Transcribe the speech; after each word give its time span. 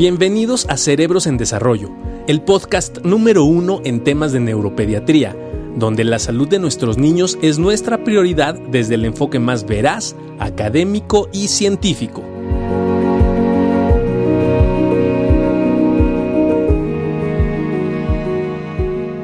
Bienvenidos 0.00 0.66
a 0.70 0.78
Cerebros 0.78 1.26
en 1.26 1.36
Desarrollo, 1.36 1.90
el 2.26 2.40
podcast 2.40 3.04
número 3.04 3.44
uno 3.44 3.82
en 3.84 4.02
temas 4.02 4.32
de 4.32 4.40
neuropediatría, 4.40 5.36
donde 5.76 6.04
la 6.04 6.18
salud 6.18 6.48
de 6.48 6.58
nuestros 6.58 6.96
niños 6.96 7.38
es 7.42 7.58
nuestra 7.58 8.02
prioridad 8.02 8.54
desde 8.54 8.94
el 8.94 9.04
enfoque 9.04 9.38
más 9.38 9.66
veraz, 9.66 10.16
académico 10.38 11.28
y 11.34 11.48
científico. 11.48 12.22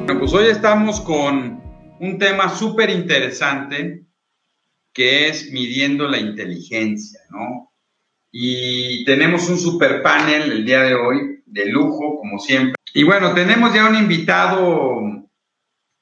Bueno, 0.05 0.19
pues 0.19 0.31
hoy 0.31 0.45
estamos 0.51 1.01
con 1.01 1.59
un 1.99 2.19
tema 2.19 2.55
súper 2.55 2.91
interesante 2.91 4.05
que 4.93 5.29
es 5.29 5.51
midiendo 5.51 6.07
la 6.07 6.19
inteligencia, 6.19 7.21
¿no? 7.31 7.66
Y 8.31 9.05
tenemos 9.05 9.49
un 9.49 9.57
super 9.57 10.01
panel 10.01 10.51
el 10.51 10.65
día 10.65 10.81
de 10.83 10.95
hoy, 10.95 11.43
de 11.45 11.65
lujo, 11.67 12.17
como 12.17 12.39
siempre. 12.39 12.75
Y 12.93 13.03
bueno, 13.03 13.33
tenemos 13.33 13.73
ya 13.73 13.87
un 13.87 13.95
invitado 13.95 15.01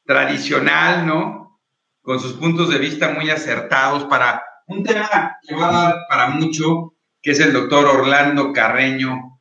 tradicional, 0.05 1.05
¿no? 1.05 1.59
Con 2.01 2.19
sus 2.19 2.33
puntos 2.33 2.69
de 2.69 2.77
vista 2.77 3.09
muy 3.09 3.29
acertados 3.29 4.05
para 4.05 4.43
un 4.67 4.83
tema 4.83 5.37
que 5.47 5.55
va 5.55 5.69
a 5.69 5.83
dar 5.83 5.95
para 6.09 6.29
mucho, 6.29 6.93
que 7.21 7.31
es 7.31 7.39
el 7.39 7.53
doctor 7.53 7.85
Orlando 7.85 8.53
Carreño, 8.53 9.39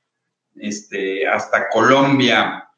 este, 0.56 1.26
hasta 1.26 1.68
Colombia. 1.68 2.68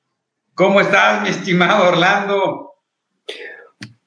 ¿Cómo 0.55 0.81
estás, 0.81 1.23
mi 1.23 1.29
estimado 1.29 1.89
Orlando? 1.89 2.75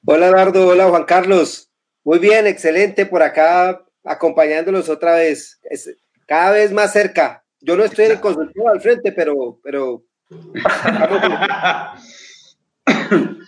Hola, 0.04 0.28
Eduardo. 0.28 0.66
Hola, 0.68 0.88
Juan 0.88 1.04
Carlos. 1.04 1.70
Muy 2.04 2.18
bien, 2.18 2.46
excelente 2.46 3.06
por 3.06 3.22
acá, 3.22 3.84
acompañándolos 4.04 4.88
otra 4.88 5.16
vez, 5.16 5.60
cada 6.26 6.52
vez 6.52 6.72
más 6.72 6.92
cerca. 6.92 7.44
Yo 7.60 7.76
no 7.76 7.84
estoy 7.84 8.06
en 8.06 8.12
el 8.12 8.20
consultorio 8.20 8.70
al 8.70 8.80
frente, 8.80 9.12
pero, 9.12 9.58
pero. 9.62 10.02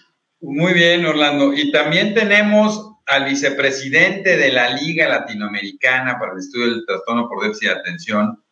Muy 0.41 0.75
bien, 0.75 1.07
Orlando. 1.07 1.55
Y 1.55 1.71
también 1.71 2.15
tenemos 2.15 2.93
al 3.07 3.25
vicepresidente 3.25 4.37
de 4.37 4.53
la 4.53 4.71
Liga 4.71 5.09
Latinoamericana 5.09 6.19
para 6.19 6.33
el 6.33 6.39
Estudio 6.39 6.67
del 6.67 6.87
Trastorno 6.87 7.29
por 7.29 7.43
Déficit 7.43 7.69
de 7.69 7.75
Atención. 7.75 8.43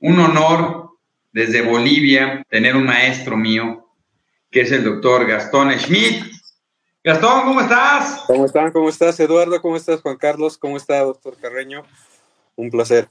Un 0.00 0.18
honor 0.18 0.90
desde 1.32 1.62
Bolivia 1.62 2.44
tener 2.48 2.76
un 2.76 2.84
maestro 2.84 3.36
mío, 3.36 3.88
que 4.50 4.62
es 4.62 4.72
el 4.72 4.84
doctor 4.84 5.26
Gastón 5.26 5.72
Schmidt. 5.78 6.24
Gastón, 7.02 7.44
¿cómo 7.44 7.62
estás? 7.62 8.24
¿Cómo 8.26 8.44
están? 8.44 8.72
¿Cómo 8.72 8.88
estás, 8.90 9.18
Eduardo? 9.20 9.58
¿Cómo 9.62 9.74
estás, 9.74 10.02
Juan 10.02 10.18
Carlos? 10.18 10.58
¿Cómo 10.58 10.76
está, 10.76 10.98
doctor 10.98 11.34
Carreño? 11.40 11.82
Un 12.56 12.68
placer. 12.68 13.08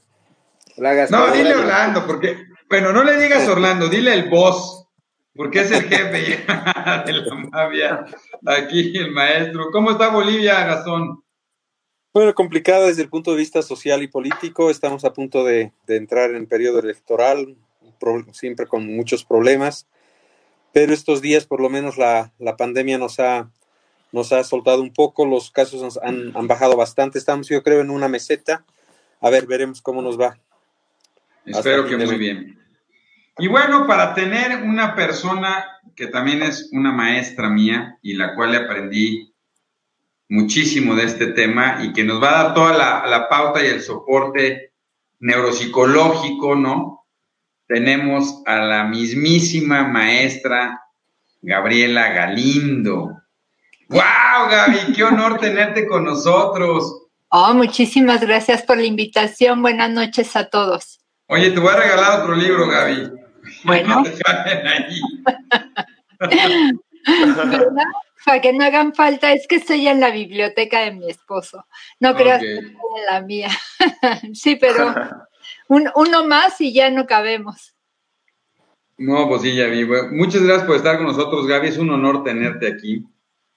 Hola, 0.76 0.94
Gastón. 0.94 1.18
No, 1.18 1.34
dile 1.34 1.56
Orlando, 1.56 2.06
porque, 2.06 2.36
bueno, 2.68 2.92
no 2.92 3.02
le 3.02 3.16
digas 3.16 3.48
Orlando, 3.48 3.88
dile 3.88 4.14
el 4.14 4.30
boss, 4.30 4.86
porque 5.34 5.62
es 5.62 5.72
el 5.72 5.88
jefe 5.88 6.44
de 7.06 7.12
la 7.12 7.34
mafia. 7.34 8.04
Aquí 8.46 8.96
el 8.96 9.10
maestro. 9.10 9.72
¿Cómo 9.72 9.90
está 9.90 10.10
Bolivia, 10.10 10.64
Gastón? 10.66 11.24
Bueno, 12.14 12.32
complicada 12.32 12.86
desde 12.86 13.02
el 13.02 13.08
punto 13.08 13.32
de 13.32 13.38
vista 13.38 13.60
social 13.60 14.04
y 14.04 14.06
político. 14.06 14.70
Estamos 14.70 15.04
a 15.04 15.12
punto 15.12 15.42
de, 15.42 15.72
entrar 15.88 16.30
en 16.36 16.46
periodo 16.46 16.78
electoral, 16.78 17.56
siempre 18.30 18.68
con 18.68 18.86
muchos 18.86 19.24
problemas. 19.24 19.88
Pero 20.72 20.94
estos 20.94 21.20
días, 21.20 21.44
por 21.44 21.60
lo 21.60 21.68
menos, 21.68 21.98
la, 21.98 22.32
la 22.38 22.56
pandemia 22.56 22.96
nos 22.96 23.18
ha 23.18 23.50
nos 24.12 24.32
ha 24.32 24.42
soltado 24.44 24.82
un 24.82 24.92
poco, 24.92 25.26
los 25.26 25.50
casos 25.50 25.98
han, 26.02 26.32
bajado 26.46 26.76
bastante, 26.76 27.18
estamos 27.18 27.48
yo 27.48 27.62
creo 27.62 27.80
en 27.80 27.90
una 27.90 28.08
meseta, 28.08 28.64
a 29.20 29.30
ver, 29.30 29.46
veremos 29.46 29.80
cómo 29.82 30.02
nos 30.02 30.18
va. 30.18 30.38
Espero 31.44 31.86
que 31.86 31.96
muy 31.96 32.16
bien. 32.16 32.58
Y 33.38 33.48
bueno, 33.48 33.86
para 33.86 34.14
tener 34.14 34.62
una 34.62 34.94
persona 34.94 35.64
que 35.96 36.06
también 36.06 36.42
es 36.42 36.70
una 36.72 36.92
maestra 36.92 37.48
mía 37.48 37.98
y 38.02 38.14
la 38.14 38.34
cual 38.34 38.52
le 38.52 38.58
aprendí 38.58 39.32
muchísimo 40.28 40.94
de 40.94 41.04
este 41.04 41.28
tema 41.28 41.78
y 41.82 41.92
que 41.92 42.04
nos 42.04 42.22
va 42.22 42.30
a 42.30 42.42
dar 42.44 42.54
toda 42.54 42.76
la, 42.76 43.06
la 43.06 43.28
pauta 43.28 43.64
y 43.64 43.68
el 43.68 43.80
soporte 43.80 44.72
neuropsicológico, 45.20 46.54
¿no? 46.54 47.06
Tenemos 47.66 48.42
a 48.46 48.56
la 48.56 48.84
mismísima 48.84 49.84
maestra 49.84 50.82
Gabriela 51.42 52.12
Galindo. 52.12 53.19
¡Wow, 53.90 54.48
Gaby! 54.48 54.92
¡Qué 54.94 55.02
honor 55.02 55.40
tenerte 55.40 55.88
con 55.88 56.04
nosotros! 56.04 57.08
Oh, 57.30 57.52
muchísimas 57.54 58.20
gracias 58.20 58.62
por 58.62 58.76
la 58.76 58.84
invitación. 58.84 59.62
Buenas 59.62 59.90
noches 59.90 60.36
a 60.36 60.48
todos. 60.48 61.00
Oye, 61.26 61.50
te 61.50 61.58
voy 61.58 61.72
a 61.72 61.76
regalar 61.76 62.20
otro 62.20 62.36
libro, 62.36 62.68
Gaby. 62.68 63.10
Bueno. 63.64 64.04
Para 68.24 68.40
que 68.40 68.52
no 68.52 68.64
hagan 68.64 68.94
falta, 68.94 69.32
es 69.32 69.48
que 69.48 69.56
estoy 69.56 69.88
en 69.88 69.98
la 69.98 70.12
biblioteca 70.12 70.82
de 70.82 70.92
mi 70.92 71.10
esposo. 71.10 71.66
No 71.98 72.14
creas 72.14 72.40
que 72.40 72.58
estoy 72.58 72.70
en 72.70 73.06
la 73.12 73.20
mía. 73.22 73.48
sí, 74.34 74.54
pero 74.54 74.94
uno 75.66 76.26
más 76.28 76.60
y 76.60 76.72
ya 76.72 76.90
no 76.90 77.06
cabemos. 77.06 77.74
No, 78.98 79.26
pues 79.28 79.42
sí, 79.42 79.56
Gaby. 79.56 79.84
Muchas 80.12 80.42
gracias 80.42 80.64
por 80.64 80.76
estar 80.76 80.96
con 80.98 81.06
nosotros, 81.06 81.48
Gaby. 81.48 81.68
Es 81.68 81.78
un 81.78 81.90
honor 81.90 82.22
tenerte 82.22 82.68
aquí. 82.68 83.04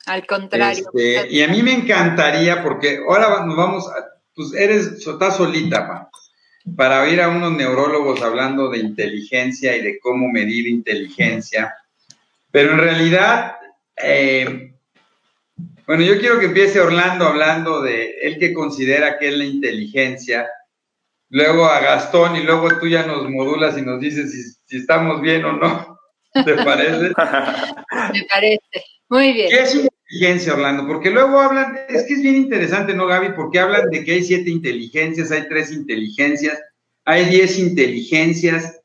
Al 0.05 0.25
contrario. 0.25 0.85
Este, 0.93 1.31
y 1.31 1.41
a 1.41 1.47
mí 1.47 1.63
me 1.63 1.73
encantaría, 1.73 2.61
porque 2.61 2.99
ahora 3.07 3.45
nos 3.45 3.55
vamos, 3.55 3.89
pues 4.35 4.53
eres, 4.53 5.05
estás 5.07 5.37
solita, 5.37 5.87
pa, 5.87 6.09
para 6.75 7.03
oír 7.03 7.21
a 7.21 7.29
unos 7.29 7.53
neurólogos 7.53 8.21
hablando 8.21 8.69
de 8.69 8.79
inteligencia 8.79 9.75
y 9.75 9.81
de 9.81 9.99
cómo 9.99 10.29
medir 10.29 10.67
inteligencia. 10.67 11.73
Pero 12.51 12.73
en 12.73 12.79
realidad, 12.79 13.55
eh, 13.97 14.73
bueno, 15.85 16.03
yo 16.03 16.19
quiero 16.19 16.39
que 16.39 16.45
empiece 16.45 16.79
Orlando 16.79 17.27
hablando 17.27 17.81
de 17.81 18.15
él 18.21 18.37
que 18.39 18.53
considera 18.53 19.17
que 19.17 19.29
es 19.29 19.37
la 19.37 19.45
inteligencia, 19.45 20.47
luego 21.29 21.65
a 21.65 21.79
Gastón 21.79 22.35
y 22.35 22.43
luego 22.43 22.77
tú 22.79 22.87
ya 22.87 23.05
nos 23.05 23.29
modulas 23.29 23.77
y 23.77 23.81
nos 23.81 23.99
dices 23.99 24.31
si, 24.31 24.43
si 24.65 24.77
estamos 24.81 25.21
bien 25.21 25.43
o 25.45 25.53
no. 25.53 25.99
¿Te 26.45 26.55
parece? 26.63 27.09
Me 28.13 28.25
parece. 28.29 28.85
Muy 29.13 29.31
bien. 29.31 29.49
¿Qué 29.51 29.61
es 29.61 29.75
inteligencia, 29.75 30.55
Orlando? 30.55 30.87
Porque 30.87 31.11
luego 31.11 31.39
hablan, 31.39 31.77
es 31.87 32.01
que 32.07 32.15
es 32.15 32.23
bien 32.23 32.35
interesante, 32.35 32.95
¿no, 32.95 33.05
Gaby? 33.05 33.33
Porque 33.35 33.59
hablan 33.59 33.91
de 33.91 34.03
que 34.03 34.13
hay 34.13 34.23
siete 34.23 34.49
inteligencias, 34.49 35.29
hay 35.29 35.47
tres 35.47 35.71
inteligencias, 35.71 36.59
hay 37.05 37.25
diez 37.25 37.59
inteligencias, 37.59 38.81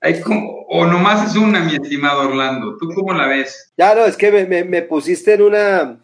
hay 0.00 0.22
como, 0.22 0.64
o 0.70 0.86
nomás 0.86 1.30
es 1.30 1.36
una, 1.36 1.60
mi 1.60 1.74
estimado 1.74 2.30
Orlando. 2.30 2.78
¿Tú 2.78 2.88
cómo 2.94 3.12
la 3.12 3.26
ves? 3.26 3.74
Ya, 3.76 3.94
no, 3.94 4.06
es 4.06 4.16
que 4.16 4.32
me, 4.32 4.64
me 4.64 4.80
pusiste 4.80 5.34
en 5.34 5.42
una 5.42 6.02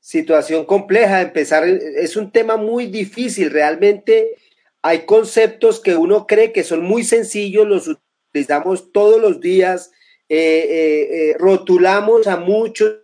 situación 0.00 0.64
compleja. 0.64 1.20
Empezar, 1.20 1.68
es 1.68 2.16
un 2.16 2.32
tema 2.32 2.56
muy 2.56 2.86
difícil. 2.86 3.50
Realmente 3.50 4.36
hay 4.80 5.04
conceptos 5.04 5.80
que 5.80 5.96
uno 5.96 6.26
cree 6.26 6.50
que 6.50 6.64
son 6.64 6.82
muy 6.82 7.04
sencillos, 7.04 7.68
los 7.68 7.88
utilizamos 8.30 8.90
todos 8.90 9.20
los 9.20 9.38
días 9.38 9.90
eh, 10.34 10.38
eh, 10.38 11.08
eh, 11.12 11.36
rotulamos 11.38 12.26
a 12.26 12.38
muchos 12.38 13.01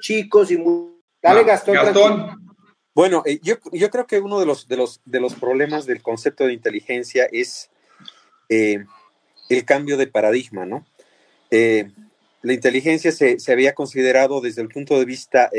chicos 0.00 0.50
y 0.50 0.56
Dale, 1.22 1.40
ah, 1.40 1.42
Gastón. 1.42 2.54
Bueno, 2.94 3.24
yo, 3.42 3.56
yo, 3.72 3.90
creo 3.90 4.06
que 4.06 4.20
uno 4.20 4.38
de 4.38 4.46
los, 4.46 4.68
de, 4.68 4.76
los, 4.76 5.00
de 5.04 5.20
los 5.20 5.34
problemas 5.34 5.86
del 5.86 6.02
concepto 6.02 6.46
de 6.46 6.52
inteligencia 6.52 7.26
es 7.32 7.70
el 8.48 9.64
cambio 9.64 9.96
de 9.96 10.06
paradigma, 10.06 10.64
¿no? 10.64 10.86
la 11.50 12.52
inteligencia 12.52 13.10
se, 13.10 13.40
se, 13.40 13.52
había 13.52 13.74
considerado 13.74 14.40
desde 14.40 14.60
el 14.62 14.68
punto 14.68 14.98
de 14.98 15.04
vista 15.06 15.50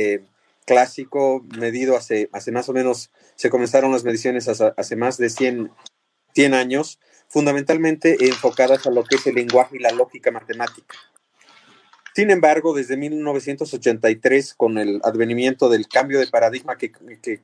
clásico, 0.66 1.46
medido 1.58 1.96
hace, 1.96 2.30
hace 2.34 2.52
más 2.52 2.68
o 2.70 2.74
menos, 2.74 3.12
se 3.36 3.50
comenzaron 3.50 3.92
las 3.92 4.04
mediciones 4.04 4.48
hace, 4.48 4.74
hace 4.76 4.96
más 4.96 5.18
de 5.18 5.30
100, 5.30 5.72
100 6.34 6.54
años, 6.54 7.00
fundamentalmente 7.30 8.18
enfocadas 8.26 8.86
a 8.86 8.92
lo 8.92 9.04
que 9.04 9.16
es 9.16 9.28
el 9.28 9.36
lenguaje 9.36 9.78
y 9.78 9.80
la 9.80 9.92
lógica 9.92 10.32
matemática. 10.32 10.96
Sin 12.16 12.32
embargo, 12.32 12.74
desde 12.74 12.96
1983, 12.96 14.54
con 14.54 14.78
el 14.78 15.02
advenimiento 15.04 15.68
del 15.68 15.90
cambio 15.90 16.18
de 16.18 16.28
paradigma 16.28 16.78
que, 16.78 16.94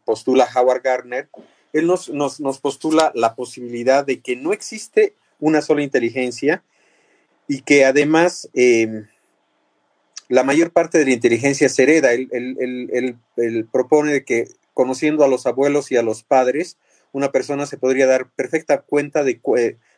postula 0.06 0.48
Howard 0.56 0.82
Gardner, 0.82 1.28
él 1.74 1.88
nos, 1.88 2.60
postula 2.62 3.12
la 3.14 3.36
posibilidad 3.36 4.06
de 4.06 4.22
que 4.22 4.38
no 4.38 4.54
existe 4.54 5.14
una 5.42 5.62
sola 5.62 5.84
inteligencia 5.84 6.64
y 7.50 7.64
que 7.64 7.84
además 7.84 8.50
em, 8.54 9.08
la 10.30 10.46
mayor 10.46 10.72
parte 10.72 11.00
de 11.00 11.06
la 11.06 11.12
inteligencia 11.12 11.68
se 11.68 11.84
hereda. 11.84 12.14
Él, 12.14 13.18
propone 13.74 14.24
que 14.24 14.48
conociendo 14.74 15.26
a 15.26 15.28
los 15.28 15.48
abuelos 15.48 15.92
y 15.92 15.98
a 15.98 16.02
los 16.02 16.24
padres, 16.24 16.78
una 17.12 17.34
persona 17.34 17.66
se 17.66 17.78
podría 17.78 18.08
dar 18.08 18.30
perfecta 18.30 18.80
cuenta 18.80 19.26
de, 19.26 19.42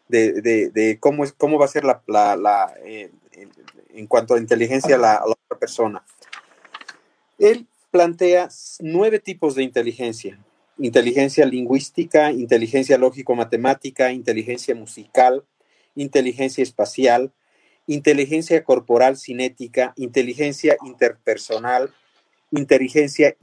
de, 0.07 0.97
cómo, 0.99 1.59
va 1.59 1.65
a 1.65 1.67
ser 1.67 1.83
la, 1.83 2.01
la, 2.07 2.73
eh, 2.83 3.11
en 3.89 4.07
cuanto 4.07 4.35
a 4.35 4.39
inteligencia 4.39 4.97
la, 4.97 5.13
la 5.13 5.31
otra 5.31 5.59
persona. 5.59 6.03
Él 7.37 7.67
plantea 7.91 8.49
nueve 8.79 9.19
tipos 9.19 9.55
de 9.55 9.63
inteligencia. 9.63 10.39
Inteligencia 10.79 11.45
lingüística, 11.45 12.31
inteligencia 12.31 12.97
lógico-matemática, 12.97 14.11
inteligencia 14.11 14.73
musical, 14.73 15.45
inteligencia 15.95 16.63
espacial, 16.63 17.31
inteligencia 17.85 18.63
corporal 18.63 19.17
cinética, 19.17 19.93
inteligencia 19.97 20.77
interpersonal, 20.85 21.93
inteligencia 22.51 23.35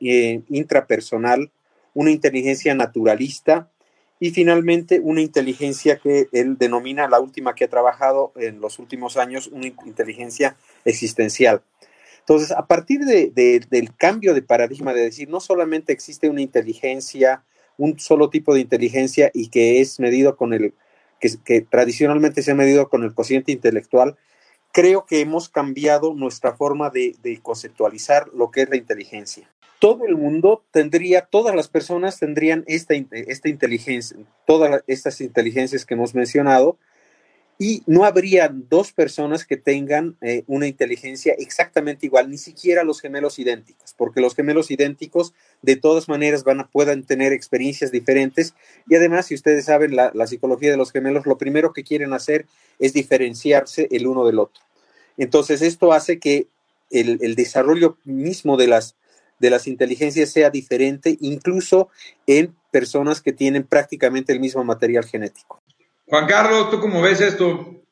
eh, 0.00 0.40
intrapersonal, 0.48 1.50
una 1.94 2.10
inteligencia 2.10 2.74
naturalista 2.74 3.70
y 4.22 4.30
finalmente 4.30 5.00
una 5.02 5.20
inteligencia 5.20 5.98
que 5.98 6.28
él 6.30 6.56
denomina 6.56 7.08
la 7.08 7.18
última 7.18 7.56
que 7.56 7.64
ha 7.64 7.68
trabajado 7.68 8.30
en 8.36 8.60
los 8.60 8.78
últimos 8.78 9.16
años, 9.16 9.48
una 9.48 9.66
inteligencia 9.66 10.54
existencial. 10.84 11.62
Entonces, 12.20 12.52
a 12.52 12.68
partir 12.68 13.00
del 13.00 13.96
cambio 13.96 14.32
de 14.32 14.42
paradigma 14.42 14.94
de 14.94 15.00
decir, 15.00 15.28
no 15.28 15.40
solamente 15.40 15.92
existe 15.92 16.28
una 16.28 16.40
inteligencia, 16.40 17.42
un 17.76 17.98
solo 17.98 18.30
tipo 18.30 18.54
de 18.54 18.60
inteligencia 18.60 19.28
y 19.34 19.48
que 19.48 19.80
es 19.80 19.98
medido 19.98 20.36
con 20.36 20.54
el, 20.54 20.72
que, 21.18 21.62
tradicionalmente 21.62 22.44
se 22.44 22.52
ha 22.52 22.54
medido 22.54 22.88
con 22.88 23.02
el 23.02 23.14
cociente 23.14 23.50
intelectual, 23.50 24.16
creo 24.70 25.04
que 25.04 25.18
hemos 25.18 25.48
cambiado 25.48 26.14
nuestra 26.14 26.52
forma 26.52 26.90
de, 26.90 27.40
conceptualizar 27.42 28.28
lo 28.28 28.52
que 28.52 28.62
es 28.62 28.70
la 28.70 28.76
inteligencia. 28.76 29.51
Todo 29.82 30.06
el 30.06 30.14
mundo 30.14 30.64
tendría, 30.70 31.22
todas 31.22 31.56
las 31.56 31.66
personas 31.66 32.20
tendrían 32.20 32.62
esta, 32.68 32.94
esta 33.10 33.48
inteligencia, 33.48 34.16
todas 34.46 34.84
estas 34.86 35.20
inteligencias 35.20 35.84
que 35.84 35.94
hemos 35.94 36.14
mencionado, 36.14 36.78
y 37.58 37.82
no 37.86 38.04
habría 38.04 38.48
dos 38.48 38.92
personas 38.92 39.44
que 39.44 39.56
tengan 39.56 40.16
eh, 40.20 40.44
una 40.46 40.68
inteligencia 40.68 41.34
exactamente 41.36 42.06
igual, 42.06 42.30
ni 42.30 42.38
siquiera 42.38 42.84
los 42.84 43.00
gemelos 43.00 43.40
idénticos, 43.40 43.92
porque 43.96 44.20
los 44.20 44.36
gemelos 44.36 44.70
idénticos 44.70 45.34
de 45.62 45.74
todas 45.74 46.08
maneras 46.08 46.44
van 46.44 46.60
a, 46.60 46.68
puedan 46.68 47.02
tener 47.02 47.32
experiencias 47.32 47.90
diferentes 47.90 48.54
y 48.88 48.94
además, 48.94 49.26
si 49.26 49.34
ustedes 49.34 49.64
saben 49.64 49.96
la, 49.96 50.12
psicología 50.28 50.70
de 50.70 50.76
los 50.76 50.92
gemelos, 50.92 51.26
lo 51.26 51.38
primero 51.38 51.72
que 51.72 51.82
quieren 51.82 52.12
hacer 52.12 52.46
es 52.78 52.92
diferenciarse 52.92 53.88
el 53.90 54.06
uno 54.06 54.24
del 54.24 54.38
otro. 54.38 54.62
Entonces, 55.16 55.60
esto 55.60 55.92
hace 55.92 56.20
que 56.20 56.46
el, 56.92 57.18
el 57.20 57.34
desarrollo 57.34 57.98
mismo 58.04 58.56
de 58.56 58.68
las, 58.68 58.94
de 59.42 59.50
las 59.50 59.66
inteligencias 59.66 60.30
sea 60.30 60.50
diferente, 60.50 61.18
incluso 61.20 61.90
en 62.28 62.54
personas 62.70 63.20
que 63.20 63.32
tienen 63.32 63.64
prácticamente 63.64 64.32
el 64.32 64.38
mismo 64.38 64.62
material 64.62 65.04
genético. 65.04 65.60
Juan 66.06 66.26
Carlos, 66.26 66.70
¿tú 66.70 66.78
cómo 66.78 67.02
ves 67.02 67.20
esto? 67.20 67.82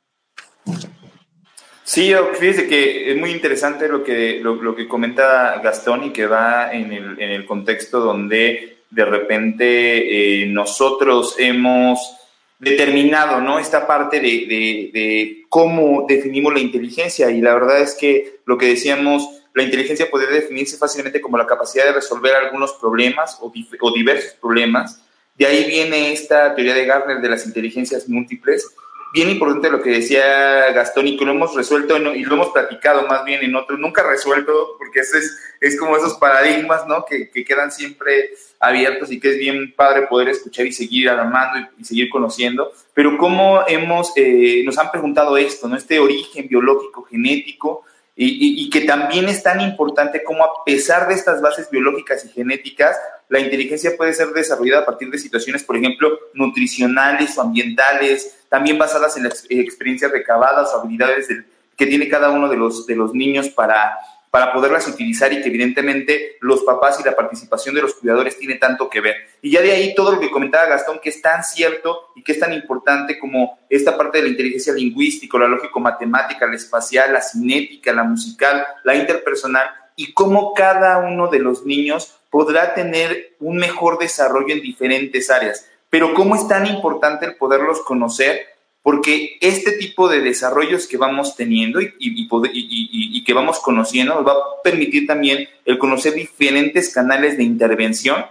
Sí, 1.82 2.12
fíjese 2.38 2.69
que 2.69 3.11
es 3.11 3.19
muy 3.19 3.32
interesante 3.32 3.88
lo 3.88 4.05
que, 4.05 4.38
lo, 4.41 4.76
que 4.76 4.87
comenta 4.87 5.61
Gastón 5.61 6.05
y 6.05 6.11
que 6.11 6.26
va 6.26 6.73
en 6.73 6.93
el, 6.93 7.20
en 7.20 7.31
el 7.31 7.44
contexto 7.44 7.99
donde 7.99 8.82
de 8.88 9.05
repente 9.05 10.43
eh, 10.44 10.47
nosotros 10.47 11.35
hemos 11.38 12.17
determinado 12.61 13.41
¿no? 13.41 13.58
esta 13.58 13.88
parte 13.88 14.20
de, 14.20 14.47
de, 14.93 15.44
cómo 15.49 16.05
definimos 16.08 16.55
la 16.55 16.61
inteligencia 16.61 17.29
y 17.32 17.41
la 17.41 17.55
verdad 17.55 17.81
es 17.81 17.97
que 17.97 18.38
lo 18.44 18.56
que 18.56 18.67
decíamos, 18.67 19.39
la 19.55 19.62
inteligencia 19.62 20.11
puede 20.11 20.26
definirse 20.26 20.76
fácilmente 20.76 21.20
como 21.20 21.38
la 21.38 21.47
capacidad 21.47 21.85
de 21.85 21.93
resolver 21.93 22.35
algunos 22.35 22.73
problemas 22.75 23.38
o, 23.41 23.52
o 23.81 23.93
diversos 23.93 24.35
problemas 24.41 25.00
de 25.41 25.47
ahí 25.47 25.64
viene 25.64 26.12
esta 26.12 26.55
teoría 26.55 26.75
de 26.75 26.85
Gardner 26.85 27.23
de 27.23 27.29
las 27.31 27.47
inteligencias 27.47 28.06
múltiples. 28.11 28.75
Bien 29.14 29.31
importante 29.31 29.70
lo 29.70 29.81
que 29.81 29.88
decía 29.88 30.70
Gastón 30.73 31.08
y 31.08 31.17
que 31.17 31.25
lo 31.25 31.32
hemos 31.32 31.55
resuelto 31.55 31.97
y 31.97 32.25
lo 32.25 32.35
hemos 32.35 32.50
platicado 32.50 33.08
más 33.08 33.25
bien 33.25 33.43
en 33.43 33.56
otros, 33.56 33.81
nunca 33.81 34.02
resuelto, 34.02 34.76
porque 34.76 35.00
ese 35.00 35.17
es, 35.17 35.38
es 35.62 35.81
como 35.81 35.97
esos 35.97 36.19
paradigmas, 36.19 36.87
¿no? 36.87 37.06
Que, 37.06 37.31
que, 37.31 37.43
quedan 37.43 37.73
siempre 37.73 38.32
abiertos 38.61 39.11
y 39.11 39.19
que 39.19 39.31
es 39.31 39.38
bien 39.38 39.75
padre 39.75 40.08
poder 40.08 40.29
escuchar 40.29 40.67
y 40.67 40.73
seguir 40.73 41.08
armando 41.08 41.70
y, 41.79 41.85
seguir 41.85 42.11
conociendo. 42.11 42.70
Pero 42.93 43.17
cómo 43.17 43.62
hemos, 43.67 44.12
eh, 44.17 44.62
nos 44.67 44.76
han 44.76 44.91
preguntado 44.91 45.38
esto, 45.38 45.69
¿no? 45.69 45.76
Este 45.76 45.99
origen 45.99 46.49
biológico, 46.49 47.05
genético, 47.05 47.87
y, 48.17 48.69
que 48.71 48.83
también 48.83 49.29
es 49.29 49.43
tan 49.43 49.61
importante 49.61 50.23
como 50.23 50.45
a 50.45 50.65
pesar 50.65 51.09
de 51.09 51.15
estas 51.15 51.41
bases 51.41 51.71
biológicas 51.71 52.25
y 52.25 52.29
genéticas, 52.29 52.97
la 53.29 53.41
inteligencia 53.41 53.97
puede 53.97 54.12
ser 54.12 54.29
desarrollada 54.29 54.83
a 54.83 54.87
partir 54.87 55.11
de 55.11 55.19
situaciones, 55.19 55.65
por 55.65 55.77
ejemplo, 55.77 56.19
nutricionales 56.35 57.39
o 57.39 57.43
ambientales, 57.43 58.45
también 58.49 58.77
basadas 58.77 59.17
en 59.17 59.25
las 59.25 59.47
experiencias 59.49 60.11
recabadas 60.11 60.71
o 60.73 60.81
habilidades 60.81 61.29
que 61.77 61.87
tiene 61.87 62.09
cada 62.09 62.31
uno 62.31 62.49
de 62.49 62.57
los, 62.57 62.87
de 62.87 62.97
los 62.97 63.15
niños 63.15 63.49
para 63.49 63.97
para 64.31 64.53
poderlas 64.53 64.87
utilizar 64.87 65.32
y 65.32 65.43
que 65.43 65.49
evidentemente 65.49 66.37
los 66.41 66.62
papás 66.62 67.00
y 67.00 67.05
la 67.05 67.17
participación 67.17 67.75
de 67.75 67.82
los 67.82 67.94
cuidadores 67.94 68.38
tiene 68.38 68.55
tanto 68.55 68.88
que 68.88 69.00
ver. 69.00 69.17
Y 69.43 69.50
ya 69.50 69.61
de 69.61 69.73
ahí 69.73 69.94
todo 69.94 70.12
lo 70.12 70.21
que 70.21 70.31
comentaba 70.31 70.67
Gastón, 70.67 71.00
que 71.03 71.09
es 71.09 71.21
tan 71.21 71.43
cierto 71.43 72.12
y 72.15 72.23
que 72.23 72.32
es 72.32 72.38
tan 72.38 72.53
importante 72.53 73.19
como 73.19 73.59
esta 73.69 73.97
parte 73.97 74.19
de 74.19 74.25
la 74.25 74.31
inteligencia 74.31 74.73
lingüística, 74.73 75.37
la 75.38 75.49
lógico-matemática, 75.49 76.47
la 76.47 76.55
espacial, 76.55 77.12
la 77.12 77.21
cinética, 77.21 77.93
la 77.93 78.05
musical, 78.05 78.65
la 78.85 78.94
interpersonal, 78.94 79.69
y 79.97 80.15
cómo 80.15 80.55
cada 80.55 80.99
uno 80.99 81.29
de 81.29 81.41
los 81.41 81.67
niños 81.67 82.17
podrá 82.31 82.75
tener 82.75 83.35
un 83.41 83.56
mejor 83.56 83.99
desarrollo 83.99 84.55
en 84.55 84.62
diferentes 84.62 85.29
áreas. 85.29 85.69
Pero 85.91 86.15
cómo 86.15 86.37
es 86.37 86.47
tan 86.47 86.67
importante 86.67 87.26
el 87.26 87.35
poderlos 87.35 87.81
conocer 87.81 88.47
porque 88.90 89.38
este 89.40 89.70
tipo 89.78 90.08
de 90.08 90.20
desarrollos 90.20 90.88
que 90.88 90.96
vamos 90.96 91.37
teniendo 91.37 91.78
y, 91.81 93.25
que 93.25 93.32
vamos 93.32 93.60
conociendo 93.60 94.16
nos 94.16 94.26
va 94.26 94.32
a 94.32 94.62
permitir 94.64 95.06
también 95.06 95.48
el 95.64 95.78
conocer 95.78 96.12
diferentes 96.12 96.92
canales 96.92 97.37
de 97.37 97.44
intervención. 97.44 98.26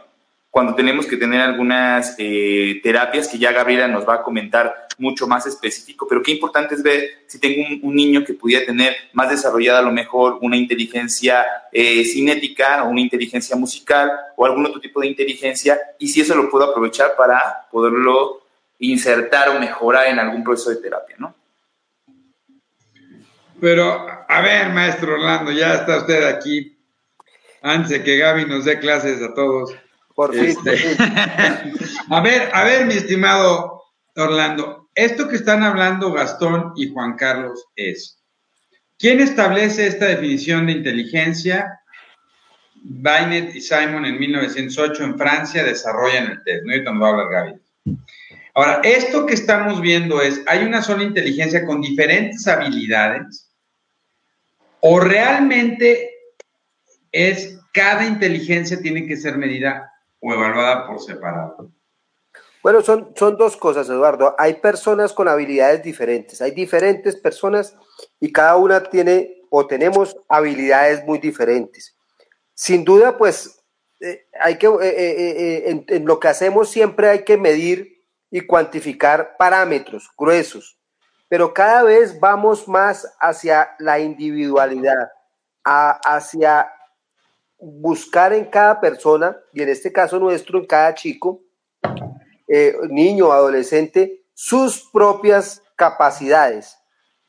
Cuando 0.49 0.75
tenemos 0.75 1.05
que 1.05 1.15
tener 1.15 1.39
algunas 1.39 2.13
eh, 2.17 2.81
terapias 2.83 3.29
que 3.29 3.37
ya 3.37 3.53
Gabriela 3.53 3.87
nos 3.87 4.05
va 4.05 4.15
a 4.15 4.21
comentar 4.21 4.89
mucho 4.97 5.27
más 5.27 5.47
específico, 5.47 6.05
pero 6.09 6.21
qué 6.21 6.33
importante 6.33 6.75
es 6.75 6.83
ver 6.83 7.09
si 7.25 7.39
tengo 7.39 7.65
un, 7.81 7.95
niño 7.95 8.25
que 8.25 8.33
pudiera 8.33 8.65
tener 8.65 8.97
más 9.13 9.29
desarrollada 9.29 9.79
a 9.79 9.83
lo 9.83 9.93
mejor 9.93 10.39
una 10.41 10.57
inteligencia 10.57 11.45
eh, 11.71 12.03
cinética 12.03 12.83
o 12.83 12.89
una 12.89 12.99
inteligencia 12.99 13.55
musical 13.55 14.11
o 14.35 14.45
algún 14.45 14.65
otro 14.65 14.81
tipo 14.81 14.99
de 14.99 15.07
inteligencia 15.07 15.79
y 15.99 16.09
si 16.09 16.19
eso 16.19 16.35
lo 16.35 16.49
puedo 16.49 16.65
aprovechar 16.65 17.15
para 17.15 17.65
poderlo 17.71 18.48
insertar 18.79 19.49
o 19.49 19.59
mejorar 19.59 20.07
en 20.07 20.19
algún 20.19 20.43
proceso 20.43 20.71
de 20.71 20.77
terapia, 20.77 21.15
¿no? 21.19 21.35
Pero, 23.61 24.07
a 24.27 24.41
ver, 24.41 24.69
maestro 24.69 25.13
Orlando, 25.13 25.51
ya 25.51 25.75
está 25.75 25.97
usted 25.97 26.23
aquí. 26.23 26.77
Antes 27.61 27.89
de 27.89 28.03
que 28.03 28.17
Gaby 28.17 28.45
nos 28.45 28.63
dé 28.63 28.79
clases 28.79 29.21
a 29.21 29.33
todos. 29.33 29.75
Por 30.15 30.33
fin. 30.33 30.55
Este, 30.65 30.95
a 32.09 32.21
ver, 32.21 32.49
a 32.53 32.63
ver, 32.63 32.85
mi 32.85 32.93
estimado 32.93 33.83
Orlando, 34.15 34.89
esto 34.95 35.27
que 35.27 35.35
están 35.35 35.63
hablando 35.63 36.13
Gastón 36.13 36.73
y 36.75 36.91
Juan 36.91 37.15
Carlos 37.15 37.65
es, 37.75 38.21
¿quién 38.97 39.19
establece 39.19 39.87
esta 39.87 40.05
definición 40.05 40.65
de 40.65 40.73
inteligencia? 40.73 41.81
Binet 42.81 43.55
y 43.55 43.61
Simon 43.61 44.05
en 44.05 44.19
1908 44.19 45.03
en 45.03 45.17
Francia 45.17 45.63
desarrollan 45.63 46.31
el 46.31 46.43
test, 46.43 46.63
¿no? 46.63 46.71
ahorita 46.71 46.91
nos 46.91 47.03
va 47.03 47.07
a 47.07 47.11
hablar 47.11 47.29
Gaby. 47.29 47.99
Ahora, 48.59 48.81
esto 48.83 49.25
que 49.25 49.35
estamos 49.35 49.79
viendo 49.79 50.21
es, 50.21 50.41
¿hay 50.45 50.65
una 50.65 50.81
sola 50.81 51.03
inteligencia 51.03 51.65
con 51.65 51.79
diferentes 51.79 52.45
habilidades? 52.45 53.49
¿O 54.81 54.99
realmente 54.99 56.11
es 57.09 57.57
cada 57.73 58.05
inteligencia 58.05 58.81
tiene 58.81 59.07
que 59.07 59.15
ser 59.15 59.37
medida 59.37 59.89
o 60.19 60.33
evaluada 60.33 60.85
por 60.85 60.99
separado? 60.99 61.71
Bueno, 62.61 62.81
son, 62.81 63.13
son 63.15 63.37
dos 63.37 63.55
cosas, 63.55 63.87
Eduardo. 63.87 64.35
Hay 64.37 64.55
personas 64.55 65.13
con 65.13 65.29
habilidades 65.29 65.81
diferentes, 65.81 66.41
hay 66.41 66.51
diferentes 66.51 67.15
personas 67.15 67.77
y 68.19 68.29
cada 68.33 68.57
una 68.57 68.83
tiene 68.83 69.37
o 69.49 69.67
tenemos 69.67 70.17
habilidades 70.27 71.05
muy 71.05 71.19
diferentes. 71.19 71.95
Sin 72.55 72.83
duda, 72.83 73.17
pues, 73.17 73.63
eh, 74.01 74.27
hay 74.37 74.57
que, 74.57 74.67
eh, 74.67 74.81
eh, 74.81 75.85
en 75.87 76.05
lo 76.05 76.19
que 76.19 76.27
hacemos 76.27 76.69
siempre 76.69 77.07
hay 77.07 77.23
que 77.23 77.37
medir 77.37 77.98
y 78.31 78.41
cuantificar 78.41 79.35
parámetros 79.37 80.09
gruesos, 80.17 80.77
pero 81.27 81.53
cada 81.53 81.83
vez 81.83 82.19
vamos 82.19 82.67
más 82.67 83.07
hacia 83.19 83.69
la 83.79 83.99
individualidad, 83.99 85.09
hacia 85.63 86.71
buscar 87.59 88.33
en 88.33 88.45
cada 88.45 88.79
persona, 88.79 89.37
y 89.53 89.61
en 89.61 89.69
este 89.69 89.91
caso 89.91 90.19
nuestro, 90.19 90.59
en 90.59 90.65
cada 90.65 90.93
chico, 90.93 91.41
eh, 92.47 92.73
niño, 92.89 93.31
adolescente, 93.31 94.23
sus 94.33 94.89
propias 94.91 95.61
capacidades. 95.75 96.77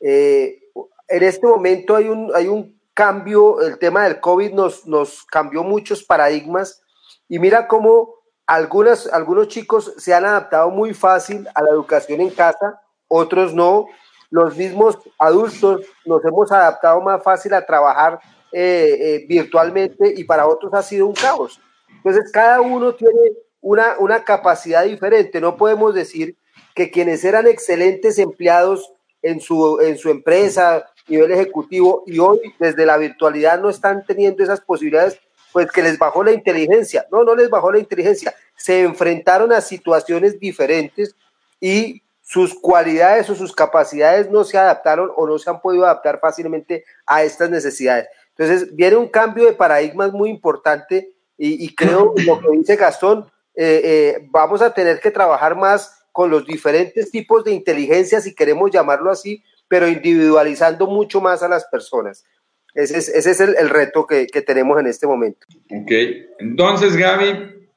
Eh, 0.01 0.61
en 1.09 1.23
este 1.23 1.47
momento 1.47 1.97
hay 1.97 2.09
un, 2.09 2.31
hay 2.35 2.47
un 2.47 2.81
cambio, 2.95 3.61
el 3.61 3.79
tema 3.79 4.05
del 4.05 4.21
COVID 4.21 4.53
nos, 4.53 4.87
nos 4.87 5.25
cambió 5.25 5.63
muchos 5.63 6.05
paradigmas 6.05 6.83
y 7.29 7.39
mira 7.39 7.67
cómo 7.67 8.20
algunas, 8.47 9.07
algunos 9.07 9.49
chicos 9.49 9.93
se 9.97 10.13
han 10.13 10.25
adaptado 10.25 10.71
muy 10.71 10.93
fácil 10.95 11.47
a 11.55 11.63
la 11.63 11.71
educación 11.71 12.21
en 12.21 12.31
casa, 12.31 12.81
otros 13.09 13.55
no. 13.55 13.87
Los 14.31 14.57
mismos 14.57 14.99
adultos 15.19 15.87
nos 16.05 16.25
hemos 16.25 16.51
adaptado 16.53 17.01
más 17.01 17.23
fácil 17.23 17.53
a 17.55 17.67
trabajar 17.67 18.21
eh, 18.53 18.97
eh, 19.01 19.27
virtualmente 19.29 20.13
y 20.17 20.25
para 20.25 20.47
otros 20.47 20.73
ha 20.75 20.83
sido 20.83 21.07
un 21.07 21.15
caos. 21.15 21.61
Entonces, 21.89 22.31
cada 22.33 22.61
uno 22.61 22.95
tiene 22.95 23.33
una, 23.61 23.97
una 23.99 24.25
capacidad 24.25 24.85
diferente. 24.85 25.41
No 25.41 25.57
podemos 25.57 25.95
decir 25.95 26.37
que 26.75 26.91
quienes 26.91 27.25
eran 27.25 27.47
excelentes 27.47 28.19
empleados 28.19 28.93
en 29.23 29.41
su, 29.41 29.81
en 29.81 29.99
su 29.99 30.11
empresa, 30.11 30.87
nivel 31.09 31.33
ejecutivo, 31.33 32.05
y 32.07 32.19
hoy 32.19 32.41
desde 32.59 32.87
la 32.87 32.97
virtualidad 32.97 33.61
no 33.61 33.69
están 33.69 34.05
teniendo 34.07 34.43
esas 34.43 34.61
posibilidades, 34.61 35.21
pues 35.53 35.71
que 35.71 35.83
les 35.83 35.99
bajó 35.99 36.23
la 36.25 36.33
inteligencia. 36.33 37.07
No, 37.11 37.25
no 37.25 37.35
les 37.35 37.51
bajó 37.51 37.73
la 37.73 37.79
inteligencia. 37.79 38.35
Se 38.57 38.83
enfrentaron 38.83 39.53
a 39.53 39.61
situaciones 39.61 40.39
diferentes 40.39 41.15
y 41.61 42.03
sus 42.23 42.55
cualidades 42.55 43.29
o 43.29 43.35
sus 43.35 43.53
capacidades 43.53 44.31
no 44.31 44.45
se 44.45 44.57
adaptaron 44.57 45.11
o 45.17 45.27
no 45.27 45.39
se 45.39 45.51
han 45.51 45.61
podido 45.61 45.85
adaptar 45.85 46.21
fácilmente 46.21 46.85
a 47.05 47.25
estas 47.25 47.51
necesidades. 47.51 48.09
Entonces, 48.37 48.75
viene 48.75 48.97
un 48.97 49.09
cambio 49.09 49.47
de 49.47 49.53
paradigmas 49.53 50.13
muy 50.13 50.31
importante 50.31 51.13
y, 51.37 51.75
creo, 51.75 52.15
lo 52.27 52.41
que 52.41 52.51
dice 52.57 52.77
Gastón, 52.77 53.31
eh, 53.55 53.81
eh, 53.83 54.29
vamos 54.31 54.63
a 54.63 54.73
tener 54.73 55.01
que 55.01 55.11
trabajar 55.11 55.57
más 55.57 56.05
con 56.13 56.31
los 56.31 56.47
diferentes 56.47 57.11
tipos 57.11 57.45
de 57.45 57.53
inteligencia, 57.53 58.21
si 58.21 58.35
queremos 58.35 58.71
llamarlo 58.71 59.11
así, 59.11 59.43
pero 59.69 59.89
individualizando 59.89 60.87
mucho 60.87 61.21
más 61.21 61.43
a 61.43 61.49
las 61.49 61.65
personas. 61.67 62.25
Ese 62.75 62.99
es, 62.99 63.09
ese 63.09 63.31
es 63.31 63.41
el, 63.41 63.69
reto 63.69 64.07
que, 64.07 64.27
tenemos 64.43 64.79
en 64.79 64.87
este 64.87 65.07
momento. 65.07 65.47
Ok, 65.71 65.91
entonces 66.39 66.97
Gaby, 66.97 67.69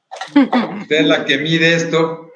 usted 0.80 0.96
es 0.96 1.06
la 1.06 1.24
que 1.24 1.38
mide 1.38 1.74
esto. 1.74 2.30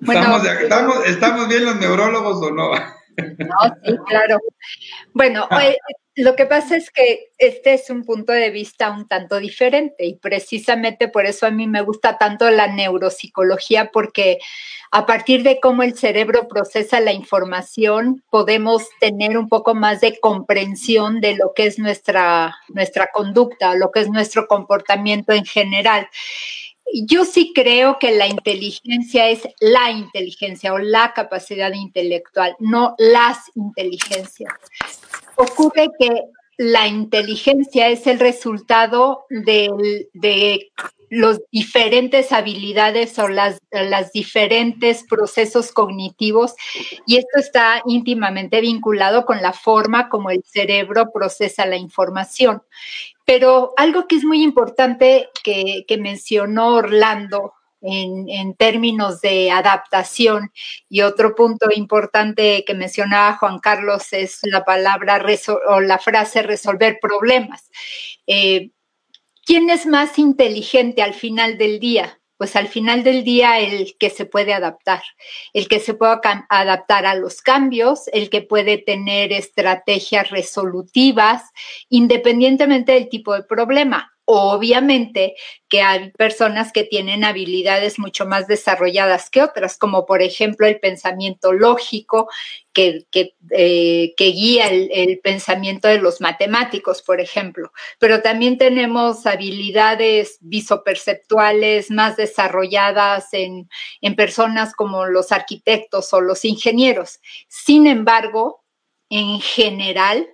¿Estamos, 0.00 0.46
estamos, 0.46 1.06
¿Estamos 1.06 1.48
bien 1.48 1.64
los 1.64 1.76
neurólogos 1.76 2.42
o 2.42 2.50
no? 2.50 2.70
No, 2.72 3.74
sí, 3.84 3.96
claro. 4.06 4.38
Bueno, 5.12 5.48
lo 6.18 6.34
que 6.34 6.46
pasa 6.46 6.76
es 6.76 6.90
que 6.90 7.30
este 7.38 7.74
es 7.74 7.90
un 7.90 8.04
punto 8.04 8.32
de 8.32 8.50
vista 8.50 8.90
un 8.90 9.06
tanto 9.06 9.38
diferente 9.38 10.04
y 10.04 10.16
precisamente 10.16 11.06
por 11.06 11.26
eso 11.26 11.46
a 11.46 11.52
mí 11.52 11.68
me 11.68 11.80
gusta 11.80 12.18
tanto 12.18 12.50
la 12.50 12.66
neuropsicología 12.66 13.92
porque 13.92 14.38
a 14.90 15.06
partir 15.06 15.44
de 15.44 15.60
cómo 15.60 15.84
el 15.84 15.96
cerebro 15.96 16.48
procesa 16.48 16.98
la 16.98 17.12
información 17.12 18.24
podemos 18.30 18.82
tener 18.98 19.38
un 19.38 19.48
poco 19.48 19.76
más 19.76 20.00
de 20.00 20.18
comprensión 20.18 21.20
de 21.20 21.36
lo 21.36 21.52
que 21.54 21.66
es 21.66 21.78
nuestra, 21.78 22.56
nuestra 22.66 23.10
conducta, 23.12 23.76
lo 23.76 23.92
que 23.92 24.00
es 24.00 24.10
nuestro 24.10 24.48
comportamiento 24.48 25.32
en 25.32 25.44
general. 25.44 26.08
Yo 27.06 27.26
sí 27.26 27.52
creo 27.54 28.00
que 28.00 28.10
la 28.10 28.26
inteligencia 28.26 29.28
es 29.28 29.46
la 29.60 29.92
inteligencia 29.92 30.72
o 30.72 30.78
la 30.78 31.12
capacidad 31.14 31.72
intelectual, 31.72 32.56
no 32.58 32.96
las 32.98 33.38
inteligencias. 33.54 34.52
Ocurre 35.38 35.88
que 35.98 36.24
la 36.56 36.88
inteligencia 36.88 37.88
es 37.88 38.06
el 38.06 38.18
resultado 38.18 39.26
de, 39.30 40.08
de 40.12 40.72
los 41.10 41.40
diferentes 41.50 42.32
habilidades 42.32 43.18
o 43.18 43.28
las, 43.28 43.58
las 43.70 44.12
diferentes 44.12 45.04
procesos 45.08 45.72
cognitivos 45.72 46.54
y 47.06 47.16
esto 47.16 47.38
está 47.38 47.82
íntimamente 47.86 48.60
vinculado 48.60 49.24
con 49.24 49.40
la 49.40 49.52
forma 49.52 50.08
como 50.08 50.30
el 50.30 50.42
cerebro 50.44 51.10
procesa 51.12 51.66
la 51.66 51.76
información. 51.76 52.62
Pero 53.24 53.72
algo 53.76 54.06
que 54.06 54.16
es 54.16 54.24
muy 54.24 54.42
importante 54.42 55.28
que, 55.42 55.84
mencionó 55.98 56.74
Orlando 56.76 57.52
en, 57.80 58.54
términos 58.54 59.20
de 59.20 59.50
adaptación 59.50 60.52
y 60.88 61.02
otro 61.02 61.34
punto 61.34 61.68
importante 61.74 62.64
que 62.66 62.74
mencionaba 62.74 63.36
Juan 63.36 63.58
Carlos 63.58 64.12
es 64.12 64.40
la 64.42 64.64
palabra 64.64 65.24
o 65.68 65.80
la 65.80 65.98
frase 65.98 66.42
resolver 66.42 66.98
problemas. 67.00 67.70
Eh, 68.26 68.70
¿Quién 69.44 69.70
es 69.70 69.86
más 69.86 70.18
inteligente 70.18 71.02
al 71.02 71.14
final 71.14 71.56
del 71.56 71.80
día? 71.80 72.18
pues 72.38 72.54
al 72.54 72.68
final 72.68 73.02
del 73.02 73.24
día 73.24 73.58
el 73.58 73.96
que 73.98 74.10
se 74.10 74.24
puede 74.24 74.54
adaptar, 74.54 75.02
el 75.52 75.66
que 75.66 75.80
se 75.80 75.92
pueda 75.92 76.20
adaptar 76.48 77.04
a 77.04 77.16
los 77.16 77.42
cambios, 77.42 78.08
el 78.12 78.30
que 78.30 78.42
puede 78.42 78.78
tener 78.78 79.32
estrategias 79.32 80.30
resolutivas, 80.30 81.42
independientemente 81.88 82.92
del 82.92 83.08
tipo 83.08 83.34
de 83.34 83.42
problema. 83.42 84.16
Obviamente 84.30 85.36
que 85.70 85.80
hay 85.80 86.10
personas 86.10 86.70
que 86.70 86.84
tienen 86.84 87.24
habilidades 87.24 87.98
mucho 87.98 88.26
más 88.26 88.46
desarrolladas 88.46 89.30
que 89.30 89.40
otras, 89.40 89.78
como 89.78 90.04
por 90.04 90.20
ejemplo 90.20 90.66
el 90.66 90.78
pensamiento 90.80 91.54
lógico 91.54 92.28
que, 92.74 93.06
eh, 93.52 94.14
guía 94.18 94.66
el, 94.68 95.18
pensamiento 95.20 95.88
de 95.88 95.96
los 95.96 96.20
matemáticos, 96.20 97.00
por 97.00 97.22
ejemplo. 97.22 97.72
Pero 97.98 98.20
también 98.20 98.58
tenemos 98.58 99.24
habilidades 99.24 100.36
visoperceptuales 100.42 101.90
más 101.90 102.18
desarrolladas 102.18 103.32
en, 103.32 103.70
en 104.02 104.14
personas 104.14 104.74
como 104.74 105.06
los 105.06 105.32
arquitectos 105.32 106.12
o 106.12 106.20
los 106.20 106.44
ingenieros. 106.44 107.18
Sin 107.48 107.86
embargo, 107.86 108.62
en 109.08 109.40
general, 109.40 110.28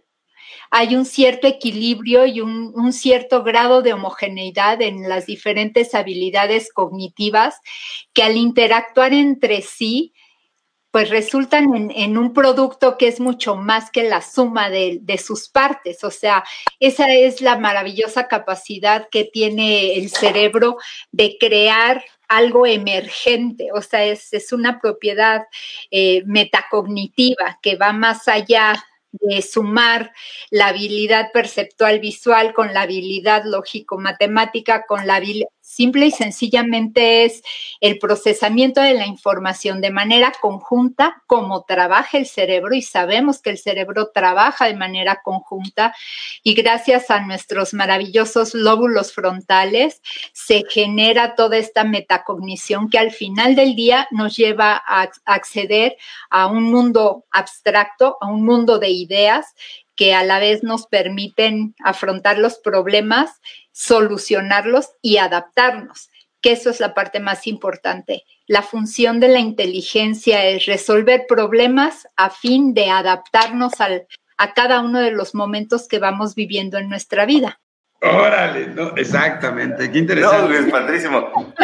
hay 0.76 0.96
un 0.96 1.04
cierto 1.04 1.46
equilibrio 1.46 2.26
y 2.26 2.40
un, 2.40 2.92
cierto 2.92 3.44
grado 3.44 3.80
de 3.80 3.92
homogeneidad 3.92 4.82
en 4.82 5.08
las 5.08 5.24
diferentes 5.24 5.94
habilidades 5.94 6.72
cognitivas 6.72 7.60
que 8.12 8.24
al 8.24 8.36
interactuar 8.36 9.12
entre 9.12 9.62
sí, 9.62 10.14
pues 10.90 11.10
resultan 11.10 11.92
en, 11.94 12.18
un 12.18 12.32
producto 12.32 12.98
que 12.98 13.06
es 13.06 13.20
mucho 13.20 13.54
más 13.54 13.92
que 13.92 14.02
la 14.02 14.20
suma 14.20 14.68
de, 14.68 15.20
sus 15.24 15.48
partes. 15.48 16.02
O 16.02 16.10
sea, 16.10 16.42
esa 16.80 17.06
es 17.06 17.40
la 17.40 17.56
maravillosa 17.56 18.26
capacidad 18.26 19.06
que 19.12 19.22
tiene 19.22 19.96
el 19.96 20.10
cerebro 20.10 20.78
de 21.12 21.36
crear 21.38 22.04
algo 22.26 22.66
emergente, 22.66 23.68
o 23.72 23.80
sea, 23.80 24.04
es, 24.04 24.52
una 24.52 24.80
propiedad 24.80 25.42
eh, 25.92 26.24
metacognitiva 26.26 27.60
que 27.62 27.76
va 27.76 27.92
más 27.92 28.26
allá 28.26 28.84
de 29.20 29.42
sumar 29.42 30.12
la 30.50 30.68
habilidad 30.68 31.30
perceptual 31.32 32.00
visual 32.00 32.52
con 32.52 32.74
la 32.74 32.82
habilidad 32.82 33.44
lógico-matemática, 33.44 34.84
con 34.86 35.06
la 35.06 35.16
Simple 35.66 36.04
y 36.04 36.10
sencillamente 36.10 37.24
es 37.24 37.42
el 37.80 37.98
procesamiento 37.98 38.82
de 38.82 38.92
la 38.92 39.06
información 39.06 39.80
de 39.80 39.90
manera 39.90 40.30
conjunta, 40.38 41.22
como 41.26 41.64
trabaja 41.64 42.18
el 42.18 42.26
cerebro, 42.26 42.74
y 42.74 42.82
sabemos 42.82 43.40
que 43.40 43.48
el 43.48 43.56
cerebro 43.56 44.10
trabaja 44.12 44.66
de 44.66 44.76
manera 44.76 45.22
conjunta, 45.24 45.94
y 46.42 46.52
gracias 46.52 47.10
a 47.10 47.20
nuestros 47.20 47.72
maravillosos 47.72 48.52
lóbulos 48.52 49.14
frontales 49.14 50.02
se 50.34 50.64
genera 50.68 51.34
toda 51.34 51.56
esta 51.56 51.82
metacognición 51.82 52.90
que 52.90 52.98
al 52.98 53.10
final 53.10 53.56
del 53.56 53.74
día 53.74 54.06
nos 54.10 54.36
lleva 54.36 54.82
a 54.86 55.08
acceder 55.24 55.96
a 56.28 56.46
un 56.46 56.64
mundo 56.64 57.24
abstracto, 57.30 58.18
a 58.20 58.26
un 58.26 58.44
mundo 58.44 58.78
de 58.78 58.90
ideas 58.90 59.54
que 59.96 60.12
a 60.12 60.24
la 60.24 60.40
vez 60.40 60.62
nos 60.62 60.86
permiten 60.86 61.74
afrontar 61.82 62.38
los 62.38 62.58
problemas 62.58 63.40
solucionarlos 63.74 64.92
y 65.02 65.18
adaptarnos, 65.18 66.08
que 66.40 66.52
eso 66.52 66.70
es 66.70 66.78
la 66.80 66.94
parte 66.94 67.18
más 67.18 67.46
importante. 67.46 68.22
La 68.46 68.62
función 68.62 69.18
de 69.18 69.28
la 69.28 69.40
inteligencia 69.40 70.46
es 70.46 70.66
resolver 70.66 71.26
problemas 71.28 72.06
a 72.16 72.30
fin 72.30 72.72
de 72.72 72.90
adaptarnos 72.90 73.72
a 73.80 74.54
cada 74.54 74.80
uno 74.80 75.00
de 75.00 75.10
los 75.10 75.34
momentos 75.34 75.88
que 75.88 75.98
vamos 75.98 76.34
viviendo 76.34 76.78
en 76.78 76.88
nuestra 76.88 77.26
vida. 77.26 77.60
Órale, 78.00 78.66
no, 78.66 78.94
exactamente, 78.96 79.90
qué 79.90 79.98
interesante. 79.98 80.60
No, 80.60 80.66
es 80.66 80.70
padrísimo. 80.70 81.54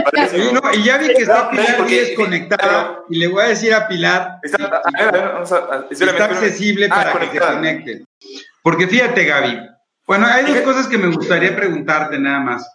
y 0.73 0.83
ya 0.83 0.97
vi 0.97 1.09
que 1.09 1.23
está 1.23 1.50
Pilar 1.50 1.87
desconectada 1.87 3.00
y 3.11 3.19
le 3.19 3.29
voy 3.29 3.43
a 3.43 3.49
decir 3.49 3.75
a 3.75 3.87
Pilar 3.87 4.38
está, 4.43 4.83
accesible 6.25 6.88
ah, 6.90 7.12
para 7.12 7.31
que 7.31 7.38
se 7.38 7.45
conecte. 7.45 8.05
Porque 8.62 8.87
fíjate, 8.87 9.25
Gaby, 9.25 9.61
bueno, 10.11 10.26
hay 10.26 10.45
dos 10.45 10.62
cosas 10.62 10.88
que 10.88 10.99
me 10.99 11.14
gustaría 11.14 11.55
preguntarte 11.55 12.19
nada 12.19 12.40
más. 12.40 12.69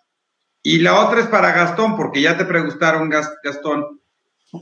Y 0.63 0.77
la 0.77 1.05
otra 1.05 1.19
es 1.19 1.27
para 1.27 1.51
Gastón, 1.51 1.97
porque 1.97 2.21
ya 2.21 2.37
te 2.37 2.45
preguntaron, 2.45 3.09
Gastón, 3.09 3.99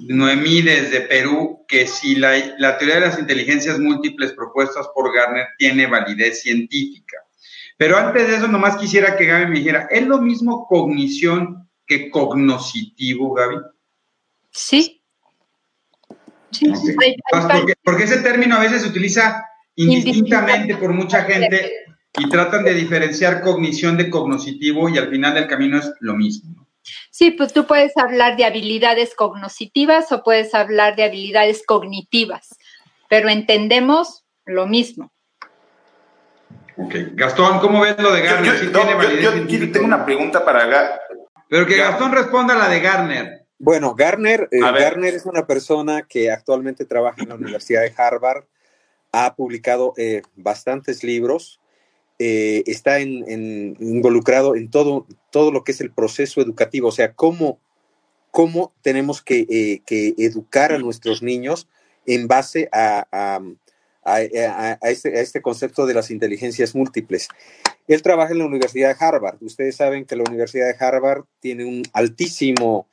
Noemí 0.09 0.63
desde 0.63 1.01
Perú, 1.01 1.65
que 1.67 1.85
si 1.85 2.15
la, 2.15 2.33
teoría 2.79 2.95
de 2.95 3.01
las 3.01 3.19
inteligencias 3.19 3.77
múltiples 3.77 4.33
propuestas 4.33 4.87
por 4.95 5.13
Garner 5.13 5.49
tiene 5.59 5.85
validez 5.85 6.41
científica. 6.41 7.17
Pero 7.77 7.95
antes 7.95 8.27
de 8.27 8.37
eso, 8.37 8.47
nomás 8.47 8.75
quisiera 8.77 9.15
que 9.17 9.27
Gaby 9.27 9.51
me 9.51 9.59
dijera, 9.59 9.87
¿es 9.91 10.07
lo 10.07 10.17
mismo 10.17 10.65
cognición 10.65 11.69
que 11.85 12.09
cognoscitivo, 12.09 13.35
Gaby? 13.35 13.57
Sí. 14.49 14.99
sí. 16.49 16.71
Porque, 17.29 17.75
porque, 17.83 18.05
ese 18.05 18.17
término 18.21 18.55
a 18.55 18.61
veces 18.61 18.81
se 18.81 18.87
utiliza 18.87 19.45
indistintamente 19.75 20.75
por 20.77 20.91
mucha 20.91 21.21
gente 21.25 21.83
y 22.17 22.29
tratan 22.29 22.63
de 22.63 22.73
diferenciar 22.73 23.41
cognición 23.41 23.97
de 23.97 24.09
cognoscitivo 24.09 24.89
y 24.89 24.97
al 24.97 25.09
final 25.09 25.33
del 25.33 25.47
camino 25.47 25.79
es 25.79 25.91
lo 25.99 26.15
mismo. 26.15 26.67
Sí, 27.11 27.31
pues 27.31 27.53
tú 27.53 27.65
puedes 27.65 27.95
hablar 27.97 28.35
de 28.37 28.45
habilidades 28.45 29.15
cognoscitivas 29.15 30.11
o 30.11 30.23
puedes 30.23 30.53
hablar 30.53 30.95
de 30.95 31.03
habilidades 31.03 31.63
cognitivas, 31.65 32.49
pero 33.09 33.29
entendemos 33.29 34.25
lo 34.45 34.67
mismo. 34.67 35.11
Ok. 36.77 36.95
Gastón, 37.13 37.59
¿cómo 37.59 37.81
ves 37.81 37.97
lo 37.99 38.11
de 38.13 38.21
Garner? 38.21 38.71
Yo, 39.21 39.71
tengo 39.71 39.85
una 39.85 40.05
pregunta 40.05 40.43
para 40.43 40.99
Pero 41.47 41.65
que 41.65 41.77
Gastón 41.77 42.11
responda 42.11 42.55
a 42.55 42.57
la 42.57 42.69
de 42.69 42.79
Garner. 42.79 43.45
Bueno, 43.59 43.95
Garner, 43.95 44.49
eh, 44.51 44.59
Garner 44.59 45.13
es 45.13 45.25
una 45.25 45.45
persona 45.47 46.01
que 46.01 46.31
actualmente 46.31 46.85
trabaja 46.85 47.21
en 47.21 47.29
la 47.29 47.35
Universidad 47.35 47.81
de 47.81 47.93
Harvard, 47.95 48.43
ha 49.11 49.35
publicado 49.35 49.93
eh, 49.95 50.23
bastantes 50.35 51.03
libros, 51.03 51.61
eh, 52.19 52.63
está 52.67 52.99
involucrado 52.99 54.55
en 54.55 54.69
todo, 54.69 55.07
todo 55.31 55.51
lo 55.51 55.63
que 55.63 55.71
es 55.71 55.81
el 55.81 55.91
proceso 55.91 56.41
educativo, 56.41 56.89
o 56.89 56.91
sea, 56.91 57.13
cómo, 57.13 57.59
cómo 58.31 58.73
tenemos 58.81 59.21
que, 59.21 59.81
educar 60.17 60.71
a 60.71 60.79
nuestros 60.79 61.21
niños 61.21 61.67
en 62.05 62.27
base 62.27 62.69
a, 62.71 63.41
este, 64.19 64.47
a, 64.47 65.21
este, 65.21 65.41
concepto 65.41 65.85
de 65.85 65.93
las 65.93 66.11
inteligencias 66.11 66.75
múltiples. 66.75 67.29
Él 67.87 68.01
trabaja 68.01 68.31
en 68.31 68.39
la 68.39 68.45
Universidad 68.45 68.89
de 68.89 69.05
Harvard. 69.05 69.37
Ustedes 69.41 69.75
saben 69.75 70.05
que 70.05 70.15
la 70.15 70.23
Universidad 70.23 70.67
de 70.67 70.85
Harvard 70.85 71.25
tiene 71.39 71.65
un 71.65 71.83
altísimo, 71.93 72.87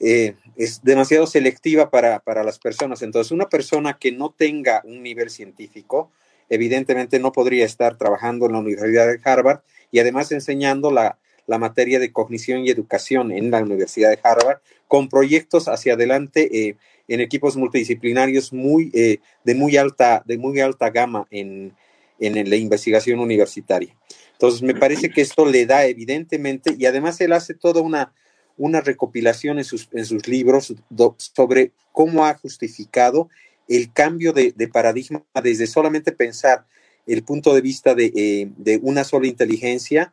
eh, 0.00 0.36
es 0.56 0.82
demasiado 0.82 1.26
selectiva 1.26 1.90
para, 1.90 2.22
las 2.44 2.58
personas. 2.58 3.02
Entonces, 3.02 3.32
una 3.32 3.48
persona 3.48 3.98
que 3.98 4.12
no 4.12 4.30
tenga 4.30 4.82
un 4.84 5.02
nivel 5.02 5.30
científico, 5.30 6.10
evidentemente 6.48 7.18
no 7.18 7.32
podría 7.32 7.64
estar 7.64 7.96
trabajando 7.96 8.46
en 8.46 8.52
la 8.52 8.58
Universidad 8.58 9.06
de 9.06 9.20
Harvard 9.24 9.60
y 9.90 9.98
además 9.98 10.32
enseñando 10.32 10.90
la, 10.90 11.18
materia 11.46 11.98
de 11.98 12.10
cognición 12.10 12.64
y 12.64 12.70
educación 12.70 13.30
en 13.30 13.50
la 13.50 13.62
Universidad 13.62 14.10
de 14.10 14.18
Harvard 14.22 14.58
con 14.88 15.08
proyectos 15.08 15.68
hacia 15.68 15.92
adelante 15.92 16.68
eh, 16.68 16.76
en 17.06 17.20
equipos 17.20 17.56
multidisciplinarios 17.56 18.52
muy, 18.52 18.90
eh, 18.94 19.18
de, 19.44 19.54
muy 19.54 19.76
alta, 19.76 20.22
de 20.24 20.38
muy 20.38 20.60
alta 20.60 20.88
gama 20.90 21.26
en, 21.30 21.74
en 22.18 22.48
la 22.48 22.56
investigación 22.56 23.20
universitaria. 23.20 23.94
Entonces, 24.32 24.62
me 24.62 24.74
parece 24.74 25.10
que 25.10 25.20
esto 25.20 25.46
le 25.46 25.66
da 25.66 25.86
evidentemente, 25.86 26.74
y 26.78 26.86
además 26.86 27.20
él 27.20 27.32
hace 27.32 27.54
toda 27.54 27.80
una, 27.82 28.12
una 28.56 28.80
recopilación 28.80 29.58
en 29.58 29.64
sus, 29.64 29.88
en 29.92 30.04
sus 30.04 30.26
libros 30.28 30.74
sobre 31.16 31.72
cómo 31.92 32.24
ha 32.24 32.34
justificado 32.34 33.28
el 33.68 33.92
cambio 33.92 34.32
de, 34.32 34.52
paradigma 34.72 35.24
desde 35.42 35.66
solamente 35.66 36.12
pensar 36.12 36.66
el 37.06 37.22
punto 37.22 37.54
de 37.54 37.60
vista 37.60 37.94
de, 37.94 38.12
eh, 38.14 38.78
una 38.82 39.04
sola 39.04 39.26
inteligencia 39.26 40.12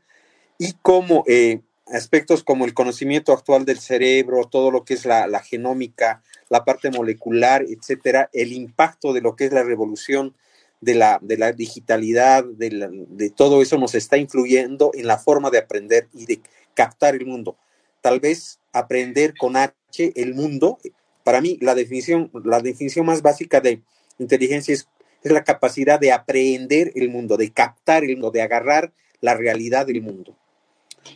y 0.58 0.74
cómo 0.81 1.24
eh, 1.27 1.62
aspectos 1.88 2.43
como 2.43 2.65
el 2.65 2.74
conocimiento 2.74 3.34
actual 3.34 3.65
del 3.65 3.79
cerebro, 3.79 4.48
todo 4.50 4.72
lo 4.72 4.84
que 4.84 4.93
es 4.93 5.05
la, 5.05 5.39
genómica, 5.39 6.22
la 6.50 6.63
parte 6.63 6.89
molecular, 6.89 7.65
etcétera, 7.67 8.29
el 8.34 8.53
impacto 8.53 9.13
de 9.13 9.22
lo 9.22 9.36
que 9.36 9.46
es 9.46 9.51
la 9.51 9.63
revolución 9.63 10.36
de 10.79 10.96
la, 10.96 11.20
digitalidad, 11.55 12.43
de, 12.43 13.31
todo 13.36 13.62
eso 13.62 13.77
nos 13.77 13.93
está 13.96 14.17
influyendo 14.17 14.91
en 14.93 15.08
la 15.08 15.17
forma 15.17 15.50
de 15.50 15.60
aprender 15.60 16.08
y 16.13 16.25
de 16.25 16.41
captar 16.74 17.15
el 17.15 17.25
mundo. 17.25 17.58
Tal 18.01 18.20
vez 18.20 18.60
aprender 18.74 19.36
con 19.38 19.55
H 19.58 19.72
el 20.15 20.34
mundo, 20.34 20.79
para 21.24 21.42
mí 21.42 21.58
la 21.62 21.75
definición, 21.75 22.32
la 22.44 22.60
definición 22.60 23.06
más 23.06 23.22
básica 23.22 23.62
de 23.62 23.82
inteligencia 24.18 24.74
es, 24.74 24.88
es 25.24 25.32
la 25.32 25.44
capacidad 25.44 26.00
de 26.00 26.12
aprender 26.12 26.92
el 26.96 27.10
mundo, 27.10 27.38
de 27.38 27.51
captar 27.51 28.04
el 28.04 28.16
mundo, 28.18 28.32
de 28.32 28.42
agarrar 28.42 28.92
la 29.20 29.36
realidad 29.36 29.86
del 29.86 30.01
mundo. 30.01 30.36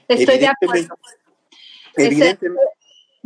Estoy 0.07 0.37
de 0.39 0.47
acuerdo. 0.47 0.95
Evidentemente, 1.97 2.61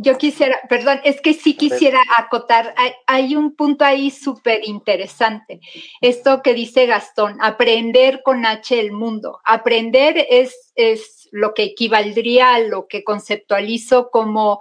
yo 0.02 0.16
quisiera, 0.16 0.58
perdón, 0.66 0.98
es 1.04 1.20
que 1.20 1.34
sí 1.34 1.54
quisiera 1.54 2.00
acotar, 2.16 2.74
hay, 3.06 3.36
un 3.36 3.54
punto 3.54 3.84
ahí 3.84 4.10
súper 4.10 4.66
interesante. 4.66 5.60
Esto 6.00 6.40
que 6.42 6.54
dice 6.54 6.86
Gastón, 6.86 7.36
aprender 7.38 8.22
con 8.22 8.46
H 8.46 8.80
el 8.80 8.92
mundo. 8.92 9.40
Aprender 9.44 10.26
es, 10.30 10.72
es 10.74 11.19
lo 11.32 11.54
que 11.54 11.64
equivaldría 11.64 12.54
a 12.54 12.60
lo 12.60 12.86
que 12.86 13.04
conceptualizo 13.04 14.10
como 14.10 14.60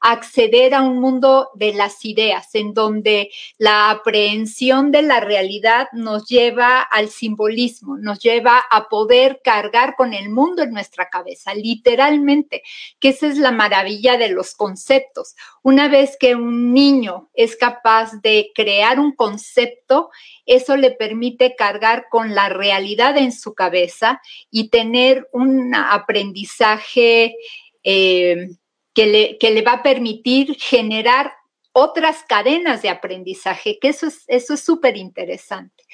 acceder 0.00 0.74
a 0.74 0.80
un 0.80 0.98
mundo 0.98 1.50
de 1.54 1.74
las 1.74 2.04
ideas, 2.06 2.54
en 2.54 2.72
donde 2.72 3.30
la 3.58 3.90
aprehensión 3.90 4.90
de 4.90 5.02
la 5.02 5.20
realidad 5.20 5.88
nos 5.92 6.26
lleva 6.26 6.80
al 6.80 7.10
simbolismo, 7.10 7.98
nos 7.98 8.18
lleva 8.18 8.58
a 8.70 8.88
poder 8.88 9.40
cargar 9.44 9.96
con 9.96 10.14
el 10.14 10.30
mundo 10.30 10.62
en 10.62 10.72
nuestra 10.72 11.10
cabeza, 11.10 11.54
literalmente, 11.54 12.62
que 12.98 13.10
esa 13.10 13.26
es 13.26 13.36
la 13.36 13.52
maravilla 13.52 14.16
de 14.16 14.30
los 14.30 14.54
conceptos. 14.54 15.36
Una 15.62 15.88
vez 15.88 16.16
que 16.18 16.34
un 16.34 16.72
niño 16.72 17.28
es 17.34 17.56
capaz 17.56 18.12
de 18.22 18.52
crear 18.54 18.98
un 18.98 19.14
concepto, 19.14 20.10
eso 20.46 20.78
le 20.78 20.92
permite 20.92 21.54
cargar 21.56 22.06
con 22.08 22.34
la 22.34 22.48
realidad 22.48 23.18
en 23.18 23.32
su 23.32 23.54
cabeza 23.54 24.22
y 24.50 24.70
tener 24.70 25.28
un 25.32 25.74
aprendizaje 26.10 27.36
eh, 27.84 28.48
que 28.92 29.06
le, 29.06 29.38
que 29.38 29.50
le 29.50 29.62
va 29.62 29.74
a 29.74 29.82
permitir 29.82 30.56
generar 30.58 31.32
otras 31.72 32.24
cadenas 32.28 32.82
de 32.82 32.88
aprendizaje, 32.88 33.78
que 33.80 33.88
eso 33.90 34.08
es 34.08 34.24
eso 34.26 34.54
es 34.54 34.60
súper 34.60 34.96
interesante. 34.96 35.84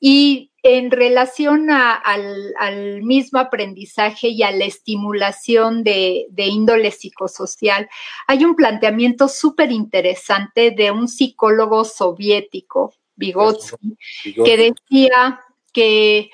Y 0.00 0.50
en 0.62 0.90
relación 0.90 1.70
al, 1.70 3.02
mismo 3.02 3.38
aprendizaje 3.38 4.28
y 4.28 4.42
a 4.42 4.50
la 4.50 4.64
estimulación 4.64 5.84
de, 5.84 6.26
índole 6.36 6.90
psicosocial, 6.90 7.88
hay 8.26 8.44
un 8.44 8.56
planteamiento 8.56 9.28
súper 9.28 9.70
interesante 9.70 10.72
de 10.72 10.90
un 10.90 11.06
psicólogo 11.06 11.84
soviético, 11.84 12.94
Vygotsky, 13.16 13.96
que 14.44 14.56
decía 14.56 15.40
que 15.72 16.30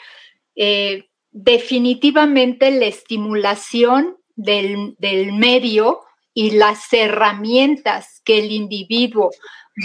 eh, 0.54 1.04
definitivamente 1.36 2.70
la 2.70 2.86
estimulación 2.86 4.16
del, 4.36 4.96
del 4.98 5.34
medio 5.34 6.00
y 6.32 6.52
las 6.52 6.90
herramientas 6.94 8.22
que 8.24 8.38
el 8.38 8.52
individuo 8.52 9.30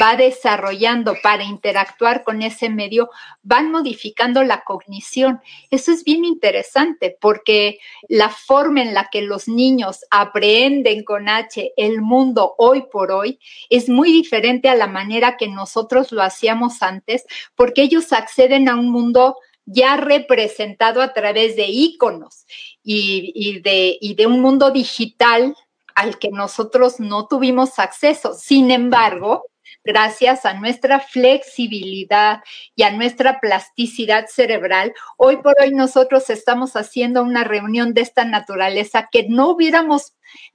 va 0.02 0.16
desarrollando 0.16 1.16
para 1.22 1.44
interactuar 1.44 2.24
con 2.24 2.42
ese 2.42 2.70
medio 2.70 3.10
van 3.44 3.70
modificando 3.70 4.44
la 4.44 4.64
cognición. 4.64 5.42
Eso 5.70 5.92
es 5.92 6.06
bien 6.06 6.24
interesante 6.24 7.18
porque 7.20 7.80
la 8.08 8.30
forma 8.30 8.82
en 8.82 8.94
la 8.94 9.10
que 9.12 9.22
los 9.22 9.50
niños 9.50 10.06
aprenden 10.10 11.04
con 11.04 11.28
H 11.28 11.74
el 11.76 12.02
mundo 12.02 12.56
hoy 12.58 12.86
por 12.90 13.12
hoy 13.12 13.40
es 13.70 13.90
muy 13.90 14.14
diferente 14.14 14.70
a 14.70 14.76
la 14.76 14.88
manera 14.88 15.36
que 15.36 15.50
nosotros 15.50 16.14
lo 16.14 16.22
hacíamos 16.24 16.82
antes 16.82 17.26
porque 17.56 17.82
ellos 17.82 18.14
acceden 18.14 18.70
a 18.70 18.76
un 18.76 18.90
mundo 18.90 19.36
ya 19.72 19.98
representado 19.98 21.02
a 21.02 21.14
través 21.14 21.56
de 21.56 21.68
íconos 21.68 22.46
y, 22.84 23.60
de, 23.62 23.98
y 24.00 24.16
de 24.16 24.28
un 24.28 24.42
mundo 24.42 24.72
digital 24.72 25.56
al 25.96 26.20
que 26.20 26.30
nosotros 26.30 27.00
no 27.00 27.28
tuvimos 27.28 27.80
acceso. 27.80 28.34
Sin 28.34 28.72
embargo, 28.72 29.46
gracias 29.84 30.46
a 30.46 30.54
nuestra 30.54 31.00
flexibilidad 31.00 32.42
y 32.76 32.84
a 32.84 32.92
nuestra 32.92 33.40
plasticidad 33.40 34.28
cerebral, 34.28 34.94
hoy 35.18 35.38
por 35.38 35.56
hoy 35.62 35.72
nosotros 35.72 36.30
estamos 36.30 36.76
haciendo 36.76 37.24
una 37.24 37.44
reunión 37.44 37.94
de 37.94 38.02
esta 38.02 38.26
naturaleza 38.26 39.10
que 39.12 39.28
no 39.28 39.50
hubiéramos 39.50 40.14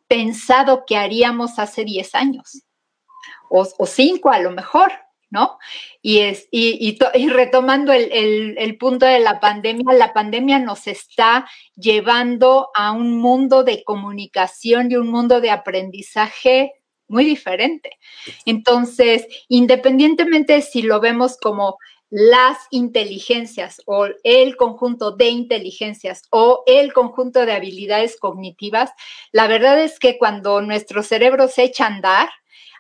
pensado 0.09 0.85
que 0.87 0.97
haríamos 0.97 1.59
hace 1.59 1.85
10 1.85 2.15
años 2.15 2.63
o 3.49 3.87
5 3.87 4.31
a 4.31 4.39
lo 4.41 4.51
mejor. 4.51 4.93
¿No? 5.31 5.59
Y, 6.03 6.19
es, 6.19 6.49
y, 6.51 6.99
y, 7.15 7.29
retomando 7.29 7.93
el, 7.93 8.77
punto 8.79 9.07
de 9.07 9.21
la 9.21 9.41
pandemia, 9.41 9.95
la 9.95 10.13
pandemia 10.13 10.59
nos 10.59 10.87
está 10.87 11.49
llevando 11.75 12.71
a 12.75 12.93
un 12.93 13.17
mundo 13.17 13.65
de 13.65 13.83
comunicación 13.85 14.91
y 14.91 14.97
un 14.97 15.09
mundo 15.09 15.41
de 15.41 15.51
aprendizaje 15.51 16.73
muy 17.09 17.25
diferente. 17.25 17.99
Entonces, 18.45 19.27
independientemente 19.49 20.63
si 20.63 20.83
lo 20.83 21.01
vemos 21.01 21.37
como 21.37 21.79
las 22.09 22.59
inteligencias 22.71 23.83
o 23.85 24.07
el 24.23 24.57
conjunto 24.57 25.11
de 25.11 25.29
inteligencias 25.29 26.23
o 26.31 26.63
el 26.67 26.93
conjunto 26.93 27.45
de 27.45 27.53
habilidades 27.53 28.17
cognitivas, 28.19 28.93
la 29.33 29.49
verdad 29.49 29.81
es 29.83 29.99
que 29.99 30.19
cuando 30.19 30.61
nuestro 30.61 31.03
cerebro 31.03 31.49
se 31.49 31.65
echa 31.65 31.85
a 31.85 31.89
andar, 31.89 32.29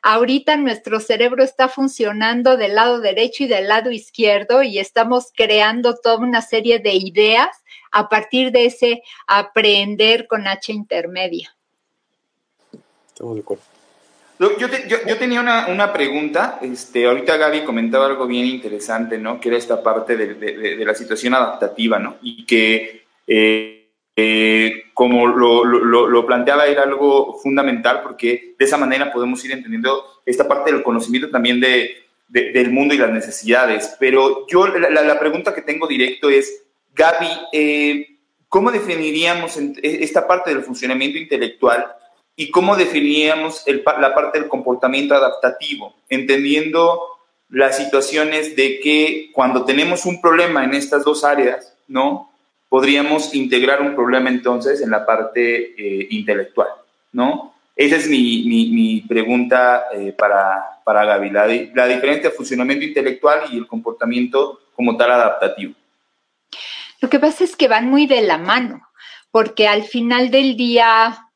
Ahorita 0.02 0.56
nuestro 0.56 1.00
cerebro 1.00 1.42
está 1.42 1.68
funcionando 1.68 2.56
del 2.56 2.74
lado 2.74 3.00
derecho 3.00 3.44
y 3.44 3.48
del 3.48 3.68
lado 3.68 3.90
izquierdo 3.90 4.62
y 4.62 4.78
estamos 4.78 5.32
creando 5.34 5.96
toda 5.96 6.18
una 6.18 6.42
serie 6.42 6.78
de 6.78 6.94
ideas 6.94 7.48
a 7.92 8.08
partir 8.08 8.52
de 8.52 8.66
ese 8.66 9.02
aprender 9.26 10.26
con 10.26 10.46
H 10.46 10.72
intermedia. 10.72 11.56
Estamos 13.08 13.34
de 13.36 13.40
acuerdo. 13.40 13.62
Yo, 14.38 15.16
tenía 15.18 15.40
una, 15.40 15.92
pregunta, 15.94 16.58
este, 16.60 17.06
ahorita 17.06 17.38
Gaby 17.38 17.64
comentaba 17.64 18.04
algo 18.04 18.26
bien 18.26 18.44
interesante, 18.44 19.16
¿no? 19.16 19.40
Que 19.40 19.48
era 19.48 19.56
esta 19.56 19.82
parte 19.82 20.14
de, 20.14 20.84
la 20.84 20.94
situación 20.94 21.32
adaptativa, 21.32 21.98
¿no? 21.98 22.16
Y 22.20 22.44
que 22.44 23.06
eh, 23.26 23.85
eh, 24.18 24.84
como 24.94 25.26
lo, 25.26 26.26
planteaba, 26.26 26.66
era 26.66 26.84
algo 26.84 27.38
fundamental 27.42 28.00
porque 28.02 28.54
de 28.58 28.64
esa 28.64 28.78
manera 28.78 29.12
podemos 29.12 29.44
ir 29.44 29.52
entendiendo 29.52 30.22
esta 30.24 30.48
parte 30.48 30.72
del 30.72 30.82
conocimiento 30.82 31.28
también 31.28 31.60
de, 31.60 31.96
del 32.28 32.70
mundo 32.70 32.94
y 32.94 32.98
las 32.98 33.10
necesidades. 33.10 33.94
Pero 34.00 34.46
yo 34.48 34.66
la, 34.66 35.18
pregunta 35.20 35.54
que 35.54 35.60
tengo 35.60 35.86
directo 35.86 36.30
es, 36.30 36.64
Gaby, 36.94 37.28
eh, 37.52 38.06
¿cómo 38.48 38.72
definiríamos 38.72 39.58
e, 39.58 39.72
esta 39.82 40.26
parte 40.26 40.48
del 40.48 40.64
funcionamiento 40.64 41.18
intelectual 41.18 41.86
y 42.34 42.50
cómo 42.50 42.74
definiríamos 42.74 43.64
la 43.66 44.14
parte 44.14 44.40
del 44.40 44.48
comportamiento 44.48 45.14
adaptativo, 45.14 45.94
entendiendo 46.08 47.02
las 47.50 47.76
situaciones 47.76 48.56
de 48.56 48.80
que 48.80 49.30
cuando 49.32 49.64
tenemos 49.64 50.06
un 50.06 50.20
problema 50.20 50.64
en 50.64 50.74
estas 50.74 51.04
dos 51.04 51.22
áreas, 51.22 51.76
¿no? 51.86 52.30
Podríamos 52.68 53.34
integrar 53.34 53.80
un 53.80 53.94
problema 53.94 54.28
entonces 54.28 54.80
en 54.80 54.90
la 54.90 55.06
parte 55.06 55.74
eh, 55.78 56.08
intelectual, 56.10 56.68
¿no? 57.12 57.54
Esa 57.76 57.96
es 57.96 58.08
mi, 58.08 59.04
pregunta 59.06 59.84
eh, 59.92 60.12
para, 60.16 60.80
para 60.82 61.04
Gaby, 61.04 61.30
la, 61.30 61.86
diferencia 61.86 62.30
de 62.30 62.36
funcionamiento 62.36 62.86
intelectual 62.86 63.52
y 63.52 63.58
el 63.58 63.66
comportamiento 63.66 64.60
como 64.74 64.96
tal 64.96 65.12
adaptativo. 65.12 65.74
Lo 67.02 67.10
que 67.10 67.20
pasa 67.20 67.44
es 67.44 67.54
que 67.54 67.68
van 67.68 67.90
muy 67.90 68.06
de 68.06 68.22
la 68.22 68.38
mano, 68.38 68.88
porque 69.30 69.68
al 69.68 69.82
final 69.82 70.30
del 70.30 70.56
día 70.56 71.26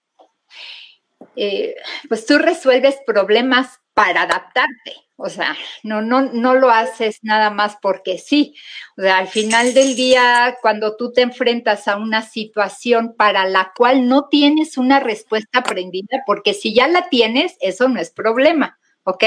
eh, 1.37 1.77
pues 2.09 2.25
tú 2.25 2.39
resuelves 2.39 2.97
problemas 3.07 3.80
para 3.95 4.23
adaptarte. 4.23 4.95
O 5.17 5.29
sea, 5.29 5.55
no, 5.83 6.01
no, 6.01 6.23
no 6.23 6.55
lo 6.55 6.71
haces 6.71 7.19
nada 7.23 7.51
más 7.51 7.77
porque 7.83 8.17
sí. 8.17 8.55
O 8.97 9.03
sea, 9.03 9.19
al 9.19 9.29
final 9.29 9.75
del 9.75 9.95
día, 9.95 10.57
cuando 10.63 10.97
tú 10.97 11.13
te 11.13 11.21
enfrentas 11.21 11.89
a 11.89 11.97
una 11.97 12.23
situación 12.23 13.15
para 13.17 13.47
la 13.47 13.73
cual 13.77 14.09
no 14.09 14.29
tienes 14.31 14.79
una 14.79 14.99
respuesta 14.99 15.59
aprendida, 15.59 16.23
porque 16.27 16.55
si 16.55 16.73
ya 16.75 16.89
la 16.89 17.11
tienes, 17.11 17.57
eso 17.61 17.89
no 17.91 18.01
es 18.01 18.11
problema, 18.11 18.79
¿ok? 19.05 19.25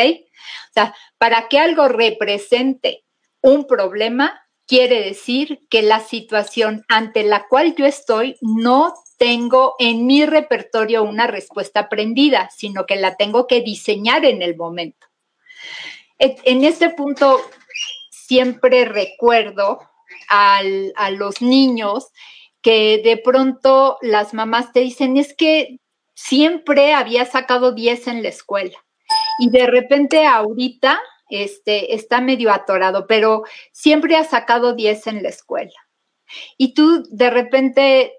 O 0.70 0.74
sea, 0.74 0.96
para 1.20 1.48
que 1.48 1.60
algo 1.60 1.88
represente 1.88 3.06
un 3.42 3.68
problema, 3.68 4.43
quiere 4.68 5.04
decir 5.04 5.60
que 5.70 5.82
la 5.82 6.00
situación 6.00 6.86
ante 6.88 7.24
la 7.24 7.48
cual 7.48 7.76
yo 7.76 7.86
estoy 7.86 8.38
no 8.42 8.94
tengo 9.18 9.76
en 9.80 10.06
mi 10.06 10.26
repertorio 10.26 11.04
una 11.04 11.28
respuesta 11.28 11.82
aprendida, 11.82 12.50
sino 12.56 12.86
que 12.86 12.96
la 12.96 13.16
tengo 13.16 13.48
que 13.48 13.62
diseñar 13.62 14.26
en 14.26 14.42
el 14.42 14.56
momento. 14.56 15.08
En 16.18 16.64
este 16.64 16.90
punto 16.90 17.40
siempre 18.10 18.86
recuerdo 18.86 19.80
a 20.30 20.62
los 21.12 21.42
niños 21.42 22.12
que 22.62 23.02
de 23.04 23.18
pronto 23.18 23.98
las 24.02 24.34
mamás 24.34 24.72
te 24.72 24.80
dicen, 24.80 25.18
es 25.18 25.36
que 25.36 25.80
siempre 26.16 26.94
había 26.94 27.26
sacado 27.26 27.74
10 27.74 28.08
en 28.08 28.24
la 28.24 28.30
escuela 28.30 28.78
y 29.40 29.50
de 29.50 29.68
repente 29.68 30.26
ahorita 30.26 31.00
este, 31.34 31.96
está 31.96 32.22
medio 32.22 32.52
atorado, 32.52 33.08
pero 33.08 33.44
siempre 33.72 34.16
ha 34.16 34.24
sacado 34.24 34.74
10 34.74 35.08
en 35.08 35.24
la 35.24 35.30
escuela. 35.30 35.74
Y 36.58 36.74
tú 36.74 37.04
de 37.10 37.30
repente 37.30 38.14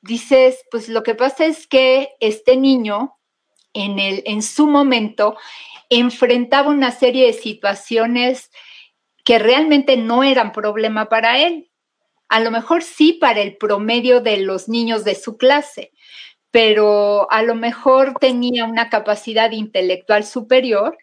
dices, 0.00 0.64
pues 0.70 0.88
lo 0.88 1.02
que 1.02 1.14
pasa 1.14 1.44
es 1.44 1.66
que 1.66 2.10
este 2.20 2.56
niño 2.56 3.16
en, 3.72 3.98
el, 3.98 4.22
en 4.26 4.42
su 4.42 4.66
momento 4.66 5.36
enfrentaba 5.88 6.70
una 6.70 6.90
serie 6.90 7.26
de 7.26 7.32
situaciones 7.32 8.50
que 9.24 9.38
realmente 9.38 9.96
no 9.96 10.24
eran 10.24 10.52
problema 10.52 11.08
para 11.08 11.38
él. 11.38 11.70
A 12.28 12.40
lo 12.40 12.50
mejor 12.50 12.82
sí 12.82 13.12
para 13.12 13.40
el 13.40 13.56
promedio 13.56 14.20
de 14.20 14.38
los 14.38 14.68
niños 14.68 15.04
de 15.04 15.14
su 15.14 15.36
clase, 15.36 15.92
pero 16.50 17.30
a 17.30 17.42
lo 17.42 17.54
mejor 17.54 18.14
tenía 18.20 18.64
una 18.64 18.90
capacidad 18.90 19.52
intelectual 19.52 20.24
superior 20.24 20.98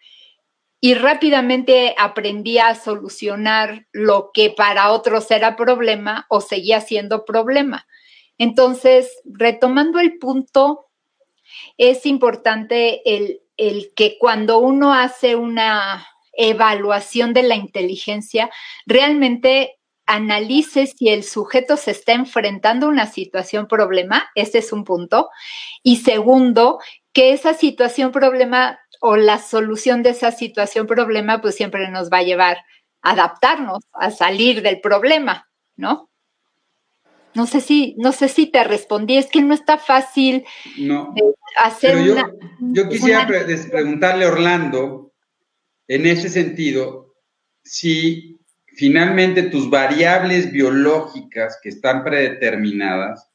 y 0.81 0.93
rápidamente 0.93 1.93
aprendía 1.97 2.67
a 2.67 2.75
solucionar 2.75 3.87
lo 3.91 4.31
que 4.33 4.49
para 4.49 4.91
otros 4.91 5.29
era 5.31 5.55
problema 5.55 6.25
o 6.29 6.39
seguía 6.39 6.79
siendo 6.79 7.25
problema. 7.25 7.85
Entonces, 8.37 9.11
retomando 9.25 9.99
el 9.99 10.17
punto, 10.17 10.87
es 11.77 12.05
importante 12.05 13.01
el, 13.05 13.41
que 13.95 14.17
cuando 14.17 14.59
uno 14.59 14.93
hace 14.93 15.35
una 15.35 16.07
evaluación 16.31 17.33
de 17.33 17.43
la 17.43 17.55
inteligencia, 17.55 18.49
realmente 18.85 19.75
analice 20.05 20.87
si 20.87 21.09
el 21.09 21.23
sujeto 21.23 21.75
se 21.75 21.91
está 21.91 22.13
enfrentando 22.13 22.85
a 22.85 22.89
una 22.89 23.05
situación 23.05 23.67
problema, 23.67 24.29
ese 24.35 24.59
es 24.59 24.71
un 24.71 24.85
punto. 24.85 25.29
Y 25.83 25.97
segundo, 25.97 26.79
que 27.11 27.33
esa 27.33 27.53
situación 27.53 28.13
problema 28.13 28.79
o 28.99 29.15
la 29.15 29.39
solución 29.39 30.03
de 30.03 30.11
esa 30.11 30.31
situación 30.31 30.87
problema, 30.87 31.41
pues 31.41 31.55
siempre 31.55 31.89
nos 31.89 32.09
va 32.09 32.17
a 32.19 32.23
llevar 32.23 32.57
a 33.01 33.11
adaptarnos, 33.11 33.79
a 33.93 34.11
salir 34.11 34.61
del 34.61 34.81
problema, 34.81 35.49
¿no? 35.75 36.09
No 37.33 37.45
sé 37.45 37.61
si, 37.61 37.95
no 37.97 38.11
sé 38.11 38.27
si 38.27 38.47
te 38.47 38.63
respondí, 38.63 39.17
es 39.17 39.27
que 39.27 39.41
no 39.41 39.53
está 39.53 39.77
fácil 39.77 40.45
no, 40.77 41.13
hacer 41.57 42.03
yo, 42.03 42.15
Yo 42.59 42.89
quisiera 42.89 43.27
preguntarle 43.27 44.25
a 44.25 44.29
Orlando, 44.29 45.13
en 45.87 46.05
ese 46.05 46.29
sentido, 46.29 47.15
si 47.63 48.39
finalmente 48.75 49.43
tus 49.43 49.69
variables 49.69 50.51
biológicas 50.51 51.59
que 51.61 51.69
están 51.69 52.03
predeterminadas, 52.03 53.29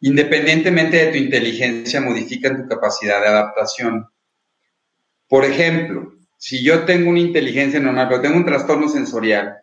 independientemente 0.00 0.96
de 0.96 1.12
tu 1.12 1.18
inteligencia, 1.18 2.00
modifican 2.00 2.62
tu 2.62 2.68
capacidad 2.68 3.20
de 3.20 3.28
adaptación. 3.28 4.06
Por 5.28 5.44
ejemplo, 5.44 6.12
si 6.38 6.62
yo 6.62 6.84
tengo 6.84 7.10
una 7.10 7.20
inteligencia 7.20 7.80
normal, 7.80 8.08
pero 8.08 8.22
tengo 8.22 8.36
un 8.36 8.44
trastorno 8.44 8.88
sensorial, 8.88 9.58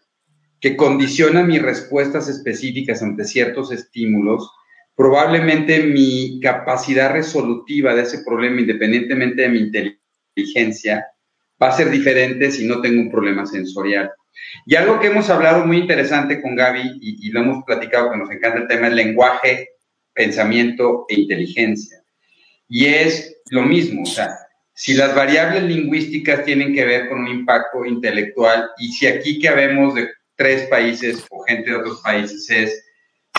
que 0.60 0.76
condiciona 0.76 1.44
mis 1.44 1.62
respuestas 1.62 2.28
específicas 2.28 3.02
ante 3.02 3.24
ciertos 3.24 3.72
estímulos, 3.72 4.52
probablemente 4.96 5.84
mi 5.84 6.40
capacidad 6.40 7.12
resolutiva 7.12 7.94
de 7.94 8.04
ese 8.04 8.24
problema, 8.24 8.62
independientemente 8.62 9.42
de 9.44 9.50
mi 9.50 9.60
inteligencia, 9.60 11.06
va 11.62 11.70
a 11.70 11.78
ser 11.78 11.90
diferente 11.90 12.52
si 12.52 12.66
no 12.68 12.82
tengo 12.82 13.02
un 13.02 13.12
problema 13.12 13.46
sensorial. 13.46 14.12
Y 14.66 14.76
algo 14.76 15.00
que 15.00 15.08
hemos 15.08 15.30
hablado 15.30 15.66
muy 15.66 15.78
interesante 15.78 16.42
con 16.42 16.56
Gaby 16.56 17.00
y, 17.02 17.30
lo 17.32 17.42
hemos 17.42 17.64
platicado 17.64 18.12
que 18.12 18.18
nos 18.18 18.30
encanta 18.30 18.60
el 18.60 18.68
tema 18.68 18.88
es 18.88 18.94
lenguaje, 18.94 19.70
pensamiento 20.14 21.06
e 21.10 21.22
inteligencia. 21.22 22.04
Y 22.68 22.86
es 22.86 23.42
lo 23.50 23.64
mismo, 23.64 24.04
o 24.04 24.08
sea, 24.08 24.30
si 24.76 24.94
las 24.94 25.16
variables 25.16 25.64
lingüísticas 25.64 26.44
tienen 26.44 26.74
que 26.74 26.84
ver 26.84 27.08
con 27.08 27.22
un 27.22 27.28
impacto 27.30 27.86
intelectual 27.86 28.70
y 28.78 28.92
si 28.92 29.08
aquí 29.08 29.40
que 29.40 29.48
habemos 29.48 29.96
de 29.96 30.10
tres 30.36 30.68
países 30.68 31.26
o 31.30 31.44
gente 31.44 31.72
de 31.72 31.78
otros 31.78 32.02
países 32.02 32.50
es 32.50 32.84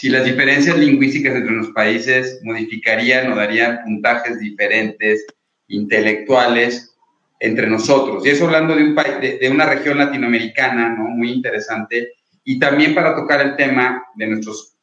si 0.01 0.09
las 0.09 0.25
diferencias 0.25 0.79
lingüísticas 0.79 1.35
entre 1.35 1.55
los 1.55 1.69
países 1.69 2.41
modificarían 2.43 3.33
o 3.33 3.37
darían 3.37 3.83
puntajes 3.85 4.41
diferentes 4.41 5.27
intelectuales 5.69 6.95
entre 7.39 7.67
nosotros. 7.67 8.25
Y 8.25 8.31
eso 8.31 8.47
hablando 8.47 8.75
de, 8.75 8.85
un 8.85 8.95
de, 8.95 9.39
de 9.39 9.51
una 9.51 9.67
región 9.67 9.99
latinoamericana, 9.99 10.89
¿no? 10.91 11.05
Muy 11.05 11.33
interesante. 11.33 12.13
Y 12.45 12.59
también 12.59 12.95
para 12.95 13.15
tocar 13.15 13.41
el 13.41 13.57
tema 13.57 14.05
de 14.15 14.27
nuestros 14.27 14.75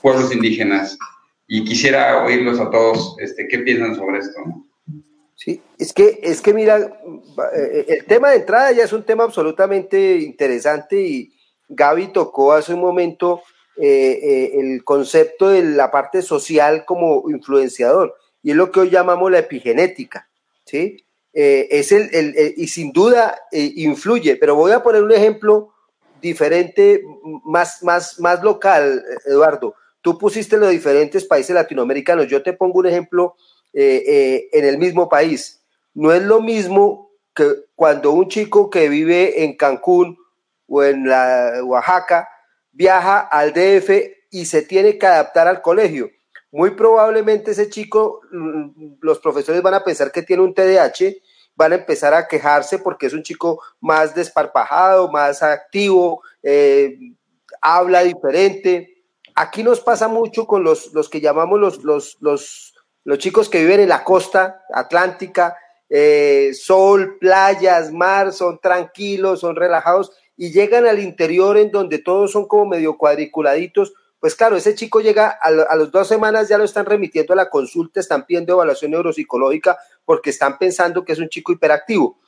pueblos 0.00 0.32
indígenas. 0.32 0.98
Y 1.46 1.64
quisiera 1.64 2.24
oírlos 2.24 2.60
a 2.60 2.70
todos, 2.70 3.16
este, 3.18 3.48
¿qué 3.48 3.58
piensan 3.60 3.96
sobre 3.96 4.18
esto? 4.18 4.40
Sí, 5.42 5.62
es 5.78 5.94
que, 5.94 6.20
es 6.22 6.42
que 6.42 6.52
mira, 6.52 7.00
eh, 7.56 7.86
el 7.88 8.04
tema 8.04 8.28
de 8.28 8.36
entrada 8.36 8.72
ya 8.72 8.84
es 8.84 8.92
un 8.92 9.04
tema 9.04 9.24
absolutamente 9.24 10.18
interesante 10.18 11.00
y, 11.00 11.32
Gaby 11.70 12.08
tocó 12.08 12.52
hace 12.52 12.74
un 12.74 12.80
momento 12.80 13.42
eh, 13.76 14.18
eh, 14.22 14.60
el 14.60 14.84
concepto 14.84 15.48
de 15.48 15.62
la 15.62 15.90
parte 15.90 16.20
social 16.20 16.84
como 16.84 17.30
influenciador, 17.30 18.14
y 18.42 18.50
es 18.50 18.56
lo 18.56 18.70
que 18.70 18.80
hoy 18.80 18.90
llamamos 18.90 19.30
la 19.30 19.38
epigenética, 19.38 20.28
¿sí? 20.66 21.04
Eh, 21.32 21.68
es 21.70 21.92
el, 21.92 22.34
y 22.56 22.66
sin 22.66 22.92
duda 22.92 23.38
influye, 23.52 24.36
pero 24.36 24.56
voy 24.56 24.72
a 24.72 24.82
poner 24.82 25.02
un 25.02 25.12
ejemplo 25.12 25.72
diferente, 26.20 27.04
más, 27.44 27.84
más, 27.84 28.18
más 28.18 28.42
local, 28.42 29.04
Eduardo. 29.24 29.74
Tú 30.02 30.18
pusiste 30.18 30.56
los 30.56 30.70
diferentes 30.70 31.24
países 31.24 31.54
latinoamericanos, 31.54 32.26
yo 32.26 32.42
te 32.42 32.52
pongo 32.52 32.80
un 32.80 32.86
ejemplo 32.86 33.36
en 33.72 34.64
el 34.64 34.78
mismo 34.78 35.08
país. 35.08 35.62
No 35.94 36.12
es 36.12 36.22
lo 36.22 36.40
mismo 36.40 37.10
que 37.34 37.66
cuando 37.74 38.12
un 38.12 38.28
chico 38.28 38.70
que 38.70 38.88
vive 38.88 39.44
en 39.44 39.56
Cancún 39.56 40.18
o 40.68 40.82
en 40.82 41.08
la 41.08 41.60
Oaxaca, 41.64 42.28
viaja 42.72 43.20
al 43.20 43.52
DF 43.52 43.90
y 44.30 44.46
se 44.46 44.62
tiene 44.62 44.98
que 44.98 45.06
adaptar 45.06 45.48
al 45.48 45.60
colegio. 45.60 46.10
Muy 46.52 46.70
probablemente 46.70 47.52
ese 47.52 47.68
chico, 47.68 48.22
mm, 48.30 48.94
los 49.00 49.18
profesores 49.20 49.62
van 49.62 49.74
a 49.74 49.84
pensar 49.84 50.10
que 50.10 50.22
tiene 50.22 50.42
un 50.42 50.54
TDAH, 50.54 51.16
van 51.54 51.72
a 51.72 51.76
empezar 51.76 52.14
a 52.14 52.26
quejarse 52.26 52.78
porque 52.78 53.06
es 53.06 53.12
un 53.12 53.22
chico 53.22 53.62
más 53.80 54.14
desparpajado, 54.14 55.10
más 55.10 55.42
activo, 55.42 56.22
eh, 56.42 56.96
habla 57.60 58.02
diferente. 58.02 59.04
Aquí 59.34 59.62
nos 59.62 59.80
pasa 59.80 60.08
mucho 60.08 60.46
con 60.46 60.64
los, 60.64 60.92
los 60.92 61.08
que 61.08 61.20
llamamos 61.20 61.60
los, 61.60 61.84
los, 62.20 62.69
los, 63.10 63.18
chicos 63.18 63.48
que 63.48 63.60
viven 63.60 63.80
en 63.80 63.88
la 63.88 64.04
costa 64.04 64.62
atlántica, 64.72 65.56
eh, 65.88 66.52
sol, 66.54 67.18
playas, 67.18 67.92
mar, 67.92 68.32
son 68.32 68.58
tranquilos, 68.60 69.40
son 69.40 69.56
relajados 69.56 70.12
y 70.36 70.52
llegan 70.52 70.86
al 70.86 71.00
interior 71.00 71.58
en 71.58 71.70
donde 71.70 71.98
todos 71.98 72.32
son 72.32 72.46
como 72.46 72.66
medio 72.66 72.96
cuadriculaditos 72.96 73.92
pues 74.20 74.34
claro, 74.34 74.56
ese 74.56 74.74
chico 74.74 75.00
llega 75.00 75.38
a, 75.42 75.48
a 75.48 75.76
las 75.76 75.90
dos 75.90 76.06
semanas 76.06 76.48
ya 76.48 76.58
lo 76.58 76.64
están 76.64 76.84
remitiendo 76.84 77.32
a 77.32 77.36
la 77.36 77.48
consulta, 77.48 78.00
están 78.00 78.26
pidiendo 78.26 78.52
evaluación 78.52 78.90
neuropsicológica 78.90 79.78
porque 80.04 80.28
están 80.28 80.58
pensando 80.58 81.04
que 81.04 81.14
es 81.14 81.18
un 81.18 81.30
chico 81.30 81.52
hiperactivo. 81.52 82.18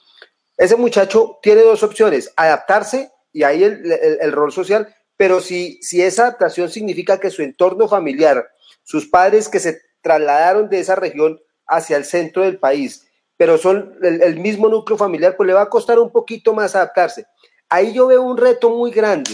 Ese 0.56 0.76
muchacho 0.76 1.38
tiene 1.42 1.60
dos 1.62 1.82
opciones, 1.82 2.32
adaptarse 2.34 3.12
y 3.30 3.42
ahí 3.42 3.62
el, 3.62 4.32
rol 4.32 4.52
social, 4.52 4.94
pero 5.18 5.40
si, 5.40 5.78
si 5.82 6.00
esa 6.00 6.22
adaptación 6.22 6.70
significa 6.70 7.20
que 7.20 7.30
su 7.30 7.42
entorno 7.42 7.86
familiar, 7.88 8.48
sus 8.82 9.06
padres 9.06 9.48
que 9.50 9.60
se 9.60 9.82
trasladaron 10.02 10.68
de 10.68 10.80
esa 10.80 10.94
región 10.94 11.40
hacia 11.66 11.96
el 11.96 12.04
centro 12.04 12.42
del 12.42 12.58
país, 12.58 13.08
pero 13.36 13.56
son 13.56 13.94
el, 14.02 14.38
mismo 14.38 14.68
núcleo 14.68 14.98
familiar, 14.98 15.36
pues 15.36 15.46
le 15.46 15.54
va 15.54 15.62
a 15.62 15.70
costar 15.70 15.98
un 15.98 16.10
poquito 16.10 16.52
más 16.52 16.76
adaptarse. 16.76 17.26
Ahí 17.68 17.92
yo 17.92 18.06
veo 18.06 18.22
un 18.22 18.36
reto 18.36 18.70
muy 18.70 18.90
grande 18.90 19.32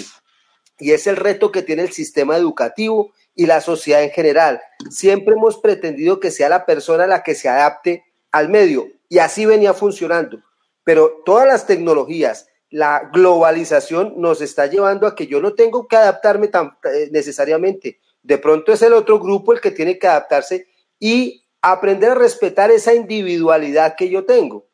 y 0.79 0.93
es 0.93 1.07
el 1.07 1.17
reto 1.17 1.51
que 1.51 1.63
tiene 1.63 1.83
el 1.83 1.93
sistema 1.93 2.37
educativo 2.37 3.13
y 3.35 3.47
la 3.47 3.61
sociedad 3.61 4.03
en 4.03 4.11
general. 4.11 4.61
Siempre 4.91 5.35
hemos 5.35 5.59
pretendido 5.59 6.21
que 6.21 6.31
sea 6.31 6.49
la 6.49 6.65
persona 6.65 7.07
la 7.07 7.23
que 7.23 7.35
se 7.35 7.49
adapte 7.49 8.05
al 8.31 8.49
medio 8.49 8.87
y 9.09 9.19
así 9.19 9.47
venía 9.47 9.75
funcionando. 9.75 10.43
Pero 10.85 11.23
todas 11.25 11.47
las 11.47 11.67
tecnologías, 11.67 12.49
la 12.71 13.11
globalización 13.13 14.15
nos 14.17 14.41
está 14.41 14.67
llevando 14.67 15.07
a 15.07 15.15
que 15.15 15.27
yo 15.27 15.41
no 15.41 15.55
tengo 15.55 15.89
que 15.89 15.97
adaptarme 15.97 16.49
tan 16.49 16.79
eh, 16.85 17.09
necesariamente. 17.11 18.01
De 18.29 18.37
pronto 18.37 18.75
es 18.75 18.83
el 18.83 18.93
otro 18.93 19.19
grupo 19.19 19.55
el 19.55 19.61
que 19.63 19.71
tiene 19.71 19.99
que 19.99 20.07
adaptarse 20.07 20.67
y 21.01 21.47
aprender 21.63 22.11
a 22.11 22.15
respetar 22.15 22.71
esa 22.71 22.93
individualidad 22.93 23.95
que 23.97 24.11
yo 24.11 24.27
tengo. 24.27 24.69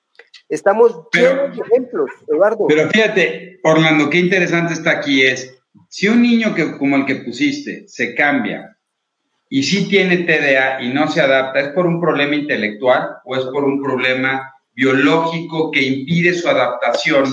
Estamos 0.49 1.07
llenos 1.13 1.57
de 1.57 1.63
ejemplos, 1.63 2.11
Eduardo. 2.27 2.67
Pero 2.67 2.91
fíjate, 2.91 3.61
Orlando, 3.63 4.11
qué 4.11 4.19
interesante 4.19 4.75
está 4.75 4.91
aquí 4.91 5.23
es, 5.23 5.57
si 5.89 6.09
un 6.09 6.21
niño 6.21 6.53
que, 6.53 6.77
como 6.77 6.97
el 6.97 7.07
que 7.07 7.15
pusiste 7.15 7.87
se 7.87 8.17
cambia 8.17 8.77
y 9.49 9.63
sí 9.63 9.89
tiene 9.89 10.25
TDA 10.25 10.83
y 10.83 10.93
no 10.93 11.07
se 11.07 11.21
adapta, 11.21 11.61
¿es 11.61 11.69
por 11.69 11.87
un 11.87 12.01
problema 12.01 12.35
intelectual 12.35 13.19
o 13.25 13.37
es 13.37 13.45
por 13.45 13.63
un 13.63 13.81
problema 13.81 14.53
biológico 14.73 15.71
que 15.71 15.81
impide 15.81 16.35
su 16.35 16.49
adaptación, 16.49 17.25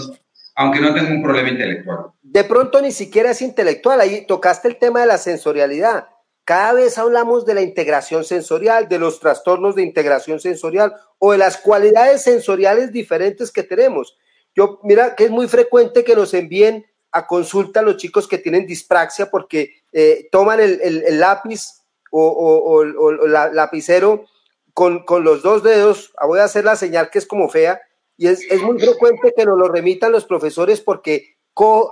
aunque 0.61 0.79
no 0.79 0.93
tenga 0.93 1.11
un 1.11 1.23
problema 1.23 1.49
intelectual? 1.49 2.11
De 2.21 2.43
pronto 2.43 2.81
ni 2.81 2.91
siquiera 2.91 3.31
es 3.31 3.41
intelectual, 3.41 3.99
ahí 3.99 4.25
tocaste 4.25 4.67
el 4.67 4.77
tema 4.77 5.01
de 5.01 5.07
la 5.07 5.17
sensorialidad. 5.17 6.07
Cada 6.45 6.73
vez 6.73 6.97
hablamos 6.97 7.45
de 7.45 7.53
la 7.53 7.61
integración 7.61 8.23
sensorial, 8.23 8.87
de 8.87 8.99
los 8.99 9.19
trastornos 9.19 9.75
de 9.75 9.83
integración 9.83 10.39
sensorial 10.39 10.95
o 11.19 11.31
de 11.31 11.37
las 11.37 11.57
cualidades 11.57 12.23
sensoriales 12.23 12.91
diferentes 12.91 13.51
que 13.51 13.63
tenemos. 13.63 14.17
Yo, 14.55 14.79
mira 14.83 15.15
que 15.15 15.25
es 15.25 15.31
muy 15.31 15.47
frecuente 15.47 16.03
que 16.03 16.15
nos 16.15 16.33
envíen 16.33 16.85
a 17.11 17.27
consulta 17.27 17.81
los 17.81 17.97
chicos 17.97 18.27
que 18.27 18.37
tienen 18.37 18.65
dispraxia 18.65 19.29
porque 19.29 19.83
eh, 19.91 20.27
toman 20.31 20.59
el, 20.59 21.19
lápiz 21.19 21.83
o, 22.11 22.81
el 22.83 23.31
lapicero 23.31 24.25
con, 24.73 25.03
los 25.23 25.41
dos 25.41 25.63
dedos, 25.63 26.13
ah, 26.17 26.25
voy 26.25 26.39
a 26.39 26.45
hacer 26.45 26.65
la 26.65 26.75
señal 26.75 27.09
que 27.09 27.19
es 27.19 27.27
como 27.27 27.49
fea, 27.49 27.81
y 28.21 28.27
es, 28.27 28.61
muy 28.61 28.77
frecuente 28.79 29.33
que 29.35 29.45
nos 29.47 29.57
lo 29.57 29.67
remitan 29.67 30.11
los 30.11 30.25
profesores 30.25 30.79
porque 30.79 31.37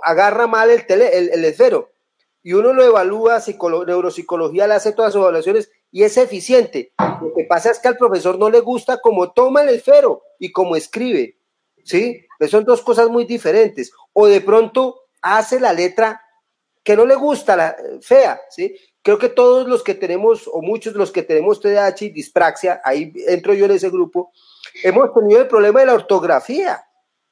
agarra 0.04 0.46
mal 0.46 0.70
el, 0.70 0.84
el, 0.88 1.44
esfero 1.44 1.90
y 2.40 2.52
uno 2.52 2.72
lo 2.72 2.84
evalúa, 2.84 3.42
neuropsicología 3.84 4.68
le 4.68 4.74
hace 4.74 4.92
todas 4.92 5.12
sus 5.12 5.22
evaluaciones 5.22 5.72
y 5.90 6.04
es 6.04 6.16
eficiente. 6.16 6.92
Lo 7.20 7.34
que 7.34 7.46
pasa 7.48 7.72
es 7.72 7.80
que 7.80 7.88
al 7.88 7.96
profesor 7.96 8.38
no 8.38 8.48
le 8.48 8.60
gusta 8.60 9.00
cómo 9.00 9.32
toma 9.32 9.62
el 9.62 9.70
esfero 9.70 10.22
y 10.38 10.52
cómo 10.52 10.76
escribe, 10.76 11.36
¿sí? 11.82 12.24
Pues 12.38 12.52
son 12.52 12.64
dos 12.64 12.80
cosas 12.82 13.08
muy 13.08 13.24
diferentes. 13.24 13.90
O 14.12 14.28
de 14.28 14.40
pronto 14.40 15.00
hace 15.22 15.58
la 15.58 15.72
letra 15.72 16.22
que 16.84 16.94
no 16.94 17.06
le 17.06 17.16
gusta, 17.16 17.56
la 17.56 17.76
fea, 18.02 18.40
¿sí? 18.50 18.76
Creo 19.02 19.18
que 19.18 19.30
todos 19.30 19.66
los 19.66 19.82
que 19.82 19.96
tenemos, 19.96 20.46
o 20.46 20.62
muchos 20.62 20.92
de 20.92 21.00
los 21.00 21.10
que 21.10 21.24
tenemos 21.24 21.60
TDAH 21.60 22.04
y 22.04 22.10
dispraxia, 22.10 22.80
ahí 22.84 23.12
entro 23.26 23.52
yo 23.52 23.64
en 23.64 23.72
ese 23.72 23.90
grupo, 23.90 24.30
hemos 24.82 25.12
tenido 25.14 25.40
el 25.40 25.48
problema 25.48 25.80
de 25.80 25.86
la 25.86 25.94
ortografía. 25.94 26.84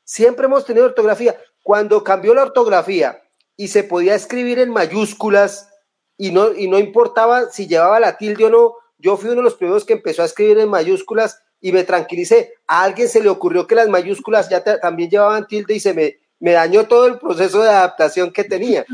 Siempre 0.05 0.47
hemos 0.47 0.65
tenido 0.65 0.87
ortografía. 0.87 1.37
Cuando 1.63 2.03
cambió 2.03 2.35
la 2.35 2.43
ortografía 2.43 3.23
y 3.57 3.69
se 3.69 3.85
podía 3.85 4.15
escribir 4.15 4.59
en 4.59 4.71
mayúsculas 4.71 5.69
y 6.17 6.31
no, 6.31 6.53
y 6.53 6.69
no 6.69 6.79
importaba 6.79 7.51
si 7.51 7.67
llevaba 7.67 8.01
la 8.01 8.17
tilde 8.17 8.47
o 8.47 8.51
no, 8.51 8.75
yo 8.99 9.17
fui 9.17 9.31
uno 9.31 9.39
de 9.39 9.45
los 9.45 9.55
primeros 9.55 9.85
que 9.85 9.93
empezó 9.93 10.23
a 10.23 10.27
escribir 10.27 10.59
en 10.59 10.69
mayúsculas 10.69 11.41
y 11.61 11.73
me 11.73 11.85
tranquilicé. 11.85 12.55
A 12.67 12.83
alguien 12.83 13.09
se 13.09 13.23
le 13.23 13.29
ocurrió 13.29 13.67
que 13.67 13.75
las 13.75 13.89
mayúsculas 13.89 14.49
ya 14.49 14.63
también 14.81 15.11
llevaban 15.11 15.47
tilde 15.47 15.75
y 15.75 15.81
se 15.81 15.95
me, 15.95 16.17
me 16.41 16.53
dañó 16.53 16.87
todo 16.87 17.07
el 17.07 17.19
proceso 17.19 17.63
de 17.63 17.69
adaptación 17.69 18.33
que 18.33 18.45
tenía. 18.45 18.85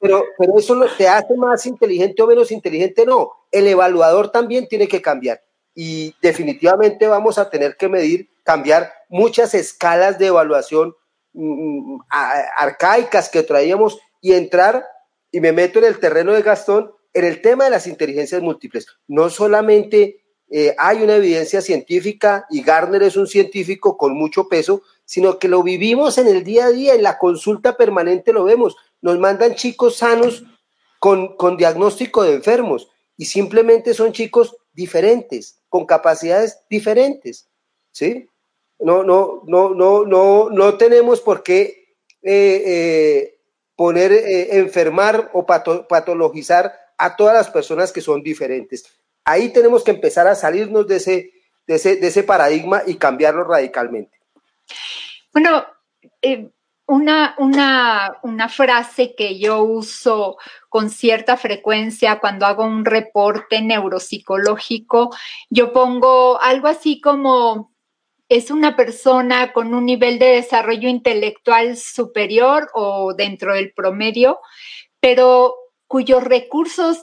pero, 0.00 0.24
pero 0.36 0.58
eso 0.58 0.78
te 0.96 1.08
hace 1.08 1.34
más 1.34 1.64
inteligente 1.66 2.22
o 2.22 2.26
menos 2.26 2.50
inteligente, 2.50 3.04
no. 3.06 3.30
El 3.50 3.66
evaluador 3.66 4.30
también 4.30 4.66
tiene 4.68 4.88
que 4.88 5.02
cambiar. 5.02 5.40
Y 5.80 6.14
definitivamente 6.20 7.06
vamos 7.06 7.38
a 7.38 7.48
tener 7.50 7.76
que 7.76 7.88
medir, 7.88 8.30
cambiar 8.42 8.92
muchas 9.08 9.54
escalas 9.54 10.18
de 10.18 10.26
evaluación 10.26 10.94
Mm, 11.40 11.94
mm, 11.94 12.00
arcaicas 12.56 13.28
que 13.28 13.44
traíamos 13.44 13.98
y 14.20 14.32
entrar, 14.32 14.84
y 15.30 15.40
me 15.40 15.52
meto 15.52 15.78
en 15.78 15.84
el 15.84 16.00
terreno 16.00 16.32
de 16.32 16.42
Gastón, 16.42 16.90
en 17.12 17.24
el 17.24 17.40
tema 17.40 17.64
de 17.64 17.70
las 17.70 17.86
inteligencias 17.86 18.42
múltiples. 18.42 18.86
No 19.06 19.30
solamente 19.30 20.24
eh, 20.50 20.74
hay 20.78 21.02
una 21.02 21.14
evidencia 21.14 21.60
científica 21.60 22.46
y 22.50 22.62
Garner 22.62 23.04
es 23.04 23.16
un 23.16 23.28
científico 23.28 23.96
con 23.96 24.14
mucho 24.14 24.48
peso, 24.48 24.82
sino 25.04 25.38
que 25.38 25.46
lo 25.46 25.62
vivimos 25.62 26.18
en 26.18 26.26
el 26.26 26.42
día 26.42 26.66
a 26.66 26.70
día, 26.70 26.94
en 26.94 27.04
la 27.04 27.18
consulta 27.18 27.76
permanente 27.76 28.32
lo 28.32 28.42
vemos. 28.42 28.76
Nos 29.00 29.18
mandan 29.20 29.54
chicos 29.54 29.96
sanos 29.98 30.44
con, 30.98 31.36
con 31.36 31.56
diagnóstico 31.56 32.24
de 32.24 32.34
enfermos 32.34 32.88
y 33.16 33.26
simplemente 33.26 33.94
son 33.94 34.12
chicos 34.12 34.56
diferentes, 34.72 35.57
con 35.68 35.86
capacidades 35.86 36.60
diferentes. 36.68 37.48
¿Sí? 37.90 38.28
No, 38.78 39.02
no, 39.02 39.42
no, 39.46 39.70
no, 39.74 40.04
no, 40.04 40.50
no 40.50 40.76
tenemos 40.76 41.20
por 41.20 41.42
qué 41.42 41.96
eh, 42.22 42.62
eh, 42.66 43.40
poner, 43.74 44.12
eh, 44.12 44.58
enfermar 44.58 45.30
o 45.32 45.46
patologizar 45.46 46.72
a 46.96 47.16
todas 47.16 47.34
las 47.34 47.50
personas 47.50 47.92
que 47.92 48.00
son 48.00 48.22
diferentes. 48.22 48.84
Ahí 49.24 49.52
tenemos 49.52 49.84
que 49.84 49.90
empezar 49.90 50.26
a 50.26 50.34
salirnos 50.34 50.86
de 50.86 50.96
ese, 50.96 51.32
de 51.66 51.74
ese, 51.74 51.96
de 51.96 52.06
ese 52.06 52.22
paradigma 52.22 52.82
y 52.86 52.96
cambiarlo 52.96 53.44
radicalmente. 53.44 54.18
Bueno, 55.32 55.64
una, 56.88 57.34
una, 57.38 58.18
una, 58.22 58.48
frase 58.48 59.14
que 59.14 59.38
yo 59.38 59.62
uso 59.62 60.38
con 60.70 60.88
cierta 60.88 61.36
frecuencia 61.36 62.18
cuando 62.18 62.46
hago 62.46 62.64
un 62.64 62.86
reporte 62.86 63.60
neuropsicológico, 63.60 65.14
yo 65.50 65.74
pongo 65.74 66.40
algo 66.40 66.66
así 66.66 67.00
como 67.00 67.74
es 68.30 68.50
una 68.50 68.74
persona 68.74 69.52
con 69.52 69.74
un 69.74 69.84
nivel 69.84 70.18
de 70.18 70.36
desarrollo 70.36 70.88
intelectual 70.88 71.76
superior 71.76 72.70
o 72.72 73.12
dentro 73.14 73.54
del 73.54 73.72
promedio, 73.72 74.40
pero 74.98 75.56
cuyos 75.86 76.24
recursos 76.24 77.02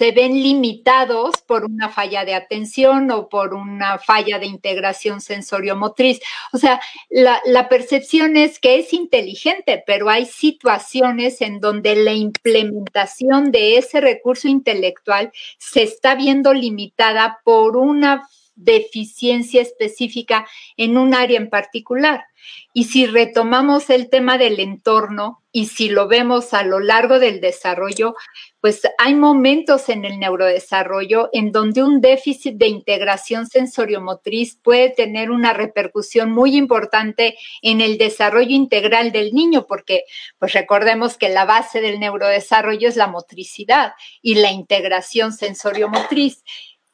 se 0.00 0.12
ven 0.12 0.32
limitados 0.32 1.42
por 1.46 1.66
una 1.66 1.90
falla 1.90 2.24
de 2.24 2.32
atención 2.32 3.10
o 3.10 3.28
por 3.28 3.52
una 3.52 3.98
falla 3.98 4.38
de 4.38 4.46
integración 4.46 5.20
sensoriomotriz. 5.20 6.20
O 6.54 6.56
sea, 6.56 6.80
la, 7.10 7.42
la, 7.44 7.68
percepción 7.68 8.38
es 8.38 8.58
que 8.58 8.78
es 8.78 8.94
inteligente, 8.94 9.84
pero 9.86 10.08
hay 10.08 10.24
situaciones 10.24 11.42
en 11.42 11.60
donde 11.60 11.96
la 11.96 12.14
implementación 12.14 13.52
de 13.52 13.76
ese 13.76 14.00
recurso 14.00 14.48
intelectual 14.48 15.32
se 15.58 15.82
está 15.82 16.14
viendo 16.14 16.54
limitada 16.54 17.40
por 17.44 17.76
una 17.76 18.26
deficiencia 18.54 19.60
específica 19.60 20.46
en 20.78 20.96
un 20.96 21.12
área 21.12 21.38
en 21.38 21.50
particular. 21.50 22.24
Y 22.72 22.84
si 22.84 23.06
retomamos 23.06 23.90
el 23.90 24.08
tema 24.08 24.38
del 24.38 24.60
entorno 24.60 25.42
y 25.52 25.66
si 25.66 25.88
lo 25.88 26.08
vemos 26.08 26.54
a 26.54 26.62
lo 26.62 26.80
largo 26.80 27.18
del 27.18 27.40
desarrollo, 27.40 28.14
pues 28.60 28.82
hay 28.98 29.14
momentos 29.14 29.88
en 29.88 30.04
el 30.04 30.18
neurodesarrollo 30.18 31.30
en 31.32 31.50
donde 31.50 31.82
un 31.82 32.00
déficit 32.00 32.56
de 32.56 32.68
integración 32.68 33.46
sensoriomotriz 33.46 34.58
puede 34.62 34.90
tener 34.90 35.30
una 35.30 35.52
repercusión 35.52 36.30
muy 36.30 36.56
importante 36.56 37.36
en 37.62 37.80
el 37.80 37.96
desarrollo 37.96 38.54
integral 38.54 39.12
del 39.12 39.32
niño, 39.32 39.66
porque 39.66 40.04
pues 40.38 40.52
recordemos 40.52 41.16
que 41.16 41.30
la 41.30 41.44
base 41.44 41.80
del 41.80 42.00
neurodesarrollo 42.00 42.88
es 42.88 42.96
la 42.96 43.06
motricidad 43.06 43.92
y 44.20 44.34
la 44.34 44.50
integración 44.50 45.32
sensoriomotriz. 45.32 46.44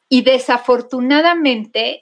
Y 0.09 0.21
desafortunadamente, 0.21 1.99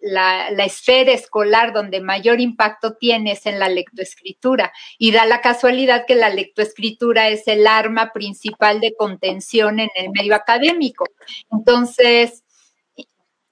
la, 0.00 0.48
esfera 0.64 1.12
escolar 1.12 1.74
donde 1.74 2.00
mayor 2.00 2.40
impacto 2.40 2.94
tiene 2.94 3.32
es 3.32 3.44
en 3.44 3.58
la 3.58 3.68
lectoescritura. 3.68 4.72
Y 4.96 5.10
da 5.12 5.26
la 5.26 5.42
casualidad 5.42 6.06
que 6.06 6.14
la 6.14 6.30
lectoescritura 6.30 7.28
es 7.28 7.46
el 7.48 7.66
arma 7.66 8.12
principal 8.12 8.80
de 8.80 8.94
contención 8.94 9.78
en 9.78 9.90
el 9.94 10.10
medio 10.10 10.34
académico. 10.34 11.04
Entonces, 11.52 12.44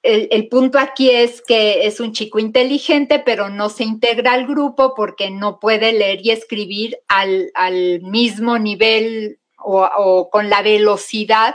el, 0.02 0.48
punto 0.48 0.78
aquí 0.78 1.10
es 1.10 1.42
que 1.42 1.86
es 1.86 2.00
un 2.00 2.12
chico 2.12 2.38
inteligente, 2.38 3.18
pero 3.18 3.50
no 3.50 3.68
se 3.68 3.84
integra 3.84 4.32
al 4.32 4.46
grupo 4.46 4.94
porque 4.94 5.30
no 5.30 5.60
puede 5.60 5.92
leer 5.92 6.20
y 6.22 6.30
escribir 6.30 6.98
al, 7.08 7.50
al 7.54 8.00
mismo 8.00 8.58
nivel 8.58 9.38
o, 9.58 10.30
con 10.30 10.48
la 10.48 10.62
velocidad 10.62 11.54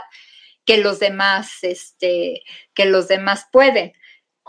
que 0.64 0.78
los 0.78 0.98
demás, 0.98 1.58
este, 1.62 2.42
que 2.74 2.86
los 2.86 3.08
demás 3.08 3.46
pueden. 3.52 3.92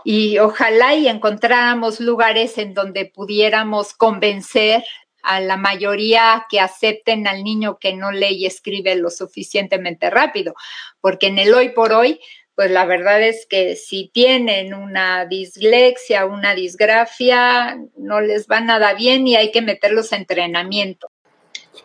Y 0.04 0.38
ojalá 0.38 0.94
y 0.94 1.08
encontráramos 1.08 2.00
lugares 2.00 2.58
en 2.58 2.74
donde 2.74 3.06
pudiéramos 3.06 3.92
convencer 3.92 4.84
a 5.22 5.40
la 5.40 5.56
mayoría 5.56 6.46
que 6.48 6.60
acepten 6.60 7.26
al 7.26 7.42
niño 7.42 7.78
que 7.78 7.94
no 7.94 8.12
lee 8.12 8.36
y 8.36 8.46
escribe 8.46 8.94
lo 8.94 9.10
suficientemente 9.10 10.08
rápido, 10.08 10.54
porque 11.00 11.26
en 11.26 11.38
el 11.38 11.52
hoy 11.52 11.70
por 11.70 11.92
hoy, 11.92 12.20
pues 12.54 12.70
la 12.70 12.86
verdad 12.86 13.20
es 13.20 13.46
que 13.50 13.74
si 13.74 14.08
tienen 14.14 14.72
una 14.72 15.26
dislexia, 15.26 16.24
una 16.26 16.54
disgrafia, 16.54 17.76
no 17.96 18.20
les 18.20 18.46
va 18.46 18.60
nada 18.60 18.94
bien 18.94 19.26
y 19.26 19.34
hay 19.34 19.50
que 19.50 19.62
meterlos 19.62 20.12
a 20.12 20.16
entrenamiento. 20.16 21.10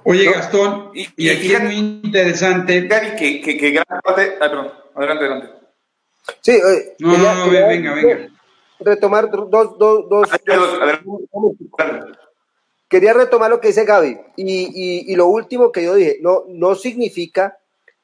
Oye, 0.04 0.32
Gastón, 0.32 0.92
y, 0.94 1.30
aquí 1.30 1.54
es 1.54 1.64
muy 1.64 1.76
interesante. 1.76 2.82
Gaby, 2.82 3.16
que, 3.16 3.42
que, 3.42 3.58
que 3.58 3.72
gran 3.72 4.02
parte. 4.04 4.38
Ay, 4.40 4.50
perdón, 4.50 4.72
adelante, 4.96 5.26
adelante. 5.26 5.50
Sí, 6.42 6.52
eh, 6.52 6.96
no, 7.00 7.18
no, 7.18 7.50
venga, 7.50 7.94
venga. 7.94 8.30
Retomar 8.80 9.30
dos, 9.30 9.78
dos, 9.78 10.10
dos. 10.10 10.30
Quería 12.90 13.14
retomar 13.14 13.50
lo 13.50 13.62
que 13.62 13.70
dice 13.70 13.86
Gaby. 13.86 14.20
Y, 14.38 15.12
y, 15.12 15.16
lo 15.16 15.28
último 15.28 15.72
que 15.72 15.84
yo 15.84 15.96
dije, 15.96 16.18
no, 16.22 16.44
no 16.48 16.76
significa 16.76 17.58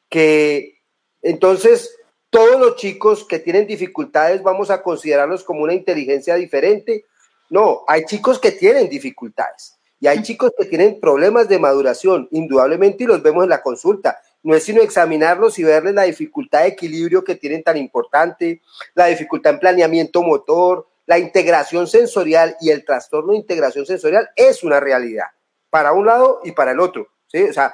que 0.10 0.82
entonces 1.22 1.98
todos 2.30 2.60
los 2.60 2.76
chicos 2.76 3.26
que 3.26 3.40
tienen 3.40 3.66
dificultades 3.66 4.44
vamos 4.44 4.70
a 4.70 4.82
considerarlos 4.82 5.44
como 5.44 5.64
una 5.64 5.74
inteligencia 5.74 6.36
diferente. 6.36 7.06
No, 7.50 7.84
hay 7.88 8.06
chicos 8.06 8.40
que 8.40 8.52
tienen 8.52 8.88
dificultades 8.88 9.77
y 10.00 10.08
hay 10.08 10.22
chicos 10.22 10.52
que 10.58 10.66
tienen 10.66 11.00
problemas 11.00 11.48
de 11.50 11.60
maduración, 11.60 12.28
indudablemente, 12.32 13.04
y 13.04 13.08
los 13.08 13.24
vemos 13.24 13.44
en 13.44 13.50
la 13.50 13.62
consulta. 13.62 14.20
No 14.44 14.56
es 14.56 14.64
sino 14.64 14.82
examinarlos 14.82 15.58
y 15.58 15.64
verles 15.64 15.96
la 15.96 16.04
dificultad 16.04 16.62
de 16.62 16.68
equilibrio 16.68 17.24
que 17.24 17.36
tienen 17.36 17.64
tan 17.64 17.78
importante, 17.78 18.62
la 18.94 19.08
dificultad 19.08 19.54
en 19.54 19.60
planeamiento 19.60 20.22
motor, 20.22 20.88
la 21.08 21.18
integración 21.18 21.88
sensorial 21.88 22.56
y 22.62 22.70
el 22.70 22.86
trastorno 22.86 23.32
de 23.32 23.40
integración 23.40 23.86
sensorial 23.86 24.30
es 24.36 24.64
una 24.64 24.80
realidad, 24.80 25.28
para 25.70 25.94
un 25.94 26.06
lado 26.06 26.42
y 26.44 26.52
para 26.52 26.72
el 26.72 26.80
otro. 26.80 27.08
¿sí? 27.28 27.44
O 27.44 27.54
sea, 27.54 27.74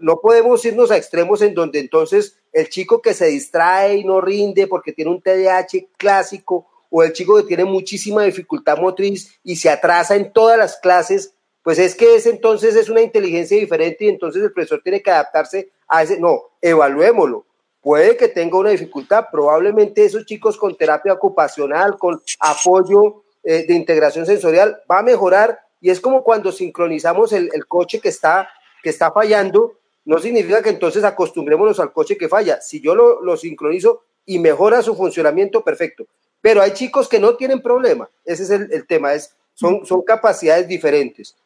no 0.00 0.20
podemos 0.20 0.64
irnos 0.64 0.90
a 0.90 0.96
extremos 0.96 1.42
en 1.42 1.54
donde 1.54 1.78
entonces 1.78 2.38
el 2.52 2.68
chico 2.68 3.00
que 3.00 3.14
se 3.14 3.26
distrae 3.26 3.96
y 3.96 4.04
no 4.04 4.20
rinde 4.20 4.66
porque 4.66 4.92
tiene 4.92 5.10
un 5.10 5.22
TDAH 5.22 5.88
clásico 5.96 6.68
o 6.94 7.02
el 7.02 7.14
chico 7.14 7.36
que 7.36 7.44
tiene 7.44 7.64
muchísima 7.64 8.22
dificultad 8.22 8.76
motriz 8.76 9.40
y 9.42 9.56
se 9.56 9.70
atrasa 9.70 10.14
en 10.14 10.30
todas 10.30 10.58
las 10.58 10.76
clases, 10.76 11.34
pues 11.62 11.78
es 11.78 11.94
que 11.94 12.16
ese 12.16 12.28
entonces 12.28 12.76
es 12.76 12.90
una 12.90 13.00
inteligencia 13.00 13.58
diferente 13.58 14.04
y 14.04 14.08
entonces 14.08 14.42
el 14.42 14.52
profesor 14.52 14.82
tiene 14.84 15.02
que 15.02 15.10
adaptarse 15.10 15.70
a 15.88 16.02
ese. 16.02 16.20
No, 16.20 16.50
evaluémoslo. 16.60 17.46
Puede 17.80 18.18
que 18.18 18.28
tenga 18.28 18.58
una 18.58 18.70
dificultad, 18.70 19.24
probablemente 19.32 20.04
esos 20.04 20.26
chicos 20.26 20.58
con 20.58 20.76
terapia 20.76 21.14
ocupacional, 21.14 21.96
con 21.96 22.22
apoyo 22.38 23.24
eh, 23.42 23.64
de 23.66 23.72
integración 23.72 24.26
sensorial, 24.26 24.82
va 24.88 24.98
a 24.98 25.02
mejorar 25.02 25.60
y 25.80 25.88
es 25.88 25.98
como 25.98 26.22
cuando 26.22 26.52
sincronizamos 26.52 27.32
el, 27.32 27.50
coche 27.66 28.00
que 28.00 28.10
está, 28.10 28.50
que 28.82 28.90
está 28.90 29.10
fallando, 29.10 29.78
no 30.04 30.18
significa 30.18 30.62
que 30.62 30.70
entonces 30.70 31.04
acostumbrémonos 31.04 31.80
al 31.80 31.90
coche 31.90 32.18
que 32.18 32.28
falla. 32.28 32.60
Si 32.60 32.82
yo 32.82 32.94
lo 32.94 33.36
sincronizo 33.38 34.02
y 34.26 34.38
mejora 34.38 34.82
su 34.82 34.94
funcionamiento, 34.94 35.64
perfecto. 35.64 36.06
Pero 36.42 36.60
hay 36.60 36.72
chicos 36.72 37.08
que 37.08 37.20
no 37.20 37.36
tienen 37.36 37.62
problema. 37.62 38.10
Ese 38.26 38.42
es 38.42 38.50
el, 38.50 38.86
tema, 38.86 39.14
es, 39.14 39.34
son, 39.54 39.86
son 39.86 40.02
capacidades 40.02 40.68
diferentes. 40.68 41.36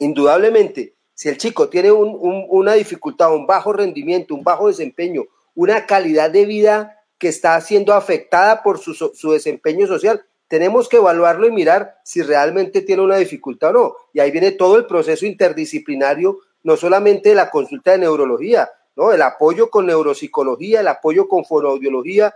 Indudablemente, 0.00 0.92
si 1.14 1.28
el 1.28 1.38
chico 1.38 1.68
tiene 1.68 1.92
una 1.92 2.74
dificultad, 2.74 3.32
un 3.32 3.46
bajo 3.46 3.72
rendimiento, 3.72 4.34
un 4.34 4.42
bajo 4.42 4.66
desempeño, 4.66 5.22
una 5.54 5.86
calidad 5.86 6.30
de 6.30 6.44
vida 6.44 7.00
que 7.16 7.28
está 7.28 7.58
siendo 7.60 7.94
afectada 7.94 8.64
por 8.64 8.78
su, 8.78 8.92
su, 8.92 9.32
desempeño 9.32 9.86
social, 9.86 10.24
tenemos 10.48 10.88
que 10.88 10.96
evaluarlo 10.96 11.46
y 11.46 11.52
mirar 11.52 11.96
si 12.04 12.20
realmente 12.22 12.82
tiene 12.82 13.02
una 13.02 13.16
dificultad 13.16 13.70
o 13.70 13.72
no. 13.72 13.96
Y 14.12 14.18
ahí 14.18 14.32
viene 14.32 14.50
todo 14.50 14.76
el 14.76 14.86
proceso 14.86 15.24
interdisciplinario, 15.24 16.40
no 16.64 16.76
solamente 16.76 17.34
la 17.34 17.50
consulta 17.50 17.92
de 17.92 17.98
neurología, 17.98 18.68
¿no? 18.96 19.12
el 19.12 19.22
apoyo 19.22 19.70
con 19.70 19.86
neuropsicología, 19.86 20.80
el 20.80 20.88
apoyo 20.88 21.28
con 21.28 21.44
fonoaudiología, 21.44 22.34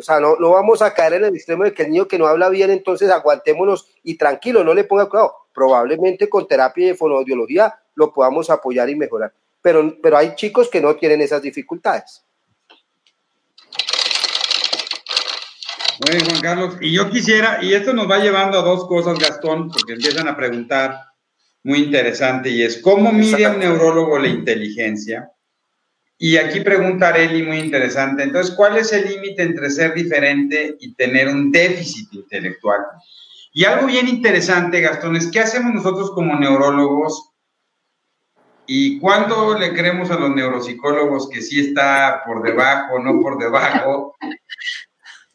o 0.00 0.02
sea, 0.02 0.18
no, 0.18 0.36
no 0.36 0.50
vamos 0.50 0.80
a 0.80 0.94
caer 0.94 1.14
en 1.14 1.24
el 1.26 1.36
extremo 1.36 1.64
de 1.64 1.74
que 1.74 1.82
el 1.82 1.90
niño 1.90 2.08
que 2.08 2.18
no 2.18 2.26
habla 2.26 2.48
bien, 2.48 2.70
entonces 2.70 3.10
aguantémonos 3.10 3.86
y 4.02 4.16
tranquilo, 4.16 4.64
no 4.64 4.72
le 4.72 4.84
ponga 4.84 5.08
cuidado. 5.08 5.34
Probablemente 5.52 6.28
con 6.28 6.48
terapia 6.48 6.86
de 6.86 6.94
fonoaudiología 6.94 7.74
lo 7.94 8.12
podamos 8.12 8.48
apoyar 8.48 8.88
y 8.88 8.96
mejorar. 8.96 9.32
Pero, 9.60 9.94
pero 10.02 10.16
hay 10.16 10.34
chicos 10.34 10.70
que 10.70 10.80
no 10.80 10.96
tienen 10.96 11.20
esas 11.20 11.42
dificultades. 11.42 12.24
Bueno, 16.00 16.24
Juan 16.30 16.40
Carlos, 16.40 16.76
y 16.80 16.94
yo 16.94 17.10
quisiera, 17.10 17.62
y 17.62 17.74
esto 17.74 17.92
nos 17.92 18.10
va 18.10 18.18
llevando 18.20 18.58
a 18.58 18.62
dos 18.62 18.86
cosas, 18.86 19.18
Gastón, 19.18 19.70
porque 19.70 19.92
empiezan 19.92 20.28
a 20.28 20.36
preguntar, 20.36 20.98
muy 21.62 21.80
interesante, 21.80 22.48
y 22.48 22.62
es, 22.62 22.78
¿cómo 22.78 23.12
mide 23.12 23.46
un 23.46 23.58
neurólogo 23.58 24.18
la 24.18 24.28
inteligencia? 24.28 25.30
Y 26.22 26.36
aquí 26.36 26.60
pregunta 26.60 27.08
Areli, 27.08 27.42
muy 27.42 27.60
interesante. 27.60 28.22
Entonces, 28.22 28.54
¿cuál 28.54 28.76
es 28.76 28.92
el 28.92 29.08
límite 29.08 29.42
entre 29.42 29.70
ser 29.70 29.94
diferente 29.94 30.76
y 30.78 30.94
tener 30.94 31.28
un 31.28 31.50
déficit 31.50 32.12
intelectual? 32.12 32.82
Y 33.54 33.64
algo 33.64 33.86
bien 33.86 34.06
interesante, 34.06 34.82
Gastón, 34.82 35.16
es 35.16 35.30
qué 35.30 35.40
hacemos 35.40 35.72
nosotros 35.72 36.10
como 36.10 36.38
neurólogos 36.38 37.30
y 38.66 39.00
cuándo 39.00 39.58
le 39.58 39.72
creemos 39.72 40.10
a 40.10 40.18
los 40.18 40.34
neuropsicólogos 40.34 41.30
que 41.30 41.40
sí 41.40 41.58
está 41.58 42.20
por 42.26 42.42
debajo, 42.42 42.98
no 42.98 43.18
por 43.18 43.38
debajo. 43.38 44.14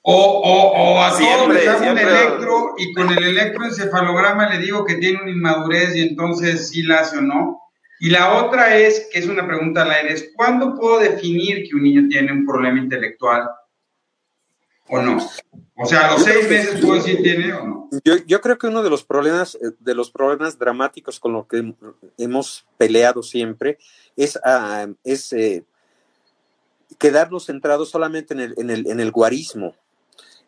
O, 0.04 0.13
o, 0.13 0.93
o 0.93 1.02
a 1.02 1.17
todos 1.17 1.52
les 1.52 1.82
un 1.82 1.98
electro 1.98 2.76
y 2.78 2.93
con 2.93 3.12
el 3.12 3.24
electroencefalograma 3.24 4.50
le 4.50 4.60
digo 4.60 4.86
que 4.86 4.98
tiene 4.98 5.19
una 5.19 5.32
inmadurez 5.32 5.95
y 5.95 6.02
entonces 6.02 6.69
sí 6.69 6.84
la 6.84 7.00
hace 7.00 7.17
o 7.17 7.21
no. 7.21 7.64
Y 7.99 8.10
la 8.10 8.43
otra 8.43 8.75
es, 8.77 9.08
que 9.12 9.19
es 9.19 9.27
una 9.27 9.45
pregunta 9.47 9.84
al 9.84 9.91
aire, 9.91 10.13
es 10.13 10.31
¿cuándo 10.36 10.75
puedo 10.75 10.99
definir 10.99 11.67
que 11.67 11.75
un 11.75 11.84
niño 11.84 12.08
tiene 12.10 12.31
un 12.31 12.45
problema 12.45 12.79
intelectual 12.79 13.49
o 14.89 15.01
no? 15.01 15.17
O 15.77 15.86
sea, 15.86 16.10
a 16.10 16.13
los 16.13 16.23
seis 16.23 16.49
meses 16.49 16.79
puedo 16.81 16.95
decir 16.95 17.21
tiene 17.23 17.53
o 17.53 17.65
no. 17.65 17.89
Yo, 18.25 18.41
creo 18.41 18.58
que 18.58 18.67
uno 18.67 18.84
de 18.84 18.89
los 18.89 19.03
problemas, 19.03 19.55
eh, 19.55 19.71
de 19.79 19.95
los 19.95 20.12
problemas 20.12 20.58
dramáticos 20.58 21.19
con 21.19 21.34
los 21.34 21.47
que 21.47 21.73
hemos 22.17 22.65
peleado 22.77 23.23
siempre 23.23 23.77
es, 24.15 24.38
ah, 24.43 24.88
es 25.03 25.31
eh, 25.34 25.63
quedarnos 26.97 27.45
centrados 27.45 27.89
solamente 27.89 28.34
en 28.34 28.41
el, 28.41 28.53
en 28.58 28.69
el, 28.69 28.88
en 28.88 28.99
el 28.99 29.12
guarismo. 29.12 29.75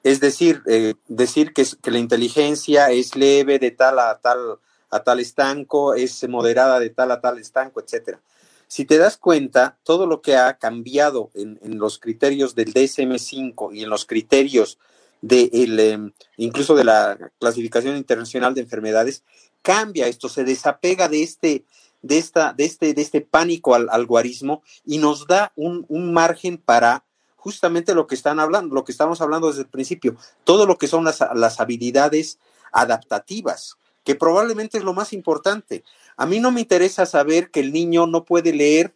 Es 0.04 0.20
decir, 0.20 0.62
eh, 0.68 0.94
decir 1.08 1.54
que, 1.54 1.66
que 1.82 1.92
la 1.92 2.00
inteligencia 2.00 2.92
es 2.92 3.16
leve 3.16 3.60
de 3.60 3.72
tal 3.72 4.00
a 4.00 4.20
tal 4.20 4.60
a 4.90 5.02
tal 5.02 5.20
estanco, 5.20 5.94
es 5.94 6.28
moderada 6.28 6.80
de 6.80 6.90
tal 6.90 7.12
a 7.12 7.22
tal 7.22 7.40
estanco, 7.40 7.82
etcétera. 7.82 8.22
Si 8.68 8.86
te 8.86 8.98
das 8.98 9.18
cuenta, 9.18 9.78
todo 9.84 10.08
lo 10.08 10.22
que 10.22 10.36
ha 10.36 10.58
cambiado 10.58 11.32
en, 11.34 11.58
los 11.80 12.00
criterios 12.00 12.54
del 12.54 12.74
DSM-5 12.74 13.74
y 13.74 13.84
en 13.84 13.90
los 13.90 14.06
criterios 14.06 14.78
de 15.22 15.50
em, 15.54 16.12
incluso 16.36 16.76
de 16.76 16.84
la 16.84 17.18
clasificación 17.40 17.96
internacional 17.96 18.54
de 18.54 18.62
enfermedades, 18.62 19.24
cambia 19.62 20.08
esto, 20.08 20.28
se 20.28 20.44
desapega 20.44 21.08
de 21.08 21.24
este, 21.24 21.66
de 22.02 22.18
esta, 22.18 22.54
de 22.54 22.66
este, 22.66 22.94
de 22.94 23.02
este 23.02 23.22
pánico 23.22 23.74
al, 23.74 23.88
al 23.90 24.06
guarismo 24.06 24.64
y 24.86 24.98
nos 24.98 25.28
da 25.28 25.54
un, 25.56 25.86
margen 26.14 26.58
para 26.58 27.06
justamente 27.36 27.96
lo 27.96 28.06
que 28.06 28.16
están 28.16 28.40
hablando, 28.40 28.76
lo 28.76 28.84
que 28.84 28.92
estamos 28.92 29.22
hablando 29.22 29.48
desde 29.48 29.62
el 29.62 29.70
principio, 29.70 30.18
todo 30.44 30.66
lo 30.66 30.78
que 30.78 30.88
son 30.88 31.06
las, 31.06 31.24
las 31.36 31.60
habilidades 31.60 32.40
adaptativas 32.72 33.78
que 34.08 34.16
probablemente 34.16 34.78
es 34.78 34.86
lo 34.86 34.94
más 34.94 35.12
importante. 35.12 35.84
A 36.16 36.26
mí 36.26 36.40
no 36.40 36.50
me 36.50 36.62
interesa 36.62 37.06
saber 37.06 37.52
que 37.52 37.60
el 37.60 37.74
niño 37.74 38.08
no 38.08 38.24
puede 38.24 38.54
leer 38.54 38.96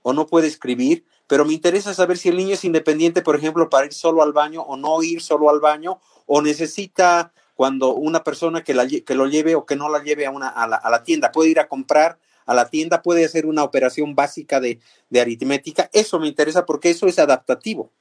o 0.00 0.14
no 0.14 0.26
puede 0.26 0.46
escribir, 0.46 1.04
pero 1.26 1.44
me 1.44 1.52
interesa 1.52 1.92
saber 1.92 2.16
si 2.16 2.30
el 2.30 2.38
niño 2.38 2.54
es 2.54 2.64
independiente, 2.64 3.20
por 3.20 3.36
ejemplo, 3.36 3.68
para 3.68 3.84
ir 3.84 3.92
solo 3.92 4.22
al 4.22 4.32
baño 4.32 4.62
o 4.62 4.78
no 4.78 5.02
ir 5.02 5.20
solo 5.20 5.50
al 5.50 5.60
baño, 5.60 6.00
o 6.24 6.40
necesita 6.40 7.34
cuando 7.56 7.92
una 7.92 8.24
persona 8.24 8.64
que, 8.64 8.72
la, 8.72 8.84
lo 8.84 9.26
lleve 9.26 9.54
o 9.54 9.66
que 9.66 9.76
no 9.76 9.90
la 9.90 10.02
lleve 10.02 10.24
a, 10.24 10.30
una, 10.30 10.48
a, 10.48 10.66
la, 10.66 11.02
tienda, 11.02 11.30
puede 11.30 11.50
ir 11.50 11.60
a 11.60 11.68
comprar 11.68 12.18
a 12.46 12.54
la 12.54 12.70
tienda, 12.70 13.02
puede 13.02 13.26
hacer 13.26 13.44
una 13.44 13.64
operación 13.64 14.14
básica 14.14 14.60
de 14.60 14.80
aritmética. 15.14 15.90
Eso 15.92 16.18
me 16.18 16.26
interesa 16.26 16.64
porque 16.64 16.88
eso 16.88 17.06
es 17.06 17.18
adaptativo. 17.18 17.92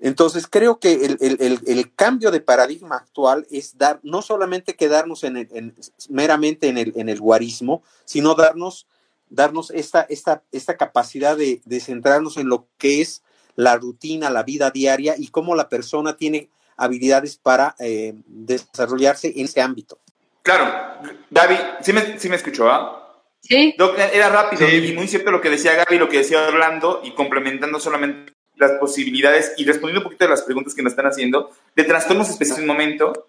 Entonces, 0.00 0.46
creo 0.48 0.80
que 0.80 0.92
el, 0.92 1.92
cambio 1.94 2.30
de 2.30 2.40
paradigma 2.40 2.96
actual 2.96 3.46
es 3.50 3.76
dar, 3.76 4.00
no 4.02 4.22
solamente 4.22 4.74
quedarnos 4.74 5.24
en, 5.24 5.74
meramente 6.08 6.68
en 6.68 6.78
el, 6.78 6.92
en 6.96 7.10
el 7.10 7.20
guarismo, 7.20 7.82
sino 8.06 8.34
darnos, 8.34 8.86
darnos 9.28 9.70
esta, 9.70 10.06
esta, 10.08 10.42
esta 10.52 10.78
capacidad 10.78 11.36
de, 11.36 11.60
centrarnos 11.80 12.38
en 12.38 12.48
lo 12.48 12.66
que 12.78 13.02
es 13.02 13.22
la 13.56 13.76
rutina, 13.76 14.30
la 14.30 14.42
vida 14.42 14.70
diaria 14.70 15.16
y 15.18 15.28
cómo 15.28 15.54
la 15.54 15.68
persona 15.68 16.16
tiene 16.16 16.48
habilidades 16.78 17.36
para 17.36 17.76
eh, 17.78 18.14
desarrollarse 18.26 19.34
en 19.36 19.44
ese 19.44 19.60
ámbito. 19.60 19.98
Claro, 20.40 21.12
David, 21.28 21.58
sí 21.82 21.92
me, 21.92 22.18
sí 22.18 22.30
me 22.30 22.36
escuchó, 22.36 22.70
¿ah? 22.70 22.96
Sí. 23.42 23.74
era 24.12 24.28
rápido 24.28 24.68
y 24.68 24.92
muy 24.92 25.08
cierto 25.08 25.30
lo 25.30 25.40
que 25.40 25.50
decía 25.50 25.74
Gaby, 25.74 25.98
lo 25.98 26.08
que 26.08 26.18
decía 26.18 26.46
Orlando, 26.46 27.00
y 27.02 27.12
complementando 27.12 27.80
solamente 27.80 28.32
las 28.60 28.72
posibilidades 28.72 29.54
y 29.56 29.64
respondiendo 29.64 30.00
un 30.00 30.04
poquito 30.04 30.24
de 30.24 30.30
las 30.30 30.42
preguntas 30.42 30.74
que 30.74 30.82
nos 30.82 30.92
están 30.92 31.06
haciendo, 31.06 31.50
de 31.74 31.84
trastornos 31.84 32.28
específicos 32.28 32.62
en 32.62 32.70
un 32.70 32.76
momento. 32.76 33.26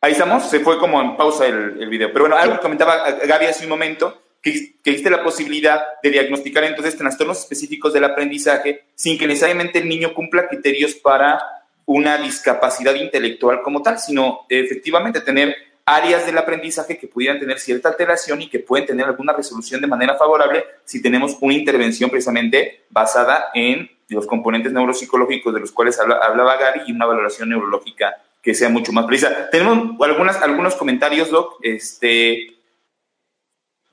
Ahí 0.00 0.12
estamos, 0.12 0.50
se 0.50 0.60
fue 0.60 0.78
como 0.78 1.00
en 1.00 1.16
pausa 1.16 1.46
el, 1.46 1.80
el 1.80 1.88
video. 1.88 2.12
Pero 2.12 2.24
bueno, 2.24 2.36
algo 2.36 2.56
que 2.56 2.62
comentaba 2.62 3.10
Gaby 3.10 3.46
hace 3.46 3.64
un 3.64 3.70
momento, 3.70 4.20
que, 4.42 4.74
que, 4.82 4.90
existe 4.90 5.08
la 5.08 5.22
posibilidad 5.22 5.80
de 6.02 6.10
diagnosticar 6.10 6.64
entonces 6.64 6.98
trastornos 6.98 7.38
específicos 7.38 7.94
del 7.94 8.04
aprendizaje 8.04 8.84
sin 8.94 9.16
que 9.16 9.26
necesariamente 9.26 9.78
el 9.78 9.88
niño 9.88 10.12
cumpla 10.12 10.48
criterios 10.48 10.94
para 10.94 11.40
una 11.86 12.18
discapacidad 12.18 12.94
intelectual 12.94 13.62
como 13.62 13.80
tal, 13.80 13.98
sino 13.98 14.40
efectivamente 14.48 15.20
tener 15.20 15.54
áreas 15.86 16.24
del 16.26 16.38
aprendizaje 16.38 16.96
que 16.96 17.08
pudieran 17.08 17.38
tener 17.38 17.58
cierta 17.58 17.88
alteración 17.90 18.40
y 18.42 18.48
que 18.48 18.58
pueden 18.58 18.86
tener 18.86 19.06
alguna 19.06 19.32
resolución 19.32 19.80
de 19.80 19.86
manera 19.86 20.16
favorable 20.16 20.64
si 20.84 21.02
tenemos 21.02 21.36
una 21.40 21.54
intervención 21.54 22.10
precisamente 22.10 22.84
basada 22.88 23.46
en 23.54 23.90
los 24.08 24.26
componentes 24.26 24.72
neuropsicológicos 24.72 25.54
de 25.54 25.60
los 25.60 25.72
cuales 25.72 25.98
hablaba 25.98 26.56
Gary 26.56 26.82
y 26.86 26.92
una 26.92 27.06
valoración 27.06 27.48
neurológica 27.48 28.14
que 28.42 28.54
sea 28.54 28.68
mucho 28.68 28.92
más 28.92 29.06
precisa. 29.06 29.48
Tenemos 29.50 29.98
algunas, 30.00 30.36
algunos 30.42 30.74
comentarios, 30.74 31.30
Doc, 31.30 31.58
este, 31.62 32.54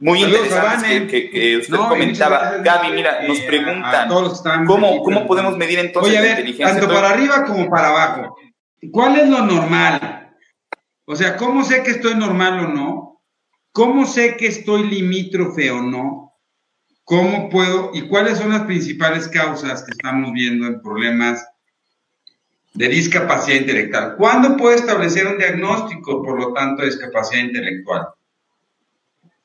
muy 0.01 0.23
interesantes 0.23 1.09
que, 1.09 1.57
usted 1.57 1.77
comentaba. 1.77 2.57
Gaby, 2.57 2.91
mira, 2.91 3.21
nos 3.27 3.39
preguntan, 3.41 4.09
¿cómo, 4.65 5.03
¿cómo 5.03 5.27
podemos 5.27 5.55
medir 5.57 5.79
entonces 5.79 6.13
la 6.13 6.29
inteligencia? 6.29 6.79
Tanto 6.79 6.93
para 6.93 7.11
arriba 7.11 7.45
como 7.45 7.69
para 7.69 7.89
abajo. 7.89 8.37
¿Cuál 8.91 9.19
es 9.19 9.29
lo 9.29 9.45
normal? 9.45 10.35
O 11.05 11.15
sea, 11.15 11.37
¿cómo 11.37 11.63
sé 11.63 11.83
que 11.83 11.91
estoy 11.91 12.15
normal 12.15 12.65
o 12.65 12.67
no? 12.69 13.21
¿Cómo 13.71 14.07
sé 14.07 14.37
que 14.37 14.47
estoy 14.47 14.83
limítrofe 14.83 15.69
o 15.69 15.81
no? 15.81 16.30
¿Cómo 17.11 17.49
puedo 17.49 17.91
y 17.93 18.03
cuáles 18.03 18.37
son 18.37 18.51
las 18.51 18.61
principales 18.61 19.27
causas 19.27 19.83
que 19.83 19.91
estamos 19.91 20.31
viendo 20.31 20.65
en 20.65 20.81
problemas 20.81 21.45
de 22.73 22.87
discapacidad 22.87 23.57
intelectual? 23.57 24.15
¿Cuándo 24.15 24.55
puedo 24.55 24.73
establecer 24.73 25.27
un 25.27 25.37
diagnóstico, 25.37 26.23
por 26.23 26.39
lo 26.39 26.53
tanto, 26.53 26.83
de 26.83 26.87
discapacidad 26.87 27.43
intelectual? 27.43 28.07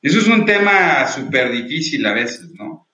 Eso 0.01 0.19
es 0.19 0.27
un 0.29 0.45
tema 0.45 1.05
súper 1.09 1.51
difícil 1.51 2.05
a 2.05 2.13
veces, 2.13 2.51
¿no? 2.53 2.87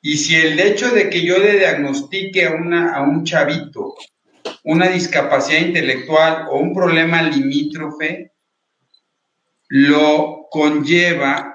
Y 0.00 0.16
si 0.18 0.36
el 0.36 0.60
hecho 0.60 0.92
de 0.92 1.10
que 1.10 1.22
yo 1.22 1.38
le 1.38 1.58
diagnostique 1.58 2.46
a, 2.46 2.52
una, 2.52 2.94
a 2.94 3.02
un 3.02 3.24
chavito 3.24 3.96
una 4.62 4.86
discapacidad 4.86 5.62
intelectual 5.62 6.46
o 6.48 6.60
un 6.60 6.72
problema 6.72 7.22
limítrofe, 7.22 8.30
lo 9.66 10.46
conlleva 10.48 11.51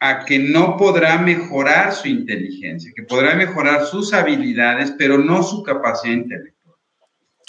a 0.00 0.24
que 0.24 0.38
no 0.38 0.76
podrá 0.76 1.18
mejorar 1.18 1.94
su 1.94 2.08
inteligencia, 2.08 2.92
que 2.94 3.02
podrá 3.02 3.34
mejorar 3.34 3.86
sus 3.86 4.12
habilidades, 4.12 4.94
pero 4.98 5.18
no 5.18 5.42
su 5.42 5.62
capacidad 5.62 6.14
intelectual. 6.14 6.76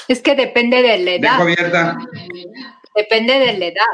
Es 0.07 0.21
que 0.21 0.35
depende 0.35 0.81
de 0.81 0.97
la 0.99 1.11
edad. 1.11 1.41
abierta. 1.41 1.97
Depende 2.95 3.39
de 3.39 3.57
la 3.57 3.65
edad. 3.65 3.85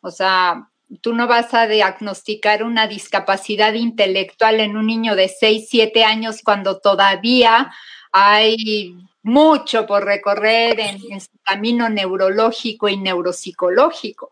O 0.00 0.10
sea, 0.10 0.68
tú 1.00 1.12
no 1.12 1.26
vas 1.26 1.52
a 1.54 1.66
diagnosticar 1.66 2.62
una 2.62 2.86
discapacidad 2.86 3.74
intelectual 3.74 4.60
en 4.60 4.76
un 4.76 4.86
niño 4.86 5.16
de 5.16 5.28
6, 5.28 5.66
7 5.68 6.04
años 6.04 6.42
cuando 6.44 6.78
todavía 6.78 7.72
hay 8.12 8.94
mucho 9.22 9.86
por 9.86 10.04
recorrer 10.04 10.78
en, 10.78 10.98
en 11.10 11.20
su 11.20 11.36
camino 11.42 11.88
neurológico 11.88 12.88
y 12.88 12.96
neuropsicológico 12.96 14.30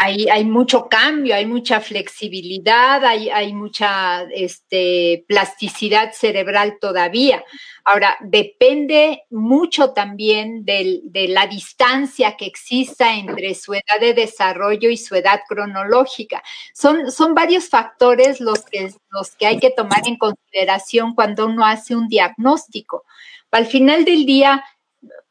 hay, 0.00 0.44
mucho 0.44 0.88
cambio, 0.88 1.34
hay 1.34 1.44
mucha 1.44 1.80
flexibilidad, 1.80 3.04
hay, 3.04 3.52
mucha 3.52 4.22
este, 4.32 5.24
plasticidad 5.26 6.12
cerebral 6.12 6.78
todavía. 6.80 7.44
Ahora, 7.84 8.16
depende 8.20 9.24
mucho 9.30 9.90
también 9.90 10.64
de 10.64 11.26
la 11.30 11.48
distancia 11.48 12.36
que 12.36 12.46
exista 12.46 13.16
entre 13.16 13.56
su 13.56 13.74
edad 13.74 13.98
de 14.00 14.14
desarrollo 14.14 14.88
y 14.88 14.96
su 14.96 15.16
edad 15.16 15.40
cronológica. 15.48 16.44
Son, 16.72 17.10
son 17.10 17.34
varios 17.34 17.68
factores 17.68 18.40
los 18.40 18.64
que, 18.66 18.92
los 19.10 19.32
que 19.32 19.46
hay 19.46 19.58
que 19.58 19.70
tomar 19.70 20.06
en 20.06 20.16
consideración 20.16 21.16
cuando 21.16 21.46
uno 21.46 21.66
hace 21.66 21.96
un 21.96 22.06
diagnóstico. 22.06 23.04
Al 23.50 23.66
final 23.66 24.04
del 24.04 24.26
día, 24.26 24.62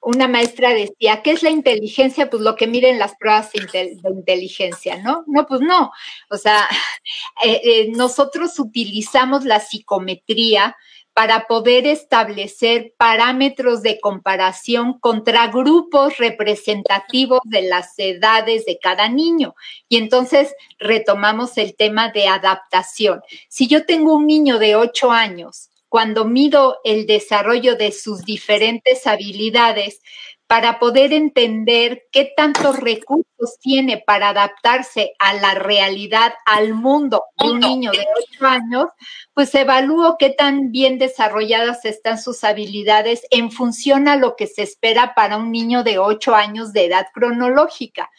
una 0.02 0.28
maestra 0.28 0.74
decía, 0.74 1.22
¿qué 1.22 1.32
es 1.32 1.44
la 1.44 1.50
inteligencia? 1.50 2.30
Pues 2.30 2.42
lo 2.42 2.56
que 2.56 2.68
miren 2.68 3.00
las 3.00 3.16
pruebas 3.18 3.52
de 3.52 3.98
inteligencia, 4.10 5.02
¿no? 5.04 5.24
No, 5.28 5.46
pues 5.46 5.62
no. 5.62 5.92
O 6.30 6.38
sea, 6.38 6.68
eh, 7.44 7.62
eh, 7.64 7.92
nosotros 7.92 8.58
utilizamos 8.60 9.44
la 9.44 9.60
psicometría 9.60 10.78
para 11.14 11.48
poder 11.48 11.88
establecer 11.88 12.94
parámetros 12.96 13.82
de 13.82 14.00
comparación 14.00 15.00
contra 15.00 15.48
grupos 15.48 16.18
representativos 16.18 17.40
de 17.44 17.64
las 17.64 17.98
edades 17.98 18.66
de 18.66 18.78
cada 18.78 19.10
niño. 19.10 19.56
Y 19.90 19.98
entonces 19.98 20.54
retomamos 20.78 21.58
el 21.58 21.76
tema 21.76 22.12
de 22.12 22.28
adaptación. 22.28 23.22
Si 23.50 23.68
yo 23.68 23.86
tengo 23.86 24.14
un 24.14 24.28
niño 24.28 24.60
de 24.60 24.76
8 24.76 25.12
años 25.12 25.72
cuando 25.90 26.26
mido 26.26 26.78
el 26.84 27.06
desarrollo 27.06 27.76
de 27.76 27.92
sus 27.92 28.24
diferentes 28.24 29.08
habilidades 29.08 30.02
para 30.48 30.80
poder 30.80 31.12
entender 31.12 32.04
qué 32.12 32.32
tantos 32.36 32.80
recursos 32.80 33.60
tiene 33.60 34.02
para 34.06 34.30
adaptarse 34.30 35.14
a 35.20 35.34
la 35.34 35.56
realidad, 35.56 36.34
al 36.46 36.74
mundo 36.74 37.24
de 37.38 37.50
un 37.50 37.60
niño 37.60 37.92
de 37.92 38.06
8 38.36 38.46
años, 38.46 38.86
pues 39.34 39.54
evalúo 39.54 40.16
qué 40.18 40.30
tan 40.30 40.72
bien 40.72 41.00
desarrolladas 41.00 41.84
están 41.84 42.18
sus 42.18 42.46
habilidades 42.46 43.28
en 43.30 43.52
función 43.52 44.08
a 44.08 44.16
lo 44.16 44.38
que 44.38 44.48
se 44.48 44.64
espera 44.64 45.14
para 45.16 45.38
un 45.38 45.52
niño 45.52 45.84
de 45.84 46.00
8 46.00 46.34
años 46.34 46.72
de 46.72 46.86
edad 46.86 47.08
cronológica. 47.14 48.10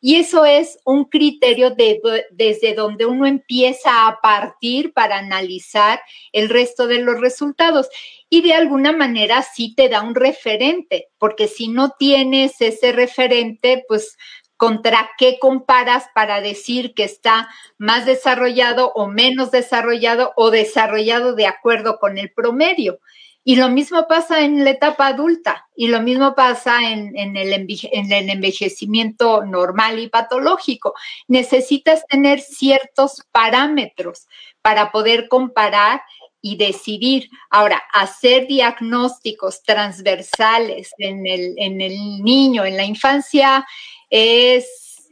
Y 0.00 0.16
eso 0.16 0.44
es 0.44 0.78
un 0.84 1.04
criterio 1.04 1.70
de, 1.70 2.00
desde 2.32 2.74
donde 2.74 3.06
uno 3.06 3.24
empieza 3.24 4.08
a 4.08 4.20
partir 4.20 4.92
para 4.92 5.18
analizar 5.18 6.00
el 6.32 6.48
resto 6.48 6.88
de 6.88 6.98
los 6.98 7.20
resultados. 7.20 7.88
Y 8.34 8.40
de 8.40 8.54
alguna 8.54 8.92
manera 8.92 9.42
sí 9.42 9.74
te 9.74 9.90
da 9.90 10.00
un 10.00 10.14
referente, 10.14 11.08
porque 11.18 11.48
si 11.48 11.68
no 11.68 11.90
tienes 11.98 12.58
ese 12.62 12.90
referente, 12.90 13.84
pues 13.86 14.16
contra 14.56 15.10
qué 15.18 15.38
comparas 15.38 16.06
para 16.14 16.40
decir 16.40 16.94
que 16.94 17.04
está 17.04 17.50
más 17.76 18.06
desarrollado 18.06 18.90
o 18.94 19.06
menos 19.06 19.50
desarrollado 19.50 20.32
o 20.36 20.50
desarrollado 20.50 21.34
de 21.34 21.46
acuerdo 21.46 21.98
con 21.98 22.16
el 22.16 22.32
promedio. 22.32 23.00
Y 23.44 23.56
lo 23.56 23.68
mismo 23.68 24.08
pasa 24.08 24.40
en 24.40 24.64
la 24.64 24.70
etapa 24.70 25.08
adulta 25.08 25.68
y 25.76 25.88
lo 25.88 26.00
mismo 26.00 26.34
pasa 26.34 26.90
en, 26.90 27.14
el, 27.36 27.52
en, 27.52 28.12
el, 28.12 28.30
envejecimiento 28.30 29.44
normal 29.44 29.98
y 29.98 30.08
patológico. 30.08 30.94
Necesitas 31.28 32.06
tener 32.06 32.40
ciertos 32.40 33.20
parámetros 33.30 34.26
para 34.62 34.90
poder 34.90 35.28
comparar 35.28 36.00
y 36.42 36.56
decidir. 36.56 37.30
Ahora, 37.48 37.80
hacer 37.92 38.46
diagnósticos 38.46 39.62
transversales 39.62 40.90
en 40.98 41.26
el, 41.26 41.54
en 41.56 41.80
el 41.80 42.22
niño, 42.22 42.64
en 42.64 42.76
la 42.76 42.84
infancia, 42.84 43.64
es, 44.10 45.08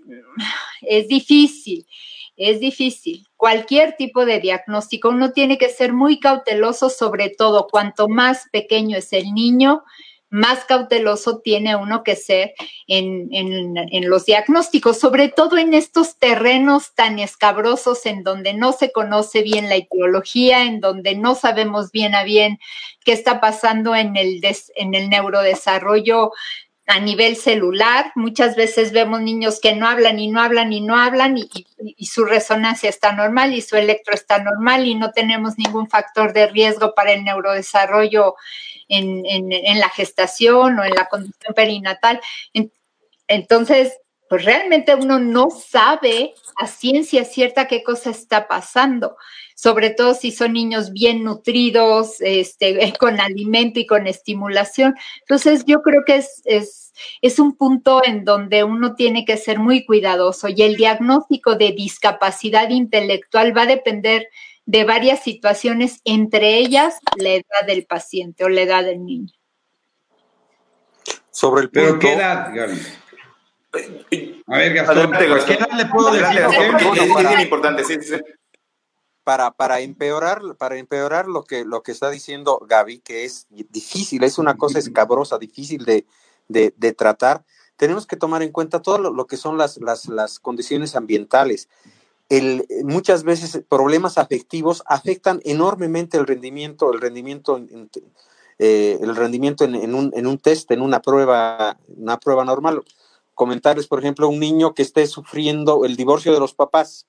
es 0.83 1.09
difícil 1.09 1.87
es 2.41 2.59
difícil. 2.59 3.27
Cualquier 3.37 3.97
tipo 3.97 4.25
de 4.25 4.41
diagnóstico, 4.41 5.11
uno 5.11 5.33
tiene 5.33 5.59
que 5.59 5.69
ser 5.69 5.93
muy 5.93 6.19
cauteloso, 6.19 6.89
sobre 6.89 7.29
todo 7.29 7.69
cuanto 7.71 8.09
más 8.09 8.47
pequeño 8.51 8.97
es 8.97 9.13
el 9.13 9.35
niño, 9.35 9.85
más 10.31 10.65
cauteloso 10.65 11.41
tiene 11.41 11.75
uno 11.75 12.05
que 12.05 12.15
ser 12.15 12.55
en, 12.87 14.09
los 14.09 14.25
diagnósticos, 14.27 14.99
sobre 14.99 15.29
todo 15.29 15.59
en 15.59 15.75
estos 15.75 16.19
terrenos 16.19 16.95
tan 16.95 17.19
escabrosos 17.19 18.07
en 18.07 18.23
donde 18.23 18.55
no 18.55 18.73
se 18.73 18.93
conoce 18.93 19.43
bien 19.43 19.69
la 19.69 19.75
etiología, 19.75 20.65
en 20.65 20.81
donde 20.81 21.17
no 21.17 21.35
sabemos 21.35 21.91
bien 21.91 22.15
a 22.15 22.23
bien 22.23 22.59
qué 23.05 23.13
está 23.13 23.41
pasando 23.41 23.95
en 23.95 24.17
el, 24.17 24.41
en 24.77 24.95
el 24.95 25.11
neurodesarrollo 25.11 26.31
a 26.91 26.99
nivel 26.99 27.37
celular. 27.37 28.11
Muchas 28.17 28.57
veces 28.57 28.91
vemos 28.91 29.21
niños 29.21 29.61
que 29.61 29.77
no 29.77 29.87
hablan 29.87 30.19
y 30.19 30.29
no 30.29 30.41
hablan 30.41 30.73
y 30.73 30.81
no 30.81 30.97
hablan 30.97 31.39
y, 31.39 31.49
su 32.05 32.25
resonancia 32.25 32.91
está 32.91 33.13
normal 33.13 33.55
y 33.55 33.63
su 33.63 33.77
electro 33.77 34.13
está 34.13 34.43
normal 34.43 34.87
y 34.87 34.97
no 34.97 35.13
tenemos 35.13 35.57
ningún 35.57 35.89
factor 35.89 36.33
de 36.33 36.49
riesgo 36.49 36.93
para 36.95 37.13
el 37.13 37.23
neurodesarrollo 37.23 38.35
en, 38.89 39.25
en, 39.25 39.79
la 39.79 39.89
gestación 39.89 40.79
o 40.81 40.85
en 40.85 40.95
la 40.95 41.09
condición 41.09 41.55
perinatal. 41.55 42.21
Entonces, 43.29 43.97
pues 44.29 44.45
realmente 44.45 44.95
uno 44.97 45.21
no 45.21 45.49
sabe 45.51 46.35
a 46.57 46.67
ciencia 46.67 47.25
cierta 47.25 47.69
qué 47.69 47.85
cosa 47.85 48.11
está 48.11 48.49
pasando. 48.49 49.17
Sobre 49.61 49.91
todo 49.91 50.15
si 50.15 50.33
son 50.33 50.55
niños 50.55 50.91
bien 50.95 51.23
nutridos, 51.23 52.17
este, 52.21 52.95
con 52.99 53.21
alimento 53.21 53.79
y 53.79 53.85
con 53.85 54.07
estimulación. 54.07 54.95
Entonces, 55.21 55.65
yo 55.67 55.83
creo 55.83 56.03
que 56.07 56.17
es, 56.17 56.41
es, 56.47 56.95
es 57.21 57.39
un 57.39 57.55
punto 57.59 58.01
en 58.03 58.25
donde 58.25 58.65
uno 58.65 58.95
tiene 58.95 59.27
que 59.27 59.37
ser 59.37 59.59
muy 59.59 59.85
cuidadoso 59.85 60.49
y 60.49 60.63
el 60.63 60.77
diagnóstico 60.77 61.57
de 61.57 61.73
discapacidad 61.73 62.71
intelectual 62.71 63.55
va 63.55 63.63
a 63.63 63.67
depender 63.67 64.29
de 64.65 64.85
varias 64.85 65.23
situaciones, 65.23 66.01
entre 66.07 66.57
ellas 66.57 66.95
la 67.19 67.29
edad 67.29 67.67
del 67.67 67.85
paciente 67.85 68.45
o 68.45 68.49
la 68.49 68.63
edad 68.63 68.83
del 68.83 69.05
niño. 69.05 69.35
Sobre 71.31 71.65
el 71.65 71.71
punto. 71.71 71.87
¿Pero 71.87 71.99
qué 71.99 72.13
edad, 72.15 72.51
Gaby? 72.55 72.81
A 74.47 74.57
ver, 74.57 74.73
Gastón, 74.73 75.13
¿qué 75.13 75.53
edad 75.53 75.71
le 75.77 75.85
puedo 75.85 76.13
decir? 76.13 76.41
Es 77.31 77.43
importante, 77.43 77.85
sí, 77.85 77.99
sí. 78.01 78.15
Para, 79.23 79.51
para, 79.53 79.81
empeorar, 79.81 80.41
para 80.57 80.79
empeorar 80.79 81.29
lo 81.29 81.45
que, 81.45 81.65
lo 81.65 81.83
que 81.83 81.93
está 81.93 82.11
diciendo 82.11 82.59
Gaby, 82.67 83.01
que 83.01 83.25
es 83.25 83.47
difícil, 83.51 84.25
es 84.25 84.39
una 84.39 84.57
cosa 84.57 84.79
escabrosa, 84.79 85.39
difícil 85.39 85.85
de, 85.85 86.07
de, 86.49 86.75
de 86.77 86.93
tratar, 86.93 87.45
tenemos 87.77 88.07
que 88.07 88.17
tomar 88.17 88.43
en 88.43 88.53
cuenta 88.53 88.83
todo 88.83 88.99
lo, 88.99 89.11
lo 89.11 89.27
que 89.27 89.39
son 89.39 89.57
las, 89.57 89.79
las, 89.79 90.07
las, 90.07 90.39
condiciones 90.39 90.97
ambientales. 90.97 91.69
El, 92.29 92.67
muchas 92.85 93.25
veces 93.25 93.63
problemas 93.69 94.19
afectivos 94.19 94.83
afectan 94.85 95.41
enormemente 95.45 96.19
el 96.19 96.27
rendimiento, 96.27 96.93
el 96.93 97.01
rendimiento 97.01 97.59
eh, 98.59 98.99
el 99.01 99.17
rendimiento 99.17 99.65
en, 99.65 99.95
un, 99.95 100.13
en, 100.15 100.27
un, 100.27 100.37
test, 100.37 100.71
en 100.71 100.83
una 100.83 101.01
prueba, 101.01 101.79
una 101.89 102.21
prueba 102.21 102.45
normal. 102.45 102.85
Comentarios, 103.35 103.87
por 103.87 104.01
ejemplo, 104.01 104.29
un 104.29 104.39
niño 104.39 104.75
que 104.75 104.83
esté 104.83 105.07
sufriendo 105.07 105.87
el 105.87 105.97
divorcio 105.97 106.35
de 106.35 106.41
los 106.41 106.53
papás, 106.53 107.07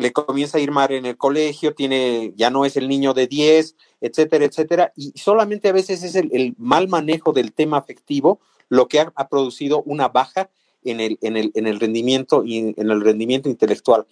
le 0.00 0.12
comienza 0.12 0.58
a 0.58 0.60
ir 0.60 0.70
mal 0.70 0.90
en 0.92 1.06
el 1.06 1.16
colegio, 1.16 1.74
tiene, 1.74 2.32
ya 2.36 2.50
no 2.50 2.64
es 2.64 2.76
el 2.76 2.88
niño 2.88 3.14
de 3.14 3.26
10, 3.26 3.76
etcétera, 4.00 4.44
etcétera, 4.44 4.92
y 4.96 5.12
solamente 5.16 5.68
a 5.68 5.72
veces 5.72 6.02
es 6.02 6.14
el, 6.14 6.54
mal 6.58 6.88
manejo 6.88 7.32
del 7.32 7.52
tema 7.52 7.78
afectivo 7.78 8.40
lo 8.68 8.88
que 8.88 9.00
ha, 9.00 9.28
producido 9.28 9.82
una 9.82 10.08
baja 10.08 10.50
en 10.84 11.00
el, 11.00 11.18
en 11.22 11.36
el, 11.36 11.50
en 11.54 11.66
el 11.66 11.80
rendimiento 11.80 12.44
y 12.44 12.74
en 12.76 12.90
el 12.90 13.00
rendimiento 13.00 13.48
intelectual. 13.48 14.06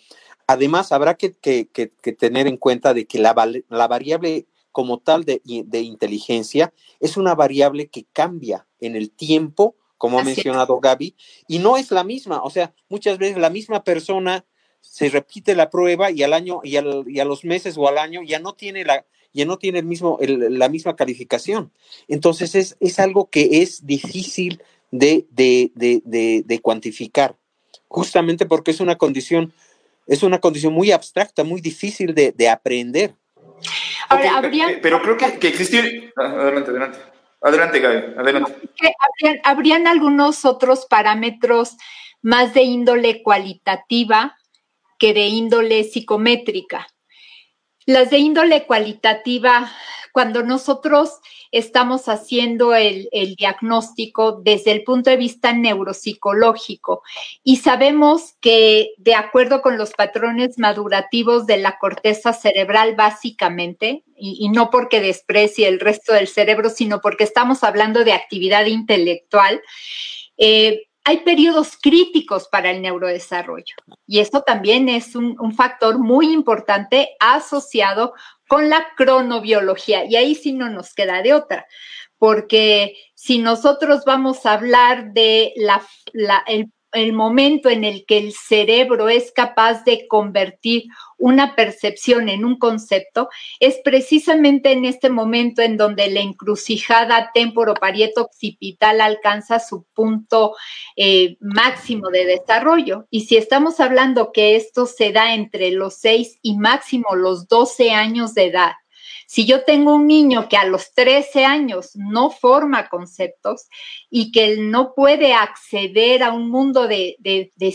Además, 0.47 0.93
habrá 0.93 1.15
que, 1.15 1.33
que, 1.33 1.69
que 1.69 2.13
tener 2.13 2.47
en 2.47 2.57
cuenta 2.57 2.93
de 2.93 3.07
que 3.07 3.19
la, 3.19 3.35
la 3.69 3.87
variable 3.87 4.47
como 4.79 4.99
tal 4.99 5.25
de, 5.25 5.41
inteligencia 5.45 6.73
es 7.01 7.17
una 7.17 7.35
variable 7.35 7.89
que 7.89 8.05
cambia 8.13 8.65
en 8.81 8.95
el 8.95 9.11
tiempo, 9.11 9.75
como 9.97 10.21
ha 10.21 10.23
mencionado 10.25 10.79
Gaby, 10.79 11.17
y 11.49 11.59
no 11.59 11.77
es 11.77 11.91
la 11.91 12.05
misma. 12.05 12.43
O 12.45 12.51
sea, 12.51 12.73
muchas 12.89 13.19
veces 13.19 13.39
la 13.39 13.51
misma 13.51 13.83
persona 13.83 14.45
se 14.81 15.09
repite 15.09 15.55
la 15.55 15.71
prueba 15.71 16.11
y 16.11 16.23
al 16.23 16.33
año 16.33 16.61
y, 16.63 16.77
a 16.77 16.83
los 17.25 17.45
meses 17.45 17.77
o 17.77 17.89
al 17.89 17.99
año 17.99 18.23
ya 18.23 18.39
no 18.39 18.55
tiene 18.55 18.85
la 18.85 19.05
ya 19.33 19.45
no 19.45 19.59
tiene 19.59 19.81
el 19.81 19.85
mismo 19.85 20.19
la 20.21 20.69
misma 20.69 20.97
calificación. 20.97 21.71
Entonces 22.09 22.55
es, 22.55 22.77
es 22.81 22.99
algo 22.99 23.29
que 23.31 23.63
es 23.63 23.87
difícil 23.87 24.63
de, 24.91 25.27
de, 25.31 25.71
de, 25.75 26.43
de, 26.45 26.61
cuantificar, 26.61 27.37
justamente 27.89 28.47
porque 28.47 28.71
es 28.71 28.81
una 28.81 28.97
condición 28.97 29.53
es 30.07 30.23
una 30.23 30.41
condición 30.41 30.73
muy 30.73 30.91
abstracta, 30.91 31.45
muy 31.45 31.61
difícil 31.61 32.15
de 32.15 32.49
aprender. 32.49 33.15
Pero 34.83 35.03
creo 35.03 35.17
que, 35.17 35.39
que 35.39 35.49
existió... 35.49 35.81
Ah, 36.17 36.25
adelante, 36.25 36.71
adelante. 36.71 36.99
Adelante, 37.41 37.81
Gaby, 37.81 38.15
adelante. 38.19 38.53
Habrían, 38.99 39.41
habrían 39.45 39.87
algunos 39.87 40.45
otros 40.45 40.87
parámetros 40.87 41.77
más 42.21 42.53
de 42.53 42.63
índole 42.63 43.23
cualitativa 43.23 44.37
que 44.99 45.15
de 45.15 45.27
índole 45.27 45.85
psicométrica. 45.85 46.89
Las 47.87 48.11
de 48.11 48.19
índole 48.19 48.67
cualitativa, 48.67 49.71
cuando 50.13 50.43
nosotros 50.43 51.21
estamos 51.53 52.09
haciendo 52.09 52.75
el, 52.75 53.09
diagnóstico 53.37 54.41
desde 54.43 54.73
el 54.73 54.85
punto 54.85 55.11
de 55.11 55.17
vista 55.17 55.53
neuropsicológico 55.53 57.03
y 57.43 57.57
sabemos 57.57 58.35
que 58.41 58.91
de 58.99 59.15
acuerdo 59.15 59.63
con 59.63 59.79
los 59.79 59.93
patrones 59.93 60.59
madurativos 60.59 61.47
de 61.47 61.59
la 61.59 61.79
corteza 61.79 62.33
cerebral 62.33 62.97
básicamente, 62.97 64.05
y, 64.17 64.49
no 64.49 64.71
porque 64.71 65.01
desprecie 65.01 65.69
el 65.69 65.81
resto 65.81 66.13
del 66.13 66.27
cerebro, 66.27 66.71
sino 66.71 67.01
porque 67.01 67.25
estamos 67.25 67.63
hablando 67.63 68.05
de 68.05 68.13
actividad 68.13 68.67
intelectual, 68.67 69.63
eh, 70.37 70.89
hay 71.09 71.21
periodos 71.21 71.79
críticos 71.81 72.49
para 72.49 72.71
el 72.71 72.83
neurodesarrollo 72.83 73.77
y 74.07 74.19
esto 74.19 74.43
también 74.43 74.91
es 74.91 75.17
un, 75.17 75.37
un, 75.41 75.55
factor 75.55 75.99
muy 75.99 76.31
importante 76.35 77.17
asociado 77.19 78.13
con 78.47 78.69
la 78.69 78.89
cronobiología. 78.95 80.05
Y 80.05 80.17
ahí 80.17 80.35
sí 80.35 80.53
no 80.53 80.69
nos 80.69 80.93
queda 80.93 81.23
de 81.23 81.33
otra, 81.33 81.67
porque 82.19 82.95
si 83.15 83.39
nosotros 83.39 84.05
vamos 84.05 84.45
a 84.45 84.53
hablar 84.53 85.15
de 85.15 85.55
la, 85.57 85.83
el, 86.47 86.71
el 86.99 87.13
momento 87.13 87.69
en 87.71 87.85
el 87.85 88.05
que 88.07 88.19
el 88.19 88.33
cerebro 88.33 89.09
es 89.09 89.33
capaz 89.33 89.85
de 89.85 90.07
convertir 90.09 90.85
una 91.17 91.57
percepción 91.57 92.29
en 92.29 92.45
un 92.45 92.59
concepto, 92.59 93.29
es 93.61 93.79
precisamente 93.85 94.73
en 94.73 94.85
este 94.85 95.11
momento 95.11 95.63
en 95.63 95.77
donde 95.77 96.11
la 96.11 96.21
encrucijada 96.21 97.31
temporoparieto 97.35 98.23
occipital 98.23 99.01
alcanza 99.01 99.59
su 99.59 99.85
punto 99.95 100.55
eh, 100.97 101.37
máximo 101.41 102.11
de 102.11 102.25
desarrollo. 102.25 103.07
Y 103.11 103.23
si 103.23 103.37
estamos 103.37 103.81
hablando 103.81 104.31
que 104.33 104.57
esto 104.57 104.87
se 104.87 105.13
da 105.13 105.35
entre 105.35 105.73
los 105.73 105.95
6 105.97 106.39
y 106.43 106.57
máximo 106.57 107.17
los 107.17 107.49
12 107.49 107.91
años 107.91 108.35
de 108.35 108.47
edad, 108.47 108.73
si 109.29 109.45
yo 109.45 109.63
tengo 109.65 109.95
un 109.95 110.07
niño 110.07 110.49
que 110.49 110.57
a 110.57 110.65
los 110.65 110.95
13 110.95 111.45
años 111.45 111.91
no 111.97 112.31
forma 112.31 112.89
conceptos 112.89 113.69
y 114.09 114.33
que 114.33 114.57
no 114.57 114.95
puede 114.95 115.35
acceder 115.35 116.23
a 116.23 116.33
un 116.33 116.49
mundo 116.49 116.89
de, 116.89 117.19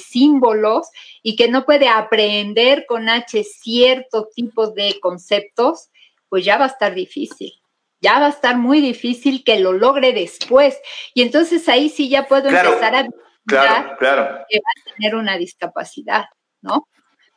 símbolos 0.03 0.87
y 1.21 1.35
que 1.35 1.49
no 1.49 1.63
puede 1.63 1.89
aprender 1.89 2.87
con 2.87 3.07
H 3.07 3.43
cierto 3.43 4.29
tipo 4.35 4.71
de 4.71 4.99
conceptos, 4.99 5.91
pues 6.27 6.43
ya 6.43 6.57
va 6.57 6.65
a 6.65 6.69
estar 6.69 6.95
difícil 6.95 7.53
ya 8.01 8.19
va 8.19 8.25
a 8.25 8.29
estar 8.29 8.57
muy 8.57 8.81
difícil 8.81 9.45
que 9.45 9.61
lo 9.61 9.71
logre 9.71 10.11
después. 10.11 10.77
Y 11.13 11.21
entonces 11.21 11.69
ahí 11.69 11.87
sí 11.87 12.09
ya 12.09 12.27
puedo 12.27 12.49
empezar 12.49 12.95
a 12.95 13.07
claro, 13.45 13.95
claro. 13.97 14.45
que 14.49 14.57
va 14.59 14.71
a 14.75 14.93
tener 14.95 15.15
una 15.15 15.37
discapacidad, 15.37 16.25
¿no? 16.61 16.89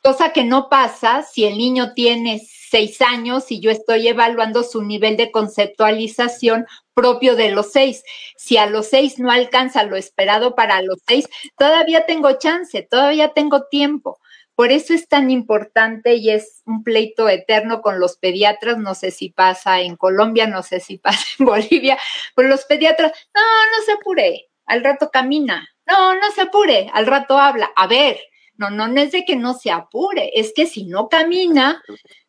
Cosa 0.07 0.33
que 0.33 0.45
no 0.45 0.69
pasa 0.69 1.25
si 1.25 1.47
el 1.47 1.59
niño 1.59 1.93
tiene 1.93 2.41
seis 2.71 3.03
años 3.03 3.51
y 3.51 3.59
yo 3.59 3.73
estoy 3.73 4.07
evaluando 4.07 4.63
su 4.63 4.85
nivel 4.85 5.17
de 5.17 5.33
conceptualización 5.33 6.65
propio 6.95 7.35
de 7.35 7.51
los 7.51 7.73
seis. 7.73 8.05
Si 8.37 8.57
a 8.57 8.67
los 8.67 8.87
seis 8.87 9.19
no 9.19 9.33
alcanza 9.33 9.83
lo 9.83 9.97
esperado 9.97 10.55
para 10.55 10.81
los 10.81 11.01
seis, 11.09 11.29
todavía 11.59 12.07
tengo 12.07 12.39
chance, 12.39 12.83
todavía 12.89 13.33
tengo 13.33 13.65
tiempo. 13.65 14.21
Por 14.55 14.71
eso 14.71 14.95
es 14.95 15.09
tan 15.09 15.29
importante 15.29 16.15
y 16.15 16.31
es 16.31 16.63
un 16.67 16.85
pleito 16.85 17.29
eterno 17.29 17.83
con 17.83 17.99
los 17.99 18.17
pediatras. 18.17 18.79
No 18.79 18.95
sé 18.95 19.11
si 19.11 19.31
pasa 19.31 19.81
en 19.81 19.97
Colombia, 19.97 20.47
no 20.47 20.63
sé 20.63 20.79
si 20.79 20.99
pasa 20.99 21.25
en 21.41 21.47
Bolivia, 21.47 21.99
pero 22.37 22.47
los 22.47 22.65
pediatras, 22.65 23.11
no, 23.35 23.43
no 23.43 23.85
se 23.85 23.91
apure, 23.91 24.51
al 24.67 24.85
rato 24.85 25.11
camina, 25.13 25.69
no, 25.85 26.15
no 26.15 26.31
se 26.31 26.43
apure, 26.43 26.93
al 26.95 27.09
rato 27.09 27.37
habla. 27.41 27.73
A 27.75 27.89
ver, 27.89 28.21
no, 28.57 28.71
no, 28.71 28.89
no 28.89 29.01
es 29.01 29.13
de 29.13 29.25
que 29.25 29.37
no 29.37 29.55
se 29.55 29.71
apure, 29.71 30.31
es 30.35 30.53
que 30.55 30.67
si 30.67 30.85
no 30.85 31.09
camina, 31.09 31.83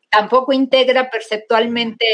tampoco 0.09 0.53
integra 0.53 1.09
perceptualmente 1.09 2.05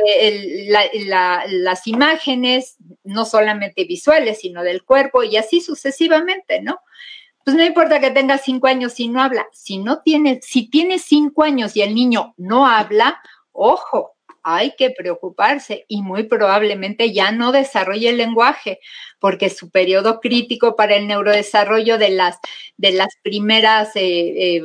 las 1.48 1.88
imágenes, 1.88 2.78
no 3.04 3.26
solamente 3.26 3.86
visuales, 3.86 4.40
sino 4.40 4.64
del 4.64 4.84
cuerpo 4.84 5.24
y 5.24 5.38
así 5.38 5.62
sucesivamente, 5.62 6.62
¿no? 6.62 6.80
Pues 7.44 7.58
no 7.58 7.64
importa 7.64 8.00
que 8.00 8.12
tenga 8.12 8.38
cinco 8.38 8.68
años 8.68 9.00
y 9.00 9.10
no 9.10 9.22
habla. 9.22 9.48
Si 9.52 9.78
no 9.78 10.02
tiene, 10.02 10.40
si 10.42 10.70
tiene 10.70 10.98
cinco 10.98 11.44
años 11.44 11.76
y 11.76 11.82
el 11.82 11.94
niño 11.94 12.34
no 12.38 12.66
habla, 12.66 13.22
ojo, 13.52 14.13
hay 14.44 14.76
que 14.76 14.92
preocuparse 14.92 15.86
y 15.88 16.02
muy 16.02 16.24
probablemente 16.24 17.14
ya 17.14 17.32
no 17.32 17.52
desarrolle 17.52 18.10
el 18.10 18.18
lenguaje, 18.18 18.80
porque 19.20 19.50
su 19.50 19.70
periodo 19.70 20.20
crítico 20.20 20.76
para 20.76 20.96
el 20.96 21.08
neurodesarrollo 21.08 21.98
de 21.98 22.10
las, 22.10 22.38
de 22.78 22.92
las 22.92 23.16
primeras 23.24 23.96
eh, 23.96 24.02
eh, 24.58 24.62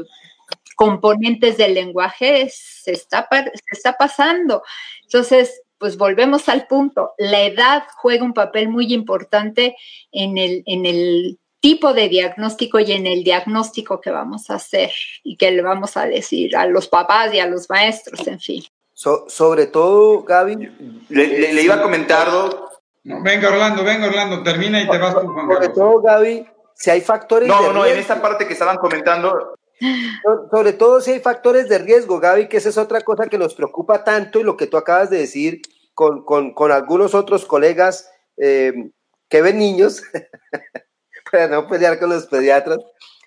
componentes 0.77 1.57
del 1.57 1.75
lenguaje 1.75 2.51
se 2.53 2.93
está, 2.93 3.29
se 3.31 3.77
está 3.77 3.95
pasando. 3.95 4.63
Entonces, 5.05 5.63
pues 5.79 5.97
volvemos 5.97 6.49
al 6.49 6.67
punto. 6.67 7.13
La 7.19 7.43
edad 7.43 7.85
juega 7.97 8.25
un 8.25 8.35
papel 8.35 8.69
muy 8.69 8.93
importante 8.93 9.77
en 10.13 10.39
el, 10.39 10.63
en 10.67 10.87
el 10.87 11.39
tipo 11.61 11.93
de 11.93 12.09
diagnóstico 12.09 12.79
y 12.79 12.93
en 12.93 13.07
el 13.07 13.25
diagnóstico 13.25 14.01
que 14.01 14.11
vamos 14.11 14.51
a 14.51 14.55
hacer 14.55 14.91
y 15.23 15.37
que 15.37 15.51
le 15.51 15.63
vamos 15.63 15.97
a 15.97 16.07
decir 16.07 16.57
a 16.57 16.67
los 16.67 16.89
papás 16.89 17.35
y 17.35 17.41
a 17.41 17.47
los 17.47 17.69
maestros, 17.69 18.27
en 18.27 18.41
fin. 18.41 18.65
Sobre 18.99 19.67
todo, 19.67 20.25
Gaby. 20.25 21.07
Le, 21.09 21.63
iba 21.63 21.77
a 21.77 21.83
comentar. 21.83 22.29
venga, 23.05 23.49
Orlando, 23.49 23.85
venga, 23.85 24.09
Orlando, 24.09 24.43
termina 24.43 24.83
y 24.83 24.89
te 24.89 24.99
vas 24.99 25.15
tú, 25.15 25.29
Juan 25.29 25.49
Sobre 25.49 25.69
todo, 25.69 26.01
Gaby, 26.01 26.47
si 26.75 26.91
hay 26.91 27.01
factores. 27.01 27.49
No, 27.49 27.73
no, 27.73 27.87
en 27.87 27.97
esta 27.97 28.21
parte 28.21 28.47
que 28.47 28.55
estaban 28.55 28.79
comentando, 28.79 29.55
Sobre 30.51 30.73
todo 30.73 31.01
si 31.01 31.13
hay 31.13 31.21
factores 31.21 31.69
de 31.69 31.79
riesgo, 31.79 32.19
Gaby, 32.19 32.49
que 32.49 32.57
esa 32.57 32.71
es 32.71 32.79
otra 32.79 33.01
cosa 33.03 33.29
que 33.29 33.39
nos 33.39 33.55
preocupa 33.55 34.03
tanto 34.03 34.41
y 34.41 34.43
lo 34.43 34.57
que 34.57 34.67
tú 34.67 34.77
acabas 34.77 35.11
de 35.11 35.19
decir 35.19 35.63
con, 35.95 36.73
algunos 36.73 37.15
otros 37.15 37.45
colegas 37.45 38.11
eh, 38.37 38.73
que 39.29 39.43
ven 39.43 39.59
niños, 39.59 40.03
para 41.31 41.47
no 41.47 41.69
pelear 41.69 42.01
con 42.01 42.11
los 42.11 42.27
pediatras. 42.27 42.79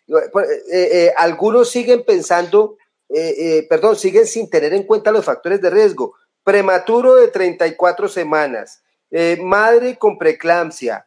Eh, 0.07 0.69
eh, 0.73 1.13
algunos 1.15 1.69
siguen 1.69 2.03
pensando, 2.05 2.77
perdón, 3.67 3.95
siguen 3.95 4.25
sin 4.25 4.49
tener 4.49 4.73
en 4.73 4.83
cuenta 4.83 5.11
los 5.11 5.25
factores 5.25 5.61
de 5.61 5.69
riesgo. 5.69 6.13
Prematuro 6.43 7.15
de 7.15 7.27
34 7.27 8.07
semanas, 8.07 8.81
madre 9.39 9.97
con 9.97 10.17
preeclampsia, 10.17 11.05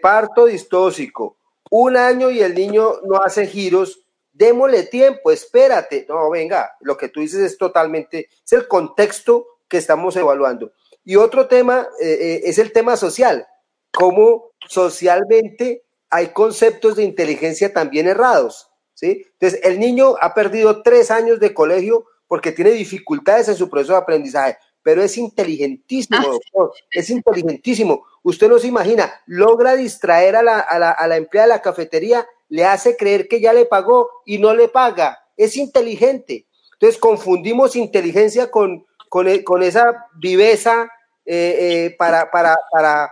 parto 0.00 0.46
distóxico, 0.46 1.36
un 1.70 1.96
año 1.96 2.30
y 2.30 2.40
el 2.40 2.54
niño 2.54 3.00
no 3.04 3.22
hace 3.22 3.46
giros, 3.46 4.02
démosle 4.32 4.84
tiempo, 4.84 5.30
espérate. 5.30 6.06
No, 6.08 6.30
venga, 6.30 6.76
lo 6.80 6.96
que 6.96 7.08
tú 7.08 7.20
dices 7.20 7.40
es 7.40 7.58
totalmente, 7.58 8.28
es 8.44 8.52
el 8.52 8.68
contexto 8.68 9.46
que 9.68 9.78
estamos 9.78 10.16
evaluando. 10.16 10.72
Y 11.04 11.16
otro 11.16 11.48
tema 11.48 11.88
eh, 12.00 12.12
eh, 12.12 12.40
es 12.44 12.58
el 12.58 12.72
tema 12.72 12.96
social, 12.96 13.46
cómo 13.92 14.50
socialmente 14.68 15.84
hay 16.10 16.28
conceptos 16.28 16.96
de 16.96 17.04
inteligencia 17.04 17.72
también 17.72 18.06
errados. 18.06 18.68
¿Sí? 19.02 19.26
Entonces, 19.32 19.60
el 19.64 19.78
niño 19.78 20.14
ha 20.20 20.32
perdido 20.32 20.82
tres 20.82 21.10
años 21.10 21.40
de 21.40 21.52
colegio 21.52 22.06
porque 22.28 22.52
tiene 22.52 22.70
dificultades 22.70 23.48
en 23.48 23.56
su 23.56 23.68
proceso 23.68 23.92
de 23.92 23.98
aprendizaje, 23.98 24.56
pero 24.82 25.02
es 25.02 25.18
inteligentísimo, 25.18 26.18
ah. 26.18 26.30
doctor, 26.30 26.72
es 26.90 27.10
inteligentísimo. 27.10 28.06
Usted 28.22 28.48
no 28.48 28.58
se 28.58 28.68
imagina, 28.68 29.12
logra 29.26 29.74
distraer 29.74 30.36
a 30.36 30.42
la, 30.42 30.60
a 30.60 30.78
la, 30.78 30.92
a 30.92 31.06
la 31.08 31.16
empleada 31.16 31.48
de 31.48 31.54
la 31.54 31.62
cafetería 31.62 32.26
le 32.52 32.66
hace 32.66 32.98
creer 32.98 33.28
que 33.28 33.40
ya 33.40 33.54
le 33.54 33.64
pagó 33.64 34.10
y 34.26 34.38
no 34.38 34.54
le 34.54 34.68
paga. 34.68 35.18
Es 35.38 35.56
inteligente. 35.56 36.46
Entonces 36.74 37.00
confundimos 37.00 37.76
inteligencia 37.76 38.50
con, 38.50 38.84
con, 39.08 39.26
e, 39.26 39.42
esa 39.62 40.06
viveza 40.16 40.90
eh, 41.24 41.56
eh, 41.86 41.96
para, 41.98 42.30
para, 42.30 42.56
para, 42.70 43.10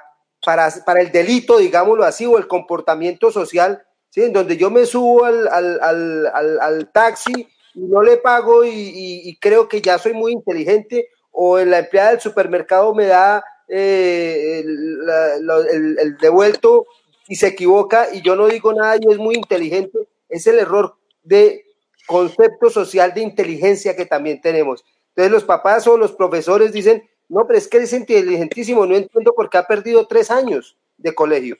para, 0.84 1.00
el 1.00 1.10
delito, 1.10 1.56
digámoslo 1.56 2.04
así, 2.04 2.26
o 2.26 2.36
el 2.36 2.48
comportamiento 2.48 3.30
social, 3.30 3.82
¿sí? 4.10 4.22
en 4.22 4.32
donde 4.32 4.56
yo 4.56 4.70
me 4.70 4.84
subo 4.84 5.24
al, 5.24 5.48
al, 5.48 6.90
taxi 6.92 7.48
y 7.74 7.80
no 7.80 8.02
le 8.02 8.18
pago 8.18 8.64
y, 8.64 9.36
creo 9.40 9.68
que 9.68 9.80
ya 9.80 9.98
soy 9.98 10.12
muy 10.12 10.32
inteligente, 10.32 11.08
o 11.32 11.58
en 11.58 11.70
la 11.70 11.78
empleada 11.78 12.10
del 12.10 12.20
supermercado 12.20 12.94
me 12.94 13.06
da 13.06 13.42
eh, 13.68 14.62
el, 14.64 16.16
devuelto 16.20 16.86
y 17.28 17.36
se 17.36 17.48
equivoca 17.48 18.08
y 18.12 18.20
yo 18.22 18.34
no 18.34 18.48
digo 18.48 18.72
nada 18.72 18.96
y 19.00 19.10
es 19.10 19.18
muy 19.18 19.36
inteligente, 19.36 19.98
es 20.28 20.46
el 20.48 20.58
error 20.58 20.96
de 21.22 21.64
concepto 22.06 22.68
social 22.68 23.14
de 23.14 23.20
inteligencia 23.20 23.94
que 23.94 24.06
también 24.06 24.40
tenemos. 24.40 24.84
Entonces 25.10 25.30
los 25.30 25.44
papás 25.44 25.86
o 25.86 25.96
los 25.96 26.12
profesores 26.12 26.72
dicen, 26.72 27.08
no, 27.28 27.46
pero 27.46 27.58
es 27.58 27.68
que 27.68 27.78
es 27.78 27.92
inteligentísimo, 27.92 28.84
no 28.84 28.96
entiendo 28.96 29.32
por 29.34 29.48
qué 29.48 29.58
ha 29.58 29.66
perdido 29.66 30.08
tres 30.08 30.32
años 30.32 30.76
de 30.98 31.14
colegio, 31.14 31.56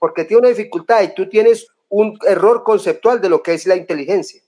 porque 0.00 0.24
tiene 0.24 0.40
una 0.40 0.48
dificultad 0.48 1.02
y 1.02 1.14
tú 1.14 1.28
tienes 1.28 1.68
un 1.92 2.18
error 2.26 2.62
conceptual 2.64 3.20
de 3.20 3.28
lo 3.28 3.42
que 3.42 3.52
es 3.52 3.66
la 3.66 3.76
inteligencia. 3.76 4.40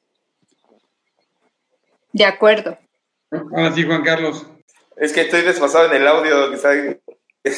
De 2.10 2.24
acuerdo. 2.24 2.78
Ahora 3.30 3.72
sí, 3.74 3.84
Juan 3.84 4.02
Carlos. 4.02 4.46
Es 4.96 5.12
que 5.12 5.22
estoy 5.22 5.42
desfasado 5.42 5.86
en 5.86 6.00
el 6.00 6.08
audio, 6.08 6.50
que 6.50 7.00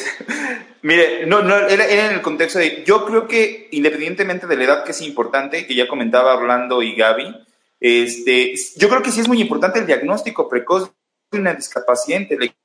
Mire, 0.81 1.25
no, 1.25 1.41
no, 1.41 1.55
era, 1.55 1.87
en 1.87 2.15
el 2.15 2.21
contexto 2.21 2.59
de, 2.59 2.83
yo 2.85 3.05
creo 3.05 3.27
que 3.27 3.69
independientemente 3.71 4.45
de 4.45 4.57
la 4.57 4.63
edad 4.65 4.83
que 4.83 4.91
es 4.91 5.01
importante, 5.01 5.65
que 5.65 5.75
ya 5.75 5.87
comentaba 5.87 6.35
Orlando 6.35 6.81
y 6.81 6.93
Gaby, 6.93 7.33
este, 7.79 8.55
yo 8.75 8.89
creo 8.89 9.01
que 9.01 9.11
sí 9.11 9.21
es 9.21 9.29
muy 9.29 9.39
importante 9.39 9.79
el 9.79 9.85
diagnóstico 9.85 10.49
precoz 10.49 10.91
de 11.31 11.39
una 11.39 11.53
discapacidad 11.53 12.19
intelectual, 12.19 12.57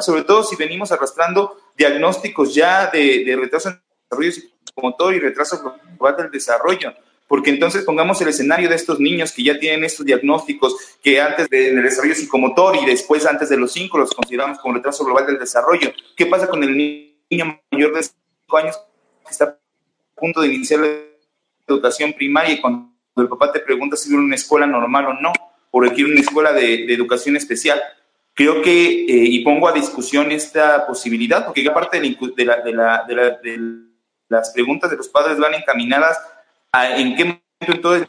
sobre 0.00 0.22
todo 0.22 0.42
si 0.44 0.56
venimos 0.56 0.92
arrastrando 0.92 1.58
diagnósticos 1.76 2.54
ya 2.54 2.86
de, 2.86 3.22
de 3.24 3.36
retraso 3.36 3.68
en 3.68 3.74
el 3.74 3.82
desarrollo 4.08 4.53
psicomotor 4.74 5.14
y 5.14 5.20
retraso 5.20 5.78
global 5.98 6.16
del 6.16 6.30
desarrollo 6.30 6.92
porque 7.26 7.50
entonces 7.50 7.84
pongamos 7.84 8.20
el 8.20 8.28
escenario 8.28 8.68
de 8.68 8.74
estos 8.74 9.00
niños 9.00 9.32
que 9.32 9.42
ya 9.42 9.58
tienen 9.58 9.84
estos 9.84 10.04
diagnósticos 10.04 10.76
que 11.02 11.20
antes 11.20 11.48
del 11.48 11.82
desarrollo 11.82 12.14
psicomotor 12.14 12.76
y 12.76 12.84
después 12.84 13.26
antes 13.26 13.48
de 13.48 13.56
los 13.56 13.72
cinco 13.72 13.98
los 13.98 14.12
consideramos 14.12 14.58
como 14.58 14.74
retraso 14.74 15.04
global 15.04 15.26
del 15.26 15.38
desarrollo. 15.38 15.92
¿Qué 16.16 16.26
pasa 16.26 16.48
con 16.48 16.62
el 16.62 16.76
niño 16.76 17.60
mayor 17.70 17.94
de 17.94 18.02
5 18.02 18.56
años 18.56 18.78
que 19.24 19.30
está 19.30 19.44
a 19.44 19.56
punto 20.14 20.42
de 20.42 20.48
iniciar 20.48 20.80
la 20.80 20.88
educación 21.66 22.12
primaria 22.12 22.54
y 22.54 22.60
cuando 22.60 22.90
el 23.16 23.28
papá 23.28 23.50
te 23.52 23.60
pregunta 23.60 23.96
si 23.96 24.08
quiere 24.08 24.22
una 24.22 24.34
escuela 24.34 24.66
normal 24.66 25.06
o 25.06 25.14
no, 25.14 25.32
o 25.70 25.80
requiere 25.80 26.12
una 26.12 26.20
escuela 26.20 26.52
de, 26.52 26.84
educación 26.92 27.36
especial? 27.36 27.80
Creo 28.34 28.62
que, 28.62 29.04
eh, 29.06 29.06
y 29.08 29.44
pongo 29.44 29.68
a 29.68 29.72
discusión 29.72 30.30
esta 30.32 30.86
posibilidad, 30.86 31.46
porque 31.46 31.66
aparte 31.66 32.00
de, 32.00 32.16
de, 32.36 33.36
de 33.42 33.93
las 34.28 34.50
preguntas 34.50 34.90
de 34.90 34.96
los 34.96 35.08
padres 35.08 35.38
van 35.38 35.54
encaminadas 35.54 36.18
en 36.72 37.16
qué 37.16 37.24
momento 37.24 37.42
entonces 37.60 38.08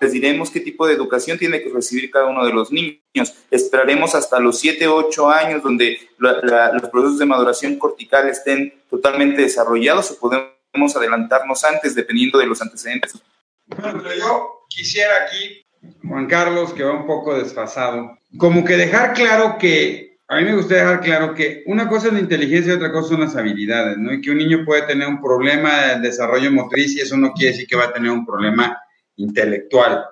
les 0.00 0.12
diremos 0.12 0.50
qué 0.50 0.60
tipo 0.60 0.86
de 0.86 0.94
educación 0.94 1.38
tiene 1.38 1.60
que 1.60 1.70
recibir 1.70 2.10
cada 2.10 2.26
uno 2.26 2.46
de 2.46 2.52
los 2.52 2.70
niños. 2.70 3.34
Esperaremos 3.50 4.14
hasta 4.14 4.38
los 4.38 4.60
7, 4.60 4.86
8 4.86 5.28
años 5.28 5.62
donde 5.62 5.98
los 6.18 6.90
procesos 6.90 7.18
de 7.18 7.26
maduración 7.26 7.78
cortical 7.78 8.28
estén 8.28 8.72
totalmente 8.88 9.42
desarrollados 9.42 10.12
o 10.12 10.18
podemos 10.20 10.94
adelantarnos 10.94 11.64
antes 11.64 11.96
dependiendo 11.96 12.38
de 12.38 12.46
los 12.46 12.62
antecedentes. 12.62 13.18
Bueno, 13.66 14.00
pero 14.02 14.14
yo 14.14 14.66
quisiera 14.68 15.24
aquí, 15.24 15.66
Juan 16.06 16.26
Carlos, 16.26 16.72
que 16.72 16.84
va 16.84 16.92
un 16.92 17.06
poco 17.06 17.36
desfasado, 17.36 18.16
como 18.38 18.64
que 18.64 18.76
dejar 18.76 19.14
claro 19.14 19.58
que 19.58 20.07
a 20.30 20.36
mí 20.36 20.44
me 20.44 20.54
gustaría 20.54 20.84
dejar 20.84 21.00
claro 21.00 21.34
que 21.34 21.62
una 21.64 21.88
cosa 21.88 22.08
es 22.08 22.12
la 22.12 22.20
inteligencia 22.20 22.72
y 22.72 22.76
otra 22.76 22.92
cosa 22.92 23.08
son 23.08 23.20
las 23.20 23.34
habilidades, 23.34 23.96
¿no? 23.96 24.12
Y 24.12 24.20
que 24.20 24.30
un 24.30 24.36
niño 24.36 24.62
puede 24.66 24.82
tener 24.82 25.08
un 25.08 25.22
problema 25.22 25.86
de 25.86 26.00
desarrollo 26.00 26.52
motriz 26.52 26.94
y 26.94 27.00
eso 27.00 27.16
no 27.16 27.32
quiere 27.32 27.52
decir 27.52 27.66
que 27.66 27.76
va 27.76 27.84
a 27.84 27.92
tener 27.94 28.10
un 28.10 28.26
problema 28.26 28.78
intelectual. 29.16 30.04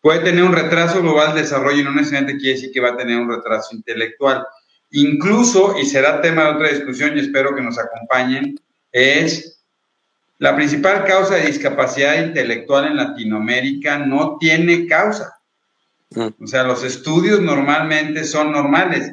Puede 0.00 0.20
tener 0.20 0.44
un 0.44 0.52
retraso 0.52 1.02
global 1.02 1.34
de 1.34 1.40
desarrollo 1.40 1.80
y 1.80 1.84
no 1.84 1.92
necesariamente 1.92 2.38
quiere 2.38 2.54
decir 2.54 2.70
que 2.72 2.80
va 2.80 2.90
a 2.90 2.96
tener 2.96 3.18
un 3.18 3.28
retraso 3.28 3.74
intelectual. 3.74 4.46
Incluso, 4.92 5.76
y 5.76 5.86
será 5.86 6.20
tema 6.20 6.44
de 6.44 6.50
otra 6.50 6.68
discusión 6.68 7.16
y 7.16 7.20
espero 7.20 7.56
que 7.56 7.62
nos 7.62 7.80
acompañen, 7.80 8.54
es 8.92 9.60
la 10.38 10.54
principal 10.54 11.04
causa 11.04 11.34
de 11.34 11.46
discapacidad 11.46 12.24
intelectual 12.24 12.86
en 12.86 12.96
Latinoamérica 12.96 13.98
no 13.98 14.36
tiene 14.38 14.86
causa. 14.86 15.40
Mm. 16.10 16.44
O 16.44 16.46
sea, 16.46 16.62
los 16.62 16.84
estudios 16.84 17.40
normalmente 17.40 18.22
son 18.22 18.52
normales 18.52 19.12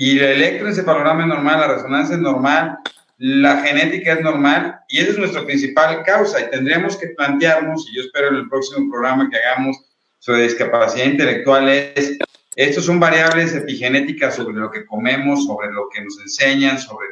y 0.00 0.18
el 0.18 0.24
electroencefalograma 0.24 1.24
es 1.24 1.28
normal, 1.28 1.60
la 1.60 1.74
resonancia 1.74 2.16
es 2.16 2.22
normal, 2.22 2.78
la 3.18 3.58
genética 3.58 4.14
es 4.14 4.22
normal 4.22 4.80
y 4.88 5.00
esa 5.00 5.10
es 5.10 5.18
nuestra 5.18 5.44
principal 5.44 6.02
causa 6.04 6.40
y 6.40 6.48
tendríamos 6.48 6.96
que 6.96 7.08
plantearnos, 7.08 7.86
y 7.86 7.96
yo 7.96 8.02
espero 8.04 8.28
en 8.28 8.36
el 8.36 8.48
próximo 8.48 8.90
programa 8.90 9.28
que 9.28 9.36
hagamos 9.36 9.76
sobre 10.18 10.44
discapacidad 10.44 11.04
intelectual, 11.04 11.68
es, 11.68 12.16
estos 12.56 12.86
son 12.86 12.98
variables 12.98 13.54
epigenéticas 13.54 14.36
sobre 14.36 14.56
lo 14.56 14.70
que 14.70 14.86
comemos, 14.86 15.44
sobre 15.44 15.70
lo 15.70 15.90
que 15.90 16.02
nos 16.02 16.18
enseñan, 16.18 16.78
sobre... 16.78 17.06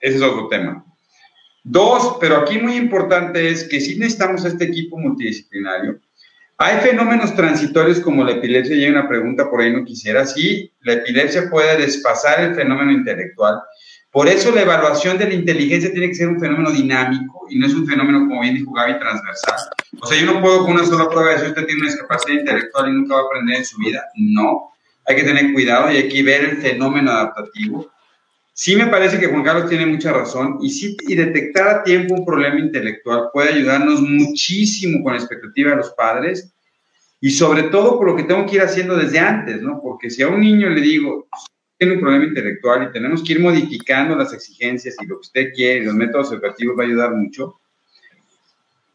Ese 0.00 0.16
es 0.16 0.22
otro 0.22 0.48
tema. 0.48 0.82
Dos, 1.62 2.16
pero 2.18 2.38
aquí 2.38 2.58
muy 2.58 2.76
importante 2.76 3.50
es 3.50 3.64
que 3.64 3.78
sí 3.78 3.98
necesitamos 3.98 4.46
este 4.46 4.64
equipo 4.64 4.96
multidisciplinario, 4.96 6.00
hay 6.58 6.78
fenómenos 6.80 7.34
transitorios 7.34 8.00
como 8.00 8.24
la 8.24 8.32
epilepsia, 8.32 8.76
y 8.76 8.84
hay 8.84 8.90
una 8.90 9.08
pregunta 9.08 9.50
por 9.50 9.60
ahí 9.60 9.72
no 9.72 9.84
quisiera, 9.84 10.24
sí, 10.26 10.72
la 10.82 10.94
epilepsia 10.94 11.50
puede 11.50 11.76
desfasar 11.78 12.40
el 12.40 12.54
fenómeno 12.54 12.92
intelectual. 12.92 13.60
Por 14.12 14.28
eso 14.28 14.54
la 14.54 14.60
evaluación 14.60 15.16
de 15.16 15.26
la 15.26 15.34
inteligencia 15.34 15.90
tiene 15.90 16.08
que 16.08 16.14
ser 16.14 16.28
un 16.28 16.38
fenómeno 16.38 16.70
dinámico 16.70 17.46
y 17.48 17.58
no 17.58 17.66
es 17.66 17.74
un 17.74 17.86
fenómeno, 17.86 18.20
como 18.28 18.42
bien 18.42 18.54
dijo 18.54 18.70
Gaby, 18.70 18.98
transversal. 18.98 19.58
O 20.00 20.06
sea, 20.06 20.20
yo 20.20 20.26
no 20.26 20.40
puedo 20.42 20.64
con 20.64 20.72
una 20.74 20.84
sola 20.84 21.08
prueba 21.08 21.32
decir 21.32 21.48
usted 21.48 21.64
tiene 21.64 21.80
una 21.80 21.90
discapacidad 21.90 22.38
intelectual 22.40 22.90
y 22.90 22.92
nunca 22.92 23.14
va 23.14 23.22
a 23.22 23.24
aprender 23.24 23.56
en 23.56 23.64
su 23.64 23.78
vida. 23.78 24.04
No, 24.16 24.72
hay 25.06 25.16
que 25.16 25.24
tener 25.24 25.52
cuidado 25.54 25.90
y 25.90 25.96
hay 25.96 26.08
que 26.08 26.22
ver 26.22 26.44
el 26.44 26.56
fenómeno 26.58 27.10
adaptativo. 27.10 27.90
Sí 28.54 28.76
me 28.76 28.86
parece 28.88 29.18
que 29.18 29.28
Juan 29.28 29.42
Carlos 29.42 29.68
tiene 29.68 29.86
mucha 29.86 30.12
razón 30.12 30.58
y, 30.60 30.70
sí, 30.70 30.96
y 31.08 31.14
detectar 31.14 31.68
a 31.68 31.82
tiempo 31.82 32.14
un 32.14 32.26
problema 32.26 32.58
intelectual 32.58 33.30
puede 33.32 33.54
ayudarnos 33.54 34.02
muchísimo 34.02 35.02
con 35.02 35.14
la 35.14 35.18
expectativa 35.18 35.70
de 35.70 35.76
los 35.76 35.90
padres 35.94 36.54
y 37.18 37.30
sobre 37.30 37.64
todo 37.64 37.96
por 37.96 38.08
lo 38.08 38.16
que 38.16 38.24
tengo 38.24 38.44
que 38.44 38.56
ir 38.56 38.62
haciendo 38.62 38.96
desde 38.96 39.20
antes, 39.20 39.62
¿no? 39.62 39.80
Porque 39.80 40.10
si 40.10 40.22
a 40.22 40.28
un 40.28 40.40
niño 40.40 40.68
le 40.68 40.80
digo, 40.82 41.28
tiene 41.78 41.94
un 41.94 42.00
problema 42.00 42.26
intelectual 42.26 42.88
y 42.88 42.92
tenemos 42.92 43.24
que 43.24 43.32
ir 43.32 43.40
modificando 43.40 44.14
las 44.14 44.34
exigencias 44.34 44.96
y 45.00 45.06
lo 45.06 45.16
que 45.16 45.26
usted 45.26 45.52
quiere, 45.54 45.84
los 45.84 45.94
métodos 45.94 46.32
educativos 46.32 46.76
va 46.78 46.82
a 46.82 46.86
ayudar 46.86 47.14
mucho. 47.14 47.61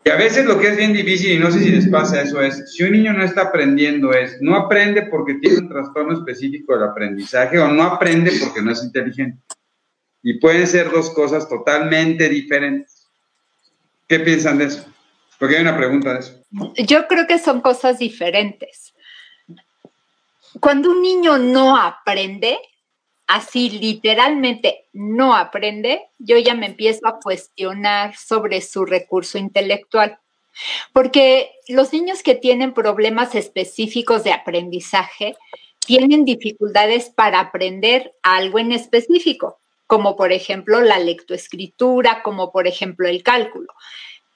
Y 0.08 0.10
a 0.10 0.16
veces 0.16 0.46
lo 0.46 0.58
que 0.58 0.70
es 0.70 0.78
bien 0.78 0.94
difícil, 0.94 1.34
y 1.34 1.38
no 1.38 1.52
sé 1.52 1.60
si 1.60 1.70
les 1.70 1.90
pasa 1.90 2.22
eso, 2.22 2.42
es, 2.42 2.74
si 2.74 2.82
un 2.84 2.94
niño 2.94 3.12
no 3.12 3.26
está 3.26 3.42
aprendiendo, 3.42 4.14
es, 4.14 4.38
no 4.40 4.56
aprende 4.56 5.02
porque 5.02 5.34
tiene 5.34 5.58
un 5.58 5.68
trastorno 5.68 6.14
específico 6.14 6.74
del 6.74 6.88
aprendizaje 6.88 7.60
o 7.60 7.68
no 7.68 7.84
aprende 7.84 8.32
porque 8.40 8.62
no 8.62 8.72
es 8.72 8.82
inteligente. 8.86 9.44
Y 10.24 10.36
pueden 10.40 10.66
ser 10.66 10.90
dos 10.92 11.10
cosas 11.10 11.50
totalmente 11.50 12.30
diferentes. 12.30 13.10
¿Qué 14.08 14.22
piensan 14.22 14.60
de 14.60 14.66
eso? 14.68 14.86
Porque 15.38 15.58
hay 15.58 15.62
una 15.64 15.76
pregunta 15.76 16.14
de 16.14 16.20
eso. 16.20 16.42
Yo 16.78 17.06
creo 17.08 17.28
que 17.28 17.38
son 17.38 17.60
cosas 17.60 18.00
diferentes. 18.00 18.94
Cuando 20.62 20.90
un 20.90 21.02
niño 21.02 21.38
no 21.38 21.76
aprende, 21.76 22.58
así 23.28 23.70
literalmente 23.70 24.86
no 24.94 25.36
aprende, 25.36 26.08
yo 26.18 26.38
ya 26.38 26.56
me 26.56 26.66
empiezo 26.66 27.06
a 27.08 27.20
cuestionar 27.20 28.16
sobre 28.16 28.62
su 28.62 28.86
recurso 28.86 29.38
intelectual. 29.38 30.18
Porque 30.92 31.52
los 31.68 31.94
niños 31.94 32.24
que 32.24 32.34
tienen 32.34 32.74
problemas 32.74 33.36
específicos 33.36 34.24
de 34.24 34.32
aprendizaje 34.32 35.36
tienen 35.86 36.26
dificultades 36.26 37.10
para 37.10 37.40
aprender 37.40 38.16
algo 38.24 38.58
en 38.58 38.72
específico, 38.72 39.60
como 39.86 40.16
por 40.16 40.32
ejemplo 40.32 40.82
la 40.82 40.98
lectoescritura, 40.98 42.24
como 42.24 42.52
por 42.52 42.68
ejemplo 42.68 43.08
el 43.08 43.22
cálculo 43.22 43.74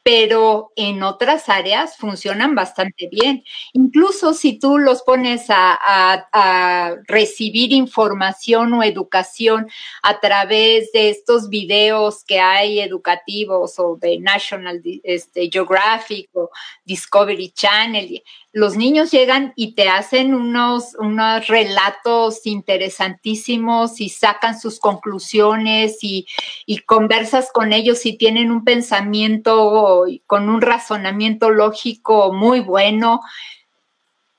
pero 0.04 0.72
en 0.76 1.04
otras 1.04 1.48
áreas 1.48 1.96
funcionan 1.96 2.56
bastante 2.56 3.08
bien. 3.08 3.44
Incluso 3.74 4.34
si 4.34 4.58
tú 4.58 4.80
los 4.80 5.04
pones 5.04 5.46
a, 5.50 6.98
recibir 7.08 7.72
información 7.72 8.74
o 8.74 8.84
educación 8.84 9.70
a 10.02 10.20
través 10.20 10.92
de 10.92 11.10
estos 11.10 11.50
videos 11.50 12.24
que 12.24 12.40
hay 12.40 12.80
educativos 12.80 13.78
o 13.78 13.98
de 13.98 14.20
National 14.20 14.82
este, 15.04 15.50
Geographic 15.52 16.30
o 16.34 16.50
Discovery 16.86 17.52
Channel, 17.52 18.24
los 18.54 18.76
niños 18.76 19.12
llegan 19.12 19.54
y 19.56 19.76
te 19.76 19.88
hacen 19.88 20.34
unos, 20.34 20.96
unos 21.00 21.48
relatos 21.48 22.46
interesantísimos 22.46 24.02
y 24.02 24.10
sacan 24.10 24.60
sus 24.60 24.80
conclusiones 24.80 26.00
y, 26.02 26.28
y 26.66 26.80
conversas 26.80 27.50
con 27.54 27.72
ellos 27.72 28.06
y 28.06 28.18
tienen 28.18 28.52
un 28.52 28.66
pensamiento 28.66 30.06
con 30.28 30.50
un 30.50 30.62
razonamiento 30.62 31.50
lógico 31.50 32.34
muy 32.34 32.60
bueno. 32.60 33.22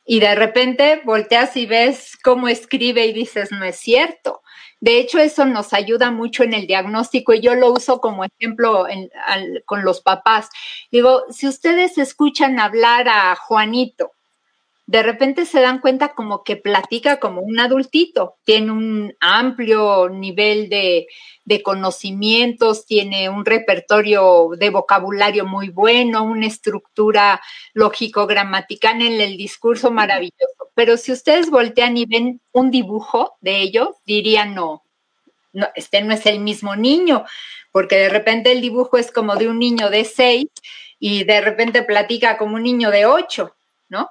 Y 0.04 0.20
de 0.20 0.34
repente 0.34 1.00
volteas 1.04 1.56
y 1.56 1.66
ves 1.66 2.18
cómo 2.22 2.48
escribe 2.48 3.06
y 3.06 3.12
dices, 3.12 3.52
no 3.52 3.64
es 3.64 3.76
cierto. 3.76 4.42
De 4.80 4.98
hecho, 4.98 5.20
eso 5.20 5.46
nos 5.46 5.72
ayuda 5.72 6.10
mucho 6.10 6.42
en 6.42 6.54
el 6.54 6.66
diagnóstico 6.66 7.32
y 7.34 7.40
yo 7.40 7.54
lo 7.54 7.72
uso 7.72 8.00
como 8.00 8.24
ejemplo 8.24 8.86
con 9.64 9.84
los 9.84 10.00
papás. 10.00 10.48
Digo, 10.90 11.22
si 11.30 11.46
ustedes 11.46 11.98
escuchan 11.98 12.58
hablar 12.58 13.08
a 13.08 13.36
Juanito, 13.36 14.10
de 14.86 15.02
repente 15.02 15.46
se 15.46 15.60
dan 15.60 15.80
cuenta 15.80 16.14
como 16.14 16.42
que 16.42 16.56
platica 16.56 17.20
como 17.20 17.40
un 17.40 17.60
adultito, 17.60 18.36
tiene 18.44 18.72
un 18.72 19.16
amplio 19.20 20.08
nivel 20.08 20.68
de, 20.68 21.06
de 21.44 21.62
conocimientos, 21.62 22.84
tiene 22.86 23.28
un 23.28 23.44
repertorio 23.44 24.50
de 24.58 24.70
vocabulario 24.70 25.46
muy 25.46 25.68
bueno, 25.68 26.24
una 26.24 26.46
estructura 26.46 27.40
lógico-gramatical 27.74 29.02
en 29.02 29.20
el 29.20 29.36
discurso 29.36 29.90
maravilloso. 29.90 30.70
Pero 30.74 30.96
si 30.96 31.12
ustedes 31.12 31.50
voltean 31.50 31.96
y 31.96 32.06
ven 32.06 32.40
un 32.52 32.70
dibujo 32.70 33.36
de 33.40 33.60
ellos, 33.60 33.90
dirían 34.04 34.54
no, 34.54 34.82
no, 35.52 35.68
este 35.74 36.02
no 36.02 36.12
es 36.12 36.26
el 36.26 36.40
mismo 36.40 36.76
niño, 36.76 37.24
porque 37.70 37.96
de 37.96 38.08
repente 38.08 38.52
el 38.52 38.60
dibujo 38.60 38.98
es 38.98 39.12
como 39.12 39.36
de 39.36 39.48
un 39.48 39.58
niño 39.58 39.90
de 39.90 40.04
seis 40.04 40.48
y 40.98 41.24
de 41.24 41.40
repente 41.40 41.82
platica 41.82 42.36
como 42.36 42.56
un 42.56 42.62
niño 42.62 42.90
de 42.90 43.06
ocho, 43.06 43.54
¿no? 43.88 44.10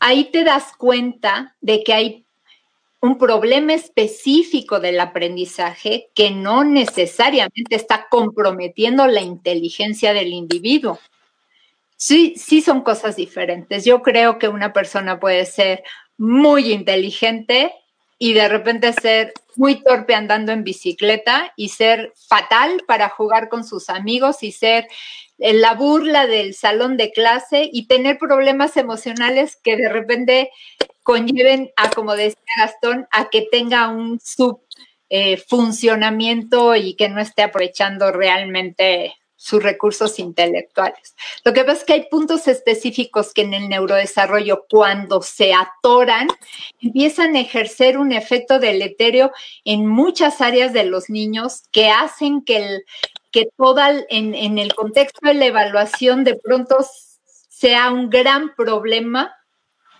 Ahí 0.00 0.30
te 0.30 0.44
das 0.44 0.72
cuenta 0.76 1.56
de 1.60 1.82
que 1.82 1.92
hay 1.92 2.26
un 3.00 3.18
problema 3.18 3.74
específico 3.74 4.80
del 4.80 4.98
aprendizaje 5.00 6.10
que 6.14 6.30
no 6.30 6.64
necesariamente 6.64 7.76
está 7.76 8.06
comprometiendo 8.10 9.06
la 9.06 9.20
inteligencia 9.20 10.12
del 10.12 10.32
individuo. 10.32 10.98
Sí, 11.96 12.34
sí 12.36 12.60
son 12.60 12.82
cosas 12.82 13.16
diferentes. 13.16 13.84
Yo 13.84 14.02
creo 14.02 14.38
que 14.38 14.48
una 14.48 14.72
persona 14.72 15.18
puede 15.20 15.46
ser 15.46 15.82
muy 16.18 16.72
inteligente 16.72 17.72
y 18.18 18.32
de 18.32 18.48
repente 18.48 18.92
ser 18.92 19.32
muy 19.56 19.82
torpe 19.82 20.14
andando 20.14 20.52
en 20.52 20.64
bicicleta 20.64 21.52
y 21.56 21.70
ser 21.70 22.12
fatal 22.28 22.82
para 22.86 23.08
jugar 23.08 23.48
con 23.48 23.64
sus 23.64 23.88
amigos 23.88 24.42
y 24.42 24.52
ser 24.52 24.86
la 25.38 25.74
burla 25.74 26.26
del 26.26 26.54
salón 26.54 26.96
de 26.96 27.12
clase 27.12 27.68
y 27.70 27.86
tener 27.86 28.18
problemas 28.18 28.76
emocionales 28.76 29.56
que 29.62 29.76
de 29.76 29.88
repente 29.88 30.50
conlleven 31.02 31.70
a, 31.76 31.90
como 31.90 32.16
decía 32.16 32.40
Gastón, 32.58 33.06
a 33.10 33.28
que 33.28 33.46
tenga 33.50 33.88
un 33.88 34.18
subfuncionamiento 34.20 36.74
eh, 36.74 36.80
y 36.80 36.94
que 36.94 37.08
no 37.08 37.20
esté 37.20 37.42
aprovechando 37.42 38.12
realmente 38.12 39.14
sus 39.46 39.62
recursos 39.62 40.18
intelectuales. 40.18 41.14
Lo 41.44 41.52
que 41.52 41.62
pasa 41.62 41.78
es 41.78 41.84
que 41.84 41.92
hay 41.92 42.08
puntos 42.10 42.48
específicos 42.48 43.32
que 43.32 43.42
en 43.42 43.54
el 43.54 43.68
neurodesarrollo, 43.68 44.66
cuando 44.68 45.22
se 45.22 45.52
atoran, 45.54 46.26
empiezan 46.80 47.36
a 47.36 47.40
ejercer 47.40 47.96
un 47.96 48.10
efecto 48.10 48.58
deleterio 48.58 49.30
en 49.64 49.86
muchas 49.86 50.40
áreas 50.40 50.72
de 50.72 50.82
los 50.82 51.10
niños 51.10 51.62
que 51.70 51.90
hacen 51.90 52.42
que, 52.42 52.56
el, 52.56 52.84
que 53.30 53.48
toda 53.56 53.92
en, 54.08 54.34
en 54.34 54.58
el 54.58 54.74
contexto 54.74 55.20
de 55.28 55.34
la 55.34 55.46
evaluación 55.46 56.24
de 56.24 56.34
pronto 56.34 56.78
sea 57.48 57.92
un 57.92 58.10
gran 58.10 58.52
problema 58.56 59.32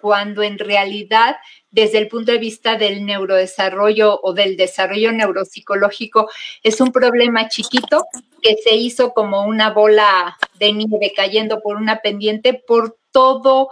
cuando 0.01 0.43
en 0.43 0.59
realidad 0.59 1.37
desde 1.77 1.99
el 1.99 2.09
punto 2.09 2.33
de 2.33 2.39
vista 2.39 2.77
del 2.79 3.05
neurodesarrollo 3.05 4.19
o 4.23 4.33
del 4.33 4.57
desarrollo 4.57 5.13
neuropsicológico 5.13 6.27
es 6.63 6.81
un 6.81 6.91
problema 6.91 7.51
chiquito 7.51 8.07
que 8.41 8.57
se 8.65 8.75
hizo 8.75 9.13
como 9.13 9.45
una 9.45 9.75
bola 9.75 10.39
de 10.59 10.73
nieve 10.73 11.13
cayendo 11.15 11.61
por 11.61 11.77
una 11.77 12.01
pendiente 12.01 12.55
por 12.55 12.97
todo 13.11 13.69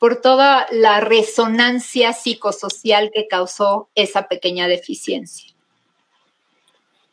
por 0.00 0.20
toda 0.20 0.66
la 0.72 0.98
resonancia 0.98 2.12
psicosocial 2.12 3.12
que 3.14 3.28
causó 3.28 3.88
esa 3.94 4.26
pequeña 4.26 4.66
deficiencia. 4.66 5.54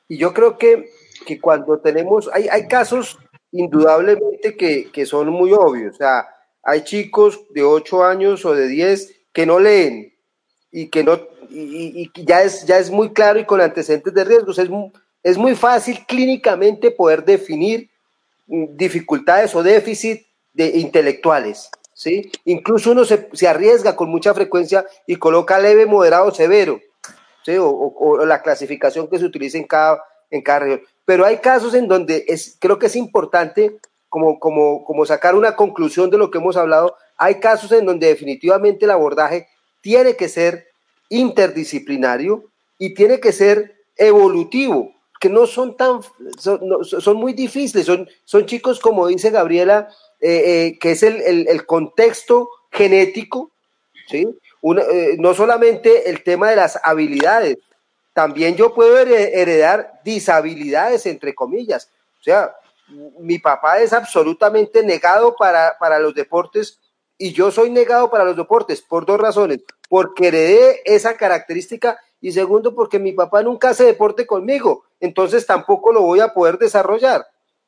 Y 0.08 0.18
yo 0.18 0.34
creo 0.34 0.58
que, 0.58 0.90
que 1.26 1.40
cuando 1.40 1.80
tenemos, 1.80 2.30
hay, 2.34 2.48
hay 2.48 2.68
casos 2.68 3.20
indudablemente 3.52 4.58
que, 4.58 4.92
que 4.92 5.06
son 5.06 5.30
muy 5.30 5.54
obvios, 5.54 5.94
o 5.94 5.98
sea, 5.98 6.28
hay 6.64 6.84
chicos 6.84 7.42
de 7.52 7.62
8 7.62 8.04
años 8.04 8.44
o 8.44 8.56
de 8.56 8.68
10 8.68 9.16
que 9.32 9.46
no 9.46 9.60
leen 9.60 10.15
y 10.76 10.90
que 10.90 11.06
no 11.06 11.18
y, 11.50 12.12
ya 12.26 12.42
es 12.42 12.66
ya 12.66 12.78
es 12.78 12.92
muy 12.92 13.14
claro 13.14 13.40
y 13.40 13.46
con 13.46 13.62
antecedentes 13.62 14.14
de 14.14 14.26
riesgos. 14.26 14.60
Es, 14.60 14.70
es 15.24 15.38
muy 15.38 15.56
fácil 15.56 16.06
clínicamente 16.06 16.92
poder 16.92 17.24
definir 17.24 17.90
mm, 18.48 18.76
dificultades 18.76 19.56
o 19.56 19.64
déficit 19.64 20.22
de 20.52 20.68
intelectuales 20.78 21.70
sí 21.94 22.30
incluso 22.44 22.92
uno 22.92 23.06
se, 23.06 23.30
se 23.32 23.48
arriesga 23.48 23.96
con 23.96 24.10
mucha 24.10 24.34
frecuencia 24.34 24.86
y 25.08 25.16
coloca 25.16 25.60
leve 25.60 25.86
moderado 25.86 26.30
severo 26.32 26.82
¿sí? 27.46 27.56
o, 27.56 27.70
o, 27.70 28.26
la 28.26 28.42
clasificación 28.42 29.08
que 29.08 29.18
se 29.18 29.26
utiliza 29.26 29.58
en 29.58 29.66
cada 29.66 30.04
en 30.30 30.42
cada 30.42 30.60
región. 30.60 30.82
Pero 31.06 31.24
hay 31.24 31.38
casos 31.38 31.74
en 31.74 31.88
donde 31.88 32.26
es 32.28 32.58
creo 32.60 32.78
que 32.80 32.88
es 32.88 32.98
importante 32.98 33.78
como, 34.10 34.40
como, 34.40 34.84
como 34.84 35.06
sacar 35.06 35.36
una 35.36 35.56
conclusión 35.56 36.10
de 36.10 36.18
lo 36.18 36.32
que 36.32 36.40
hemos 36.40 36.58
hablado, 36.58 36.96
hay 37.18 37.36
casos 37.36 37.72
en 37.72 37.86
donde 37.86 38.08
definitivamente 38.08 38.86
el 38.86 38.92
abordaje 38.92 39.48
tiene 39.86 40.16
que 40.16 40.30
ser 40.30 40.70
interdisciplinario 41.10 42.46
y 42.80 42.96
tiene 42.96 43.20
que 43.20 43.32
ser 43.32 43.86
evolutivo, 43.96 44.96
que 45.20 45.30
no 45.30 45.46
son 45.46 45.78
tan, 45.78 46.00
son, 46.40 47.18
muy 47.18 47.34
difíciles, 47.34 47.86
son, 47.86 48.10
son 48.24 48.48
chicos, 48.48 48.80
como 48.80 49.06
dice 49.06 49.30
Gabriela, 49.30 49.88
eh, 50.20 50.42
eh, 50.46 50.80
que 50.80 50.94
es 50.94 51.04
el, 51.04 51.48
el, 51.48 51.66
contexto 51.68 52.50
genético, 52.72 53.52
¿sí? 54.10 54.26
Eh, 54.64 55.18
no 55.20 55.36
solamente 55.36 56.10
el 56.10 56.24
tema 56.24 56.50
de 56.50 56.56
las 56.56 56.80
habilidades, 56.84 57.60
también 58.12 58.56
yo 58.56 58.74
puedo 58.74 58.98
heredar 58.98 60.02
disabilidades, 60.04 61.06
entre 61.06 61.36
comillas. 61.36 61.92
O 62.22 62.24
sea, 62.24 62.56
mi 63.20 63.38
papá 63.38 63.82
es 63.82 63.94
absolutamente 63.94 64.82
negado 64.82 65.36
para, 65.36 65.78
para 65.78 66.00
los 66.00 66.16
deportes 66.16 66.80
y 67.18 67.34
yo 67.34 67.52
soy 67.52 67.70
negado 67.70 68.10
para 68.10 68.26
los 68.26 68.36
deportes 68.36 68.82
por 68.82 69.06
dos 69.06 69.20
razones. 69.20 69.64
Porque 69.90 70.28
heredé 70.28 70.82
esa 70.86 71.16
característica 71.16 72.00
y 72.22 72.32
segundo, 72.32 72.74
porque 72.74 73.00
mi 73.00 73.12
papá 73.12 73.44
nunca 73.44 73.70
hace 73.70 73.84
deporte 73.84 74.26
conmigo, 74.26 74.86
entonces 75.00 75.46
tampoco 75.46 75.94
lo 75.94 76.02
voy 76.02 76.22
a 76.22 76.34
poder 76.34 76.58
desarrollar, 76.58 77.26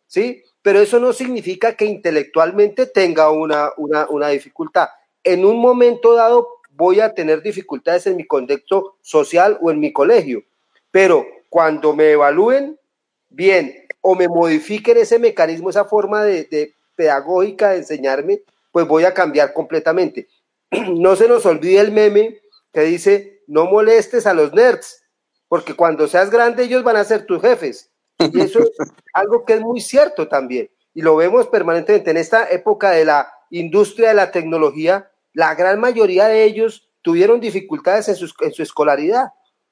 ¿sí? 0.07 0.43
Pero 0.63 0.79
eso 0.79 0.99
no 0.99 1.13
significa 1.13 1.75
que 1.75 1.85
intelectualmente 1.85 2.87
tenga 2.87 3.29
una, 3.29 3.69
una, 3.77 4.07
una 4.09 4.29
dificultad. 4.29 4.87
En 5.23 5.45
un 5.45 5.59
momento 5.59 6.15
dado 6.15 6.47
voy 6.71 7.01
a 7.01 7.13
tener 7.13 7.41
dificultades 7.41 8.07
en 8.07 8.17
mi 8.17 8.25
contexto 8.25 8.97
social 9.01 9.59
o 9.61 9.69
en 9.69 9.79
mi 9.79 9.93
colegio, 9.93 10.43
pero 10.89 11.25
cuando 11.49 11.95
me 11.95 12.11
evalúen, 12.11 12.79
bien, 13.29 13.85
o 14.01 14.15
me 14.15 14.27
modifiquen 14.27 14.97
ese 14.97 15.19
mecanismo, 15.19 15.69
esa 15.69 15.85
forma 15.85 16.23
de, 16.23 16.73
pedagógica 16.95 17.71
de 17.71 17.77
enseñarme, 17.77 18.41
pues 18.77 18.87
voy 18.87 19.05
a 19.05 19.13
cambiar 19.15 19.53
completamente. 19.53 20.27
No 20.93 21.15
se 21.15 21.27
nos 21.27 21.47
olvide 21.47 21.79
el 21.79 21.91
meme 21.91 22.41
que 22.71 22.81
dice, 22.81 23.41
no 23.47 23.65
molestes 23.65 24.27
a 24.27 24.35
los 24.35 24.53
nerds, 24.53 25.01
porque 25.47 25.73
cuando 25.73 26.07
seas 26.07 26.29
grande 26.29 26.65
ellos 26.65 26.83
van 26.83 26.97
a 26.97 27.03
ser 27.03 27.25
tus 27.25 27.41
jefes. 27.41 27.89
Y 28.19 28.39
eso 28.39 28.59
es 28.59 28.69
algo 29.13 29.45
que 29.45 29.53
es 29.53 29.61
muy 29.61 29.81
cierto 29.81 30.27
también. 30.27 30.69
y 30.93 31.01
lo 31.01 31.15
vemos 31.15 31.47
permanentemente 31.47 32.11
en 32.11 32.17
esta 32.17 32.47
época 32.51 32.91
de 32.91 33.05
la 33.05 33.33
industria 33.49 34.09
de 34.09 34.13
la 34.13 34.29
tecnología, 34.29 35.09
la 35.33 35.55
gran 35.55 35.79
mayoría 35.79 36.27
de 36.27 36.43
ellos 36.43 36.87
tuvieron 37.01 37.39
dificultades 37.39 38.09
en 38.09 38.15
su, 38.15 38.31
en 38.41 38.53
su 38.53 38.61
escolaridad, 38.61 39.29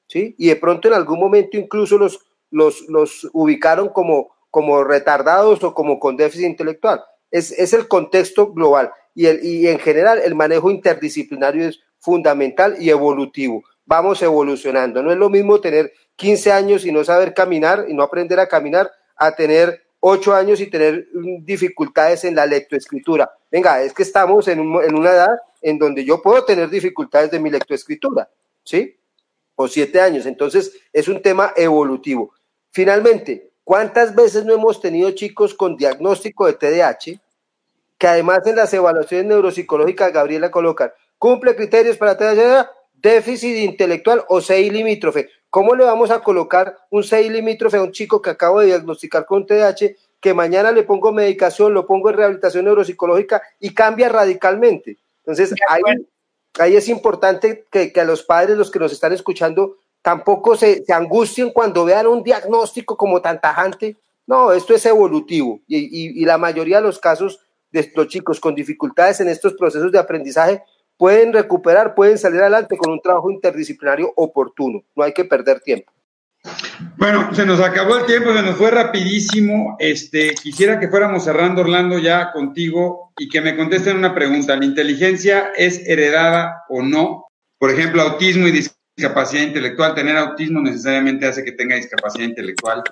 ¿sí? 0.08 0.34
Y 0.36 0.48
de 0.48 0.56
pronto 0.56 0.88
en 0.88 0.94
algún 0.94 1.20
momento 1.20 1.56
incluso 1.56 1.96
los, 1.96 2.18
los, 2.50 2.80
los 2.88 3.28
ubicaron 3.32 3.90
como, 3.90 4.34
como 4.50 4.82
retardados 4.82 5.62
o 5.62 5.74
como 5.74 6.00
con 6.00 6.16
déficit 6.16 6.46
intelectual. 6.46 7.04
Es, 7.30 7.52
es 7.52 7.72
el 7.72 7.88
contexto 7.88 8.52
global 8.52 8.90
y, 9.14 9.26
el, 9.26 9.44
y 9.44 9.66
en 9.66 9.78
general 9.78 10.20
el 10.22 10.34
manejo 10.34 10.70
interdisciplinario 10.70 11.68
es 11.68 11.80
fundamental 11.98 12.76
y 12.78 12.90
evolutivo. 12.90 13.64
Vamos 13.84 14.22
evolucionando. 14.22 15.02
No 15.02 15.10
es 15.10 15.18
lo 15.18 15.30
mismo 15.30 15.60
tener 15.60 15.92
15 16.16 16.52
años 16.52 16.84
y 16.84 16.92
no 16.92 17.04
saber 17.04 17.34
caminar 17.34 17.86
y 17.88 17.94
no 17.94 18.02
aprender 18.02 18.38
a 18.40 18.48
caminar 18.48 18.90
a 19.16 19.34
tener 19.34 19.86
8 20.00 20.34
años 20.34 20.60
y 20.60 20.66
tener 20.66 21.08
dificultades 21.40 22.24
en 22.24 22.34
la 22.36 22.46
lectoescritura. 22.46 23.30
Venga, 23.50 23.82
es 23.82 23.92
que 23.92 24.02
estamos 24.02 24.46
en, 24.48 24.60
un, 24.60 24.84
en 24.84 24.94
una 24.94 25.10
edad 25.10 25.38
en 25.62 25.78
donde 25.78 26.04
yo 26.04 26.22
puedo 26.22 26.44
tener 26.44 26.68
dificultades 26.68 27.30
de 27.30 27.40
mi 27.40 27.50
lectoescritura, 27.50 28.28
¿sí? 28.62 28.96
O 29.54 29.66
7 29.66 30.00
años. 30.00 30.26
Entonces, 30.26 30.72
es 30.92 31.08
un 31.08 31.22
tema 31.22 31.52
evolutivo. 31.56 32.34
Finalmente, 32.70 33.45
¿cuántas 33.66 34.14
veces 34.14 34.44
no 34.44 34.54
hemos 34.54 34.80
tenido 34.80 35.10
chicos 35.10 35.52
con 35.52 35.76
diagnóstico 35.76 36.46
de 36.46 36.52
TDAH 36.52 37.20
que 37.98 38.06
además 38.06 38.46
en 38.46 38.54
las 38.54 38.72
evaluaciones 38.72 39.26
neuropsicológicas 39.26 40.12
Gabriela 40.12 40.52
colocan 40.52 40.92
cumple 41.18 41.56
criterios 41.56 41.96
para 41.96 42.16
TDAH, 42.16 42.70
déficit 42.94 43.56
intelectual 43.56 44.24
o 44.28 44.40
CI 44.40 44.70
limítrofe. 44.70 45.30
¿Cómo 45.50 45.74
le 45.74 45.84
vamos 45.84 46.10
a 46.10 46.20
colocar 46.20 46.76
un 46.90 47.02
CI 47.02 47.28
limítrofe 47.28 47.78
a 47.78 47.82
un 47.82 47.90
chico 47.90 48.22
que 48.22 48.30
acabo 48.30 48.60
de 48.60 48.66
diagnosticar 48.66 49.26
con 49.26 49.46
TDAH, 49.46 49.96
que 50.20 50.32
mañana 50.32 50.70
le 50.70 50.84
pongo 50.84 51.12
medicación, 51.12 51.74
lo 51.74 51.86
pongo 51.86 52.10
en 52.10 52.18
rehabilitación 52.18 52.66
neuropsicológica 52.66 53.42
y 53.58 53.74
cambia 53.74 54.08
radicalmente? 54.08 54.98
Entonces, 55.18 55.52
ahí, 55.68 55.82
ahí 56.60 56.76
es 56.76 56.88
importante 56.88 57.64
que, 57.70 57.92
que, 57.92 58.00
a 58.00 58.04
los 58.04 58.22
padres, 58.22 58.56
los 58.56 58.70
que 58.70 58.78
nos 58.78 58.92
están 58.92 59.12
escuchando, 59.12 59.78
tampoco 60.06 60.54
se, 60.54 60.84
angustien 60.88 61.50
cuando 61.50 61.84
vean 61.84 62.06
un 62.06 62.22
diagnóstico 62.22 62.96
como 62.96 63.20
tan 63.20 63.40
tajante. 63.40 63.96
No, 64.24 64.52
esto 64.52 64.72
es 64.72 64.86
evolutivo 64.86 65.58
y, 65.66 65.78
y, 65.78 66.22
y 66.22 66.24
la 66.24 66.38
mayoría 66.38 66.76
de 66.76 66.84
los 66.84 67.00
casos 67.00 67.40
de 67.72 67.90
los 67.92 68.06
chicos 68.06 68.38
con 68.38 68.54
dificultades 68.54 69.18
en 69.18 69.26
estos 69.28 69.54
procesos 69.54 69.90
de 69.90 69.98
aprendizaje 69.98 70.62
pueden 70.96 71.32
recuperar, 71.32 71.96
pueden 71.96 72.18
salir 72.18 72.40
adelante 72.40 72.76
con 72.76 72.92
un 72.92 73.00
trabajo 73.00 73.32
interdisciplinario 73.32 74.12
oportuno. 74.14 74.84
No 74.94 75.02
hay 75.02 75.12
que 75.12 75.24
perder 75.24 75.58
tiempo. 75.58 75.90
Bueno, 76.96 77.34
se 77.34 77.44
nos 77.44 77.58
acabó 77.58 77.96
el 77.96 78.06
tiempo, 78.06 78.32
se 78.32 78.42
nos 78.42 78.54
fue 78.54 78.70
rapidísimo. 78.70 79.76
Este, 79.80 80.34
quisiera 80.40 80.78
que 80.78 80.86
fuéramos 80.86 81.24
cerrando, 81.24 81.62
Orlando, 81.62 81.98
ya 81.98 82.30
contigo 82.30 83.12
y 83.18 83.28
que 83.28 83.40
me 83.40 83.56
contesten 83.56 83.96
una 83.96 84.14
pregunta. 84.14 84.54
¿La 84.54 84.66
inteligencia 84.66 85.50
es 85.56 85.84
heredada 85.84 86.62
o 86.68 86.82
no? 86.82 87.26
Por 87.58 87.72
ejemplo, 87.72 88.02
autismo 88.02 88.46
y 88.46 88.52
discapacidad 88.52 88.75
intelectual. 88.96 89.94
Tener 89.94 90.16
autismo 90.16 90.60
necesariamente 90.60 91.26
hace 91.26 91.44
que 91.44 91.52
tenga 91.52 91.76
discapacidad 91.76 92.28
intelectual. 92.28 92.82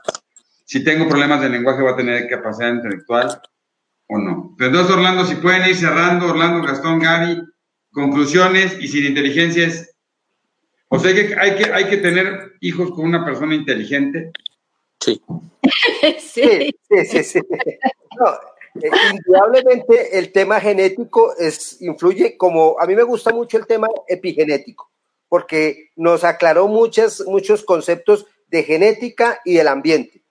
Si 0.64 0.82
tengo 0.82 1.08
problemas 1.08 1.40
de 1.40 1.48
lenguaje, 1.48 1.82
va 1.82 1.92
a 1.92 1.96
tener 1.96 2.22
discapacidad 2.22 2.74
intelectual 2.74 3.40
o 4.08 4.18
no. 4.18 4.56
Entonces, 4.58 4.94
Orlando, 4.94 5.24
si 5.24 5.36
pueden 5.36 5.68
ir 5.68 5.76
cerrando, 5.76 6.26
Orlando, 6.26 6.66
Gastón, 6.66 7.00
Gaby, 7.00 7.42
conclusiones 7.92 8.76
y 8.80 8.88
sin 8.88 9.06
inteligencia 9.06 9.66
es, 9.66 9.94
o 10.88 10.98
sea 10.98 11.14
que 11.14 11.34
hay 11.38 11.56
que, 11.56 11.72
hay 11.72 11.88
que 11.88 11.96
tener 11.98 12.54
hijos 12.60 12.90
con 12.90 13.06
una 13.06 13.24
persona 13.24 13.54
inteligente. 13.54 14.30
Sí. 15.00 15.20
sí. 16.18 16.74
sí, 16.88 17.04
sí, 17.04 17.24
sí. 17.24 17.40
No, 18.18 18.26
eh, 18.80 18.90
indudablemente 19.12 20.18
el 20.18 20.32
tema 20.32 20.60
genético 20.60 21.36
es, 21.36 21.80
influye 21.82 22.38
como, 22.38 22.76
a 22.80 22.86
mí 22.86 22.94
me 22.94 23.02
gusta 23.02 23.30
mucho 23.32 23.58
el 23.58 23.66
tema 23.66 23.88
epigenético, 24.08 24.90
porque 25.34 25.90
nos 25.96 26.22
aclaró 26.22 26.68
muchas, 26.68 27.24
muchos 27.26 27.64
conceptos 27.64 28.24
de 28.46 28.62
genética 28.62 29.40
y 29.44 29.54
del 29.54 29.66
ambiente. 29.66 30.22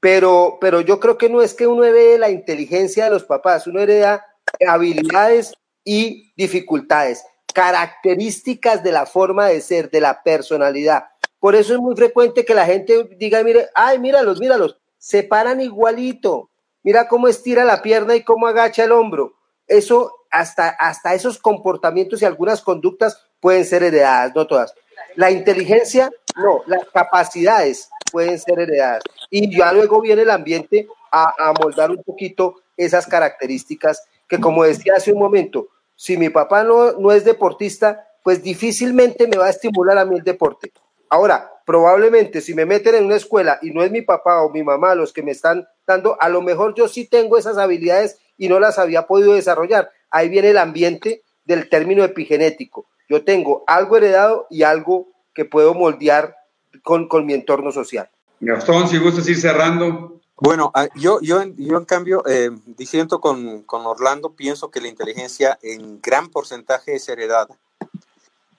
Pero, 0.00 0.56
pero 0.62 0.80
yo 0.80 0.98
creo 0.98 1.18
que 1.18 1.28
no 1.28 1.42
es 1.42 1.52
que 1.52 1.66
uno 1.66 1.84
herede 1.84 2.16
la 2.16 2.30
inteligencia 2.30 3.04
de 3.04 3.10
los 3.10 3.24
papás, 3.24 3.66
uno 3.66 3.80
hereda 3.80 4.24
habilidades 4.66 5.52
y 5.84 6.32
dificultades, 6.38 7.22
características 7.52 8.82
de 8.82 8.92
la 8.92 9.04
forma 9.04 9.48
de 9.48 9.60
ser, 9.60 9.90
de 9.90 10.00
la 10.00 10.22
personalidad. 10.22 11.04
Por 11.38 11.54
eso 11.54 11.74
es 11.74 11.78
muy 11.78 11.94
frecuente 11.94 12.46
que 12.46 12.54
la 12.54 12.64
gente 12.64 13.10
diga, 13.18 13.44
mire, 13.44 13.68
ay, 13.74 13.98
míralos, 13.98 14.40
míralos, 14.40 14.78
se 14.96 15.22
paran 15.22 15.60
igualito, 15.60 16.48
mira 16.82 17.08
cómo 17.08 17.28
estira 17.28 17.66
la 17.66 17.82
pierna 17.82 18.16
y 18.16 18.24
cómo 18.24 18.46
agacha 18.46 18.84
el 18.84 18.92
hombro. 18.92 19.34
Eso, 19.66 20.14
hasta, 20.30 20.70
hasta 20.70 21.12
esos 21.12 21.36
comportamientos 21.36 22.22
y 22.22 22.24
algunas 22.24 22.62
conductas 22.62 23.25
pueden 23.40 23.64
ser 23.64 23.82
heredadas, 23.82 24.34
no 24.34 24.46
todas. 24.46 24.74
La 25.14 25.30
inteligencia, 25.30 26.10
no, 26.36 26.62
las 26.66 26.84
capacidades 26.92 27.88
pueden 28.12 28.38
ser 28.38 28.60
heredadas. 28.60 29.02
Y 29.30 29.56
ya 29.56 29.72
luego 29.72 30.00
viene 30.00 30.22
el 30.22 30.30
ambiente 30.30 30.88
a, 31.10 31.34
a 31.38 31.52
moldar 31.52 31.90
un 31.90 32.02
poquito 32.02 32.62
esas 32.76 33.06
características 33.06 34.02
que, 34.28 34.40
como 34.40 34.64
decía 34.64 34.94
hace 34.96 35.12
un 35.12 35.18
momento, 35.18 35.68
si 35.94 36.16
mi 36.16 36.28
papá 36.28 36.62
no, 36.62 36.92
no 36.92 37.12
es 37.12 37.24
deportista, 37.24 38.06
pues 38.22 38.42
difícilmente 38.42 39.26
me 39.26 39.38
va 39.38 39.46
a 39.46 39.50
estimular 39.50 39.96
a 39.98 40.04
mí 40.04 40.16
el 40.16 40.24
deporte. 40.24 40.72
Ahora, 41.08 41.52
probablemente 41.64 42.40
si 42.40 42.54
me 42.54 42.66
meten 42.66 42.96
en 42.96 43.04
una 43.06 43.16
escuela 43.16 43.58
y 43.62 43.70
no 43.70 43.82
es 43.82 43.90
mi 43.90 44.02
papá 44.02 44.42
o 44.42 44.50
mi 44.50 44.62
mamá 44.62 44.94
los 44.94 45.12
que 45.12 45.22
me 45.22 45.30
están 45.30 45.66
dando, 45.86 46.20
a 46.20 46.28
lo 46.28 46.42
mejor 46.42 46.74
yo 46.74 46.88
sí 46.88 47.06
tengo 47.06 47.38
esas 47.38 47.56
habilidades 47.56 48.18
y 48.36 48.48
no 48.48 48.60
las 48.60 48.78
había 48.78 49.06
podido 49.06 49.34
desarrollar. 49.34 49.90
Ahí 50.10 50.28
viene 50.28 50.50
el 50.50 50.58
ambiente 50.58 51.22
del 51.44 51.68
término 51.68 52.04
epigenético. 52.04 52.86
Yo 53.08 53.24
tengo 53.24 53.64
algo 53.66 53.96
heredado 53.96 54.46
y 54.50 54.62
algo 54.62 55.08
que 55.34 55.44
puedo 55.44 55.74
moldear 55.74 56.36
con, 56.82 57.08
con 57.08 57.26
mi 57.26 57.34
entorno 57.34 57.72
social. 57.72 58.10
Gastón, 58.40 58.88
si 58.88 58.98
gustas 58.98 59.28
ir 59.28 59.40
cerrando. 59.40 60.20
Bueno, 60.38 60.70
ah, 60.74 60.88
yo, 60.94 61.20
yo, 61.22 61.42
yo 61.56 61.78
en 61.78 61.84
cambio, 61.86 62.22
eh, 62.26 62.50
diciendo 62.66 63.20
con, 63.20 63.62
con, 63.62 63.86
Orlando, 63.86 64.34
pienso 64.34 64.70
que 64.70 64.82
la 64.82 64.88
inteligencia 64.88 65.58
en 65.62 66.00
gran 66.02 66.28
porcentaje 66.28 66.94
es 66.94 67.08
heredada. 67.08 67.56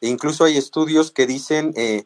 E 0.02 0.08
incluso 0.08 0.44
hay 0.44 0.58
estudios 0.58 1.12
que 1.12 1.28
dicen 1.28 1.74
eh, 1.76 2.06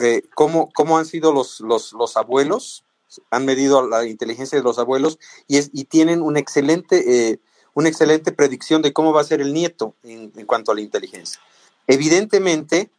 eh, 0.00 0.22
cómo, 0.34 0.70
cómo, 0.72 0.96
han 0.96 1.06
sido 1.06 1.32
los, 1.32 1.60
los, 1.60 1.92
los, 1.92 2.16
abuelos, 2.16 2.84
han 3.30 3.44
medido 3.44 3.86
la 3.86 4.06
inteligencia 4.06 4.56
de 4.56 4.64
los 4.64 4.78
abuelos 4.78 5.18
y, 5.48 5.56
es, 5.58 5.70
y 5.72 5.84
tienen 5.84 6.22
una 6.22 6.38
excelente, 6.38 7.30
eh, 7.30 7.40
una 7.74 7.88
excelente 7.88 8.32
predicción 8.32 8.82
de 8.82 8.92
cómo 8.92 9.12
va 9.12 9.20
a 9.20 9.24
ser 9.24 9.40
el 9.40 9.52
nieto 9.52 9.94
en, 10.02 10.30
cuanto 10.46 10.72
a 10.72 10.74
la 10.74 10.80
inteligencia. 10.80 11.40
Evidentemente, 11.86 12.90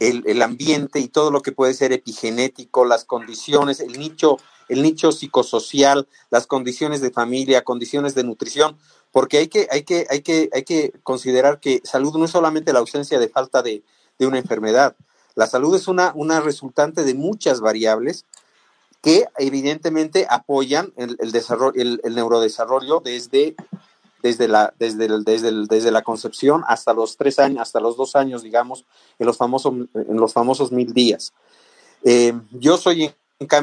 el, 0.00 0.22
el, 0.26 0.42
ambiente 0.42 1.00
y 1.00 1.08
todo 1.08 1.30
lo 1.30 1.40
que 1.40 1.52
puede 1.52 1.74
ser 1.74 1.92
epigenético, 1.92 2.84
las 2.84 3.04
condiciones, 3.04 3.80
el 3.80 3.98
nicho 3.98 4.38
el 4.72 4.82
nicho 4.82 5.12
psicosocial, 5.12 6.08
las 6.30 6.46
condiciones 6.46 7.00
de 7.00 7.10
familia, 7.10 7.62
condiciones 7.62 8.14
de 8.14 8.24
nutrición, 8.24 8.78
porque 9.10 9.38
hay 9.38 9.48
que, 9.48 9.68
hay 9.70 9.82
que, 9.82 10.06
hay 10.08 10.22
que, 10.22 10.48
hay 10.52 10.62
que 10.62 10.92
considerar 11.02 11.60
que 11.60 11.82
salud 11.84 12.16
no 12.16 12.24
es 12.24 12.30
solamente 12.30 12.72
la 12.72 12.78
ausencia 12.78 13.18
de 13.18 13.28
falta 13.28 13.62
de, 13.62 13.82
de 14.18 14.26
una 14.26 14.38
enfermedad. 14.38 14.96
La 15.34 15.46
salud 15.46 15.74
es 15.74 15.88
una, 15.88 16.12
una 16.14 16.40
resultante 16.40 17.04
de 17.04 17.14
muchas 17.14 17.60
variables 17.60 18.24
que 19.02 19.26
evidentemente 19.36 20.26
apoyan 20.30 20.92
el, 20.96 21.16
el 21.20 21.32
desarrollo, 21.32 21.80
el, 21.80 22.00
el, 22.04 22.14
neurodesarrollo 22.14 23.00
desde, 23.00 23.56
desde, 24.22 24.48
la, 24.48 24.72
desde, 24.78 25.08
desde, 25.24 25.66
desde 25.66 25.90
la 25.90 26.02
concepción 26.02 26.62
hasta 26.66 26.94
los 26.94 27.16
tres 27.16 27.38
años, 27.38 27.60
hasta 27.60 27.80
los 27.80 27.96
dos 27.96 28.16
años, 28.16 28.42
digamos, 28.42 28.84
en 29.18 29.26
los 29.26 29.36
famosos, 29.36 29.74
en 29.94 30.16
los 30.16 30.32
famosos 30.32 30.72
mil 30.72 30.92
días. 30.92 31.32
Eh, 32.04 32.32
yo 32.52 32.76
soy 32.76 33.12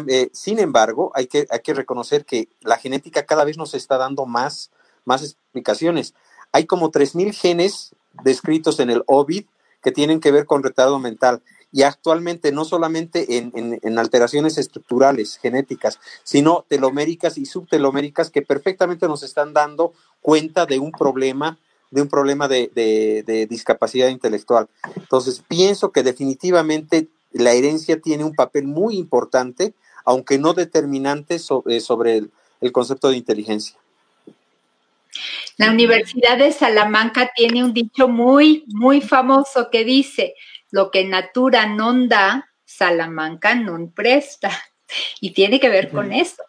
eh, 0.07 0.29
sin 0.33 0.59
embargo, 0.59 1.11
hay 1.15 1.27
que, 1.27 1.47
hay 1.49 1.59
que 1.59 1.73
reconocer 1.73 2.25
que 2.25 2.49
la 2.61 2.77
genética 2.77 3.25
cada 3.25 3.45
vez 3.45 3.57
nos 3.57 3.73
está 3.73 3.97
dando 3.97 4.25
más, 4.25 4.71
más 5.05 5.23
explicaciones. 5.23 6.13
Hay 6.51 6.65
como 6.65 6.91
3.000 6.91 7.33
genes 7.33 7.95
descritos 8.23 8.79
en 8.79 8.89
el 8.89 9.03
OVID 9.05 9.45
que 9.81 9.91
tienen 9.91 10.19
que 10.19 10.31
ver 10.31 10.45
con 10.45 10.63
retardo 10.63 10.99
mental. 10.99 11.41
Y 11.71 11.83
actualmente 11.83 12.51
no 12.51 12.65
solamente 12.65 13.37
en, 13.37 13.51
en, 13.55 13.79
en, 13.83 13.99
alteraciones 13.99 14.57
estructurales, 14.57 15.37
genéticas, 15.37 15.99
sino 16.23 16.65
teloméricas 16.67 17.37
y 17.37 17.45
subteloméricas 17.45 18.31
que 18.31 18.41
perfectamente 18.41 19.07
nos 19.07 19.21
están 19.21 19.53
dando 19.53 19.93
cuenta 20.21 20.65
de 20.65 20.79
un 20.79 20.91
problema, 20.91 21.57
de 21.91 22.01
un 22.01 22.07
problema 22.07 22.47
de, 22.47 22.71
de, 22.73 23.47
discapacidad 23.47 24.09
intelectual. 24.09 24.67
Entonces, 24.95 25.43
pienso 25.47 25.91
que 25.91 26.03
definitivamente 26.03 27.07
la 27.31 27.53
herencia 27.53 27.99
tiene 27.99 28.23
un 28.23 28.33
papel 28.33 28.65
muy 28.65 28.97
importante, 28.97 29.73
aunque 30.05 30.37
no 30.37 30.53
determinante 30.53 31.39
sobre, 31.39 31.79
sobre 31.79 32.17
el, 32.17 32.31
el 32.61 32.71
concepto 32.71 33.09
de 33.09 33.17
inteligencia. 33.17 33.77
La 35.57 35.71
Universidad 35.71 36.37
de 36.37 36.51
Salamanca 36.51 37.31
tiene 37.35 37.63
un 37.63 37.73
dicho 37.73 38.07
muy, 38.07 38.63
muy 38.67 39.01
famoso 39.01 39.69
que 39.69 39.83
dice, 39.83 40.35
lo 40.71 40.91
que 40.91 41.03
natura 41.03 41.65
non 41.65 42.07
da, 42.07 42.45
Salamanca 42.63 43.57
non 43.57 43.89
presta. 43.91 44.53
Y 45.21 45.31
tiene 45.31 45.59
que 45.59 45.69
ver 45.69 45.89
con 45.89 46.11
eso. 46.11 46.43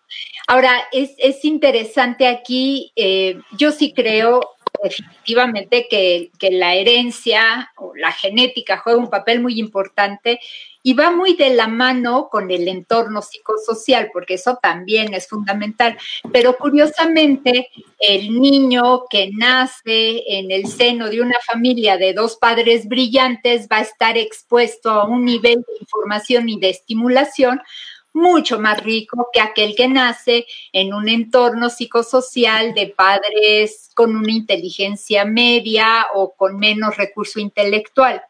Ahora, 0.47 0.73
es, 0.93 1.13
es 1.19 1.45
interesante 1.45 2.27
aquí, 2.27 2.93
eh, 2.97 3.39
yo 3.53 3.73
sí 3.73 3.93
creo 3.93 4.41
definitivamente 4.83 5.87
que, 5.91 6.31
que, 6.39 6.51
la 6.51 6.75
herencia 6.75 7.71
o 7.77 7.93
la 7.95 8.13
genética 8.13 8.79
juega 8.79 8.99
un 8.99 9.11
papel 9.11 9.41
muy 9.41 9.59
importante 9.59 10.41
y 10.83 10.95
va 10.95 11.11
muy 11.11 11.35
de 11.35 11.51
la 11.51 11.69
mano 11.69 12.29
con 12.31 12.51
el 12.51 12.67
entorno 12.67 13.21
psicosocial, 13.21 14.11
porque 14.13 14.35
eso 14.35 14.59
también 14.63 15.13
es 15.13 15.29
fundamental. 15.29 15.99
Pero 16.33 16.57
curiosamente, 16.57 17.69
el 17.99 18.41
niño 18.41 19.05
que 19.11 19.31
nace 19.33 20.23
en 20.27 20.51
el 20.51 20.67
seno 20.67 21.11
de 21.11 21.21
una 21.21 21.39
familia 21.47 21.99
de 21.99 22.15
dos 22.15 22.37
padres 22.37 22.89
brillantes 22.89 23.69
va 23.71 23.79
a 23.79 23.83
estar 23.83 24.17
expuesto 24.17 24.91
a 24.91 25.05
un 25.05 25.25
nivel 25.25 25.57
de 25.57 25.75
información 25.81 26.49
y 26.49 26.59
de 26.59 26.71
estimulación 26.71 27.61
mucho 28.13 28.59
más 28.59 28.83
rico 28.83 29.29
que 29.33 29.41
aquel 29.41 29.75
que 29.75 29.89
nace 29.89 30.47
en 30.73 30.93
un 30.93 31.09
entorno 31.09 31.71
psicosocial 31.71 32.75
de 32.75 32.89
padres 32.89 33.91
con 33.95 34.17
una 34.17 34.33
inteligencia 34.33 35.25
media 35.25 36.07
o 36.15 36.35
con 36.35 36.59
menos 36.59 36.97
recurso 36.97 37.41
intelectual. 37.41 38.23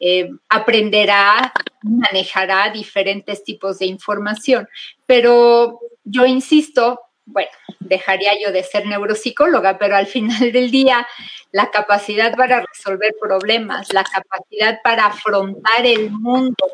Eh, 0.00 0.30
aprenderá, 0.48 1.52
manejará 1.82 2.70
diferentes 2.70 3.44
tipos 3.44 3.78
de 3.78 3.86
información. 3.86 4.68
Pero 5.06 5.78
yo 6.02 6.26
insisto, 6.26 7.00
bueno, 7.24 7.50
dejaría 7.78 8.32
yo 8.44 8.50
de 8.50 8.64
ser 8.64 8.86
neuropsicóloga, 8.86 9.78
pero 9.78 9.94
al 9.94 10.06
final 10.06 10.50
del 10.52 10.70
día, 10.70 11.06
la 11.52 11.70
capacidad 11.70 12.34
para 12.36 12.64
resolver 12.66 13.14
problemas, 13.20 13.92
la 13.92 14.02
capacidad 14.02 14.80
para 14.82 15.06
afrontar 15.06 15.86
el 15.86 16.10
mundo 16.10 16.64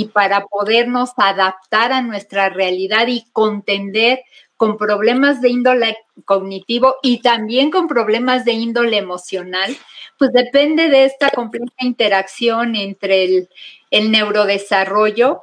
y 0.00 0.06
para 0.06 0.46
podernos 0.46 1.10
adaptar 1.18 1.92
a 1.92 2.00
nuestra 2.00 2.48
realidad 2.48 3.06
y 3.08 3.26
contender 3.34 4.20
con 4.56 4.78
problemas 4.78 5.42
de 5.42 5.50
índole 5.50 5.98
cognitivo 6.24 6.94
y 7.02 7.20
también 7.20 7.70
con 7.70 7.86
problemas 7.86 8.46
de 8.46 8.52
índole 8.52 8.96
emocional, 8.96 9.76
pues 10.18 10.32
depende 10.32 10.88
de 10.88 11.04
esta 11.04 11.28
compleja 11.28 11.74
interacción 11.80 12.76
entre 12.76 13.24
el, 13.24 13.48
el 13.90 14.10
neurodesarrollo 14.10 15.42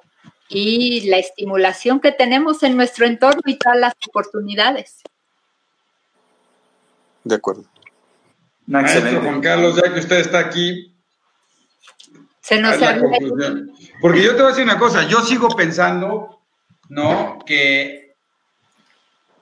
y 0.49 1.08
la 1.08 1.20
estimulación 1.20 1.99
que 1.99 2.12
tenemos 2.12 2.64
en 2.64 2.78
nuestro 2.78 3.05
entorno 3.05 3.41
y 3.45 3.60
todas 3.60 3.78
las 3.78 3.93
oportunidades. 4.08 5.03
De 7.24 7.36
acuerdo. 7.36 7.66
Maestro 8.66 9.22
Juan 9.22 9.39
Carlos, 9.39 9.76
ya 9.76 9.93
que 9.93 9.99
usted 9.99 10.18
está 10.18 10.39
aquí, 10.39 10.97
se 12.48 12.62
nos 12.62 12.80
la 12.80 12.98
conclusión. 12.98 13.74
Porque 14.00 14.24
yo 14.24 14.30
te 14.30 14.38
voy 14.38 14.45
a 14.45 14.56
decir 14.56 14.64
una 14.64 14.80
cosa, 14.80 15.06
yo 15.06 15.20
sigo 15.20 15.50
pensando, 15.50 16.39
¿no? 16.88 17.39
Que 17.45 18.14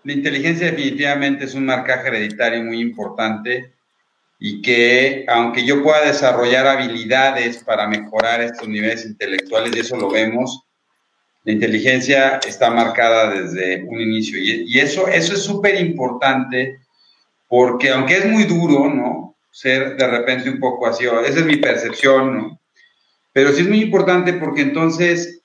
la 0.04 0.14
inteligencia 0.14 0.72
definitivamente 0.72 1.46
es 1.46 1.54
un 1.54 1.68
marcaje 1.68 2.08
hereditario 2.08 2.64
muy 2.64 2.82
importante 2.82 3.76
y 4.40 4.60
que 4.60 5.24
aunque 5.28 5.64
yo 5.64 5.84
pueda 5.84 6.04
desarrollar 6.04 6.66
habilidades 6.66 7.64
para 7.64 7.88
mejorar 7.88 8.42
estos 8.42 8.68
niveles 8.68 9.06
intelectuales, 9.06 9.76
y 9.76 9.82
eso 9.82 9.98
lo 9.98 10.10
vemos, 10.10 10.64
la 11.44 11.52
inteligencia 11.52 12.40
está 12.48 12.72
marcada 12.72 13.30
desde 13.30 13.84
un 13.84 14.02
inicio. 14.02 14.40
Y, 14.40 14.80
eso, 14.80 15.08
eso 15.08 15.34
es 15.34 15.44
súper 15.44 15.80
importante 15.80 16.80
porque 17.48 17.92
aunque 17.92 18.18
es 18.18 18.26
muy 18.26 18.46
duro, 18.46 18.92
¿no? 18.92 19.38
Ser 19.52 19.96
de 19.96 20.08
repente 20.08 20.50
un 20.50 20.60
poco 20.60 20.88
así, 20.88 21.06
esa 21.06 21.40
es 21.40 21.46
mi 21.46 21.58
percepción, 21.58 22.36
¿no? 22.36 22.60
Pero 23.36 23.52
sí 23.52 23.64
es 23.64 23.68
muy 23.68 23.82
importante 23.82 24.32
porque 24.32 24.62
entonces 24.62 25.42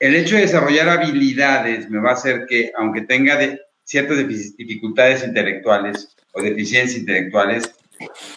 el 0.00 0.16
hecho 0.16 0.36
de 0.36 0.42
desarrollar 0.42 0.88
habilidades 0.88 1.90
me 1.90 2.00
va 2.00 2.12
a 2.12 2.14
hacer 2.14 2.46
que, 2.48 2.72
aunque 2.78 3.02
tenga 3.02 3.38
ciertas 3.84 4.26
dificultades 4.26 5.22
intelectuales 5.22 6.16
o 6.32 6.40
deficiencias 6.40 6.98
intelectuales, 6.98 7.70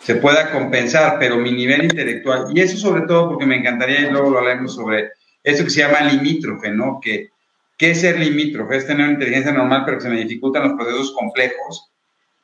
se 0.02 0.16
pueda 0.16 0.52
compensar, 0.52 1.18
pero 1.18 1.38
mi 1.38 1.54
nivel 1.54 1.86
intelectual, 1.86 2.48
y 2.54 2.60
eso 2.60 2.76
sobre 2.76 3.04
todo 3.04 3.30
porque 3.30 3.46
me 3.46 3.56
encantaría, 3.56 4.02
y 4.02 4.12
luego 4.12 4.32
lo 4.32 4.40
hablemos 4.40 4.76
sobre 4.76 5.12
eso 5.44 5.64
que 5.64 5.70
se 5.70 5.80
llama 5.80 6.02
limítrofe, 6.02 6.72
¿no? 6.72 7.00
Que, 7.02 7.30
¿Qué 7.78 7.92
es 7.92 8.02
ser 8.02 8.20
limítrofe? 8.20 8.76
Es 8.76 8.86
tener 8.86 9.06
una 9.06 9.14
inteligencia 9.14 9.54
normal, 9.54 9.84
pero 9.86 9.98
que 9.98 10.04
se 10.04 10.10
me 10.10 10.18
dificultan 10.18 10.64
los 10.64 10.74
procesos 10.74 11.14
complejos. 11.14 11.90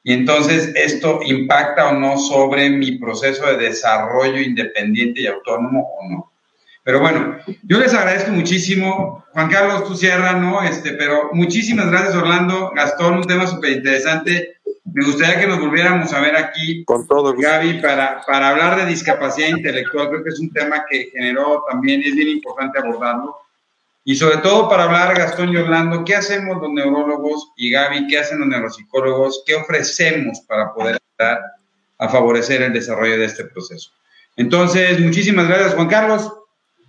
Y 0.08 0.14
entonces 0.14 0.72
esto 0.74 1.20
impacta 1.22 1.90
o 1.90 1.92
no 1.92 2.18
sobre 2.18 2.70
mi 2.70 2.98
proceso 2.98 3.46
de 3.46 3.58
desarrollo 3.58 4.40
independiente 4.40 5.20
y 5.20 5.28
autónomo 5.28 5.86
o 6.00 6.10
no. 6.10 6.32
Pero 6.86 7.02
bueno, 7.02 7.38
yo 7.64 7.78
les 7.78 7.94
agradezco 7.94 8.32
muchísimo. 8.32 9.26
Juan 9.34 9.50
Carlos, 9.50 9.84
tú 9.86 9.96
cierra, 9.96 10.32
¿no? 10.32 10.64
Este, 10.64 10.94
pero 10.94 11.32
muchísimas 11.34 11.92
gracias, 11.92 12.16
Orlando. 12.16 12.72
Gastón, 12.74 13.18
un 13.18 13.28
tema 13.28 13.48
súper 13.48 13.72
interesante. 13.72 14.56
Me 14.86 15.04
gustaría 15.04 15.42
que 15.42 15.48
nos 15.48 15.60
volviéramos 15.60 16.14
a 16.14 16.22
ver 16.22 16.38
aquí, 16.38 16.86
con 16.86 17.06
todo 17.06 17.36
Gaby, 17.36 17.82
para, 17.82 18.22
para 18.26 18.52
hablar 18.52 18.78
de 18.78 18.86
discapacidad 18.86 19.50
intelectual. 19.50 20.08
Creo 20.08 20.24
que 20.24 20.30
es 20.30 20.40
un 20.40 20.54
tema 20.54 20.86
que 20.90 21.10
generó 21.12 21.66
también, 21.70 22.02
es 22.02 22.16
bien 22.16 22.30
importante 22.30 22.80
abordarlo. 22.80 23.36
Y 24.08 24.16
sobre 24.16 24.38
todo 24.38 24.70
para 24.70 24.86
hablar, 24.86 25.18
Gastón 25.18 25.50
y 25.50 25.58
Orlando, 25.58 26.06
¿qué 26.06 26.16
hacemos 26.16 26.62
los 26.62 26.72
neurólogos 26.72 27.52
y 27.58 27.70
Gaby, 27.72 28.08
qué 28.08 28.20
hacen 28.20 28.40
los 28.40 28.48
neuropsicólogos? 28.48 29.44
¿Qué 29.46 29.56
ofrecemos 29.56 30.40
para 30.48 30.74
poder 30.74 30.98
ayudar 31.20 31.42
a 31.98 32.08
favorecer 32.08 32.62
el 32.62 32.72
desarrollo 32.72 33.18
de 33.18 33.26
este 33.26 33.44
proceso? 33.44 33.92
Entonces, 34.38 34.98
muchísimas 35.02 35.50
gracias, 35.50 35.74
Juan 35.74 35.90
Carlos. 35.90 36.32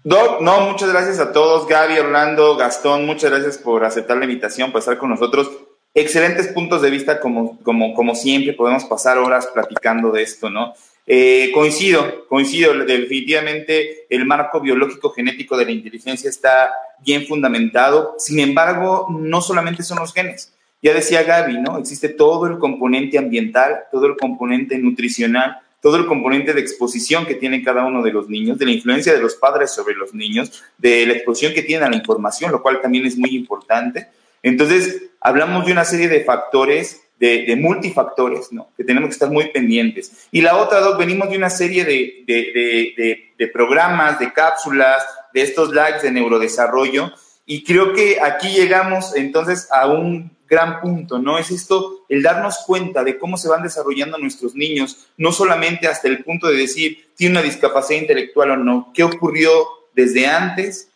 Doc, 0.05 0.43
no, 0.43 0.61
muchas 0.61 0.93
gracias 0.93 1.19
a 1.19 1.33
todos, 1.33 1.67
Gaby, 1.67 1.99
Orlando, 1.99 2.57
Gastón, 2.57 3.05
muchas 3.05 3.33
gracias 3.33 3.59
por 3.59 3.85
aceptar 3.85 4.17
la 4.17 4.25
invitación, 4.25 4.71
por 4.71 4.79
estar 4.79 4.97
con 4.97 5.11
nosotros. 5.11 5.51
Excelentes 5.95 6.47
puntos 6.47 6.83
de 6.83 6.91
vista, 6.91 7.19
como, 7.19 7.59
como, 7.65 7.95
como 7.95 8.15
siempre, 8.15 8.53
podemos 8.53 8.85
pasar 8.85 9.19
horas 9.19 9.49
platicando 9.49 10.13
de 10.13 10.23
esto, 10.23 10.51
¿no? 10.51 10.73
Eh, 11.11 11.51
coincido, 11.55 12.27
coincido, 12.29 12.85
definitivamente 12.85 14.07
el 14.11 14.27
marco 14.27 14.61
biológico 14.61 15.09
genético 15.09 15.57
de 15.57 15.65
la 15.65 15.71
inteligencia 15.71 16.29
está 16.29 16.71
bien 17.03 17.27
fundamentado, 17.27 18.15
sin 18.19 18.41
embargo, 18.41 19.07
no 19.11 19.41
solamente 19.41 19.83
son 19.83 20.01
los 20.01 20.13
genes. 20.13 20.53
Ya 20.83 20.93
decía 20.93 21.23
Gaby, 21.23 21.63
¿no? 21.63 21.79
Existe 21.79 22.11
todo 22.11 22.47
el 22.47 22.59
componente 22.59 23.17
ambiental, 23.17 23.85
todo 23.91 24.05
el 24.05 24.19
componente 24.19 24.77
nutricional, 24.77 25.57
todo 25.81 25.97
el 25.97 26.05
componente 26.05 26.53
de 26.53 26.61
exposición 26.61 27.25
que 27.25 27.37
tiene 27.37 27.63
cada 27.63 27.87
uno 27.87 28.03
de 28.03 28.13
los 28.13 28.29
niños, 28.29 28.59
de 28.59 28.67
la 28.67 28.73
influencia 28.73 29.15
de 29.15 29.23
los 29.23 29.35
padres 29.37 29.71
sobre 29.71 29.95
los 29.95 30.13
niños, 30.13 30.63
de 30.77 31.07
la 31.07 31.15
exposición 31.15 31.55
que 31.55 31.63
tienen 31.63 31.87
a 31.87 31.91
la 31.91 31.97
información, 31.97 32.53
lo 32.53 32.61
cual 32.61 32.83
también 32.83 33.07
es 33.07 33.17
muy 33.17 33.31
importante. 33.31 34.09
Entonces, 34.43 35.05
hablamos 35.23 35.65
de 35.65 35.73
una 35.73 35.87
serie 35.87 36.09
de 36.09 36.23
factores, 36.23 37.01
de, 37.19 37.57
multifactores, 37.57 38.53
¿no? 38.53 38.69
Que 38.77 38.85
tenemos 38.85 39.09
que 39.09 39.15
estar 39.15 39.31
muy 39.31 39.51
pendientes. 39.51 40.29
Y 40.31 40.41
la 40.41 40.57
otra, 40.57 40.81
dos, 40.81 40.97
venimos 40.97 41.31
de 41.31 41.37
una 41.37 41.51
serie 41.51 41.85
de, 41.85 42.25
de, 42.27 43.33
de 43.37 43.49
programas, 43.49 44.19
de 44.19 44.33
cápsulas, 44.33 45.05
de 45.33 45.43
estos 45.43 45.73
likes 45.73 46.03
de 46.03 46.13
neurodesarrollo, 46.13 47.13
y 47.47 47.65
creo 47.65 47.95
que 47.95 48.21
aquí 48.21 48.49
llegamos 48.49 49.17
entonces 49.17 49.69
a 49.73 49.87
un 49.87 50.31
gran 50.49 50.81
punto, 50.81 51.19
¿no? 51.19 51.39
Es 51.39 51.51
esto, 51.51 52.05
el 52.09 52.23
darnos 52.23 52.59
cuenta 52.67 53.05
de 53.05 53.19
cómo 53.19 53.37
se 53.37 53.49
van 53.49 53.63
desarrollando 53.63 54.19
nuestros 54.19 54.55
niños, 54.55 55.09
no 55.17 55.33
solamente 55.33 55.89
hasta 55.89 56.09
el 56.09 56.25
punto 56.25 56.49
de 56.49 56.57
decir, 56.57 57.11
tiene 57.17 57.33
una 57.33 57.43
discapacidad 57.43 58.01
intelectual 58.01 58.53
o 58.53 58.57
no, 58.57 58.91
qué 58.95 59.03
ocurrió 59.03 59.51
desde 59.95 60.27
antes, 60.27 60.91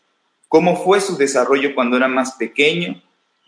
cómo 0.48 0.82
fue 0.82 1.00
su 1.00 1.16
desarrollo 1.16 1.74
cuando 1.74 1.96
era 1.96 2.08
más 2.08 2.32
pequeño, 2.32 3.02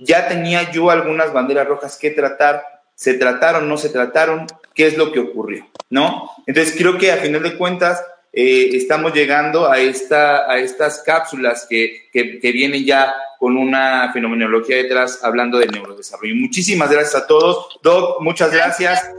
ya 0.05 0.29
tenía 0.29 0.71
yo 0.71 0.91
algunas 0.91 1.33
banderas 1.33 1.67
rojas 1.67 1.97
que 1.97 2.11
tratar, 2.11 2.63
se 2.95 3.15
trataron, 3.15 3.69
no 3.69 3.77
se 3.77 3.89
trataron, 3.89 4.47
qué 4.75 4.87
es 4.87 4.97
lo 4.97 5.13
que 5.13 5.21
ocurrió, 5.21 5.67
¿no? 5.91 6.31
Entonces 6.47 6.75
creo 6.77 6.99
que 6.99 7.13
a 7.13 7.17
final 7.17 7.43
de 7.43 7.57
cuentas 7.57 8.05
eh, 8.33 8.71
estamos 8.73 9.13
llegando 9.13 9.71
a, 9.71 9.79
esta, 9.79 10.51
a 10.51 10.59
estas 10.59 11.03
cápsulas 11.05 11.67
que, 11.69 12.09
que 12.13 12.53
vienen 12.53 12.85
ya 12.85 13.15
con 13.39 13.57
una 13.57 14.11
fenomenología 14.13 14.77
detrás 14.77 15.21
hablando 15.23 15.59
del 15.59 15.71
neurodesarrollo. 15.71 16.35
Muchísimas 16.35 16.91
gracias 16.91 17.23
a 17.23 17.27
todos. 17.27 17.79
Doc, 17.83 18.21
muchas 18.23 18.51
gracias. 18.51 19.11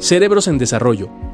Cerebros 0.00 0.46
en 0.48 0.58
Desarrollo, 0.58 1.10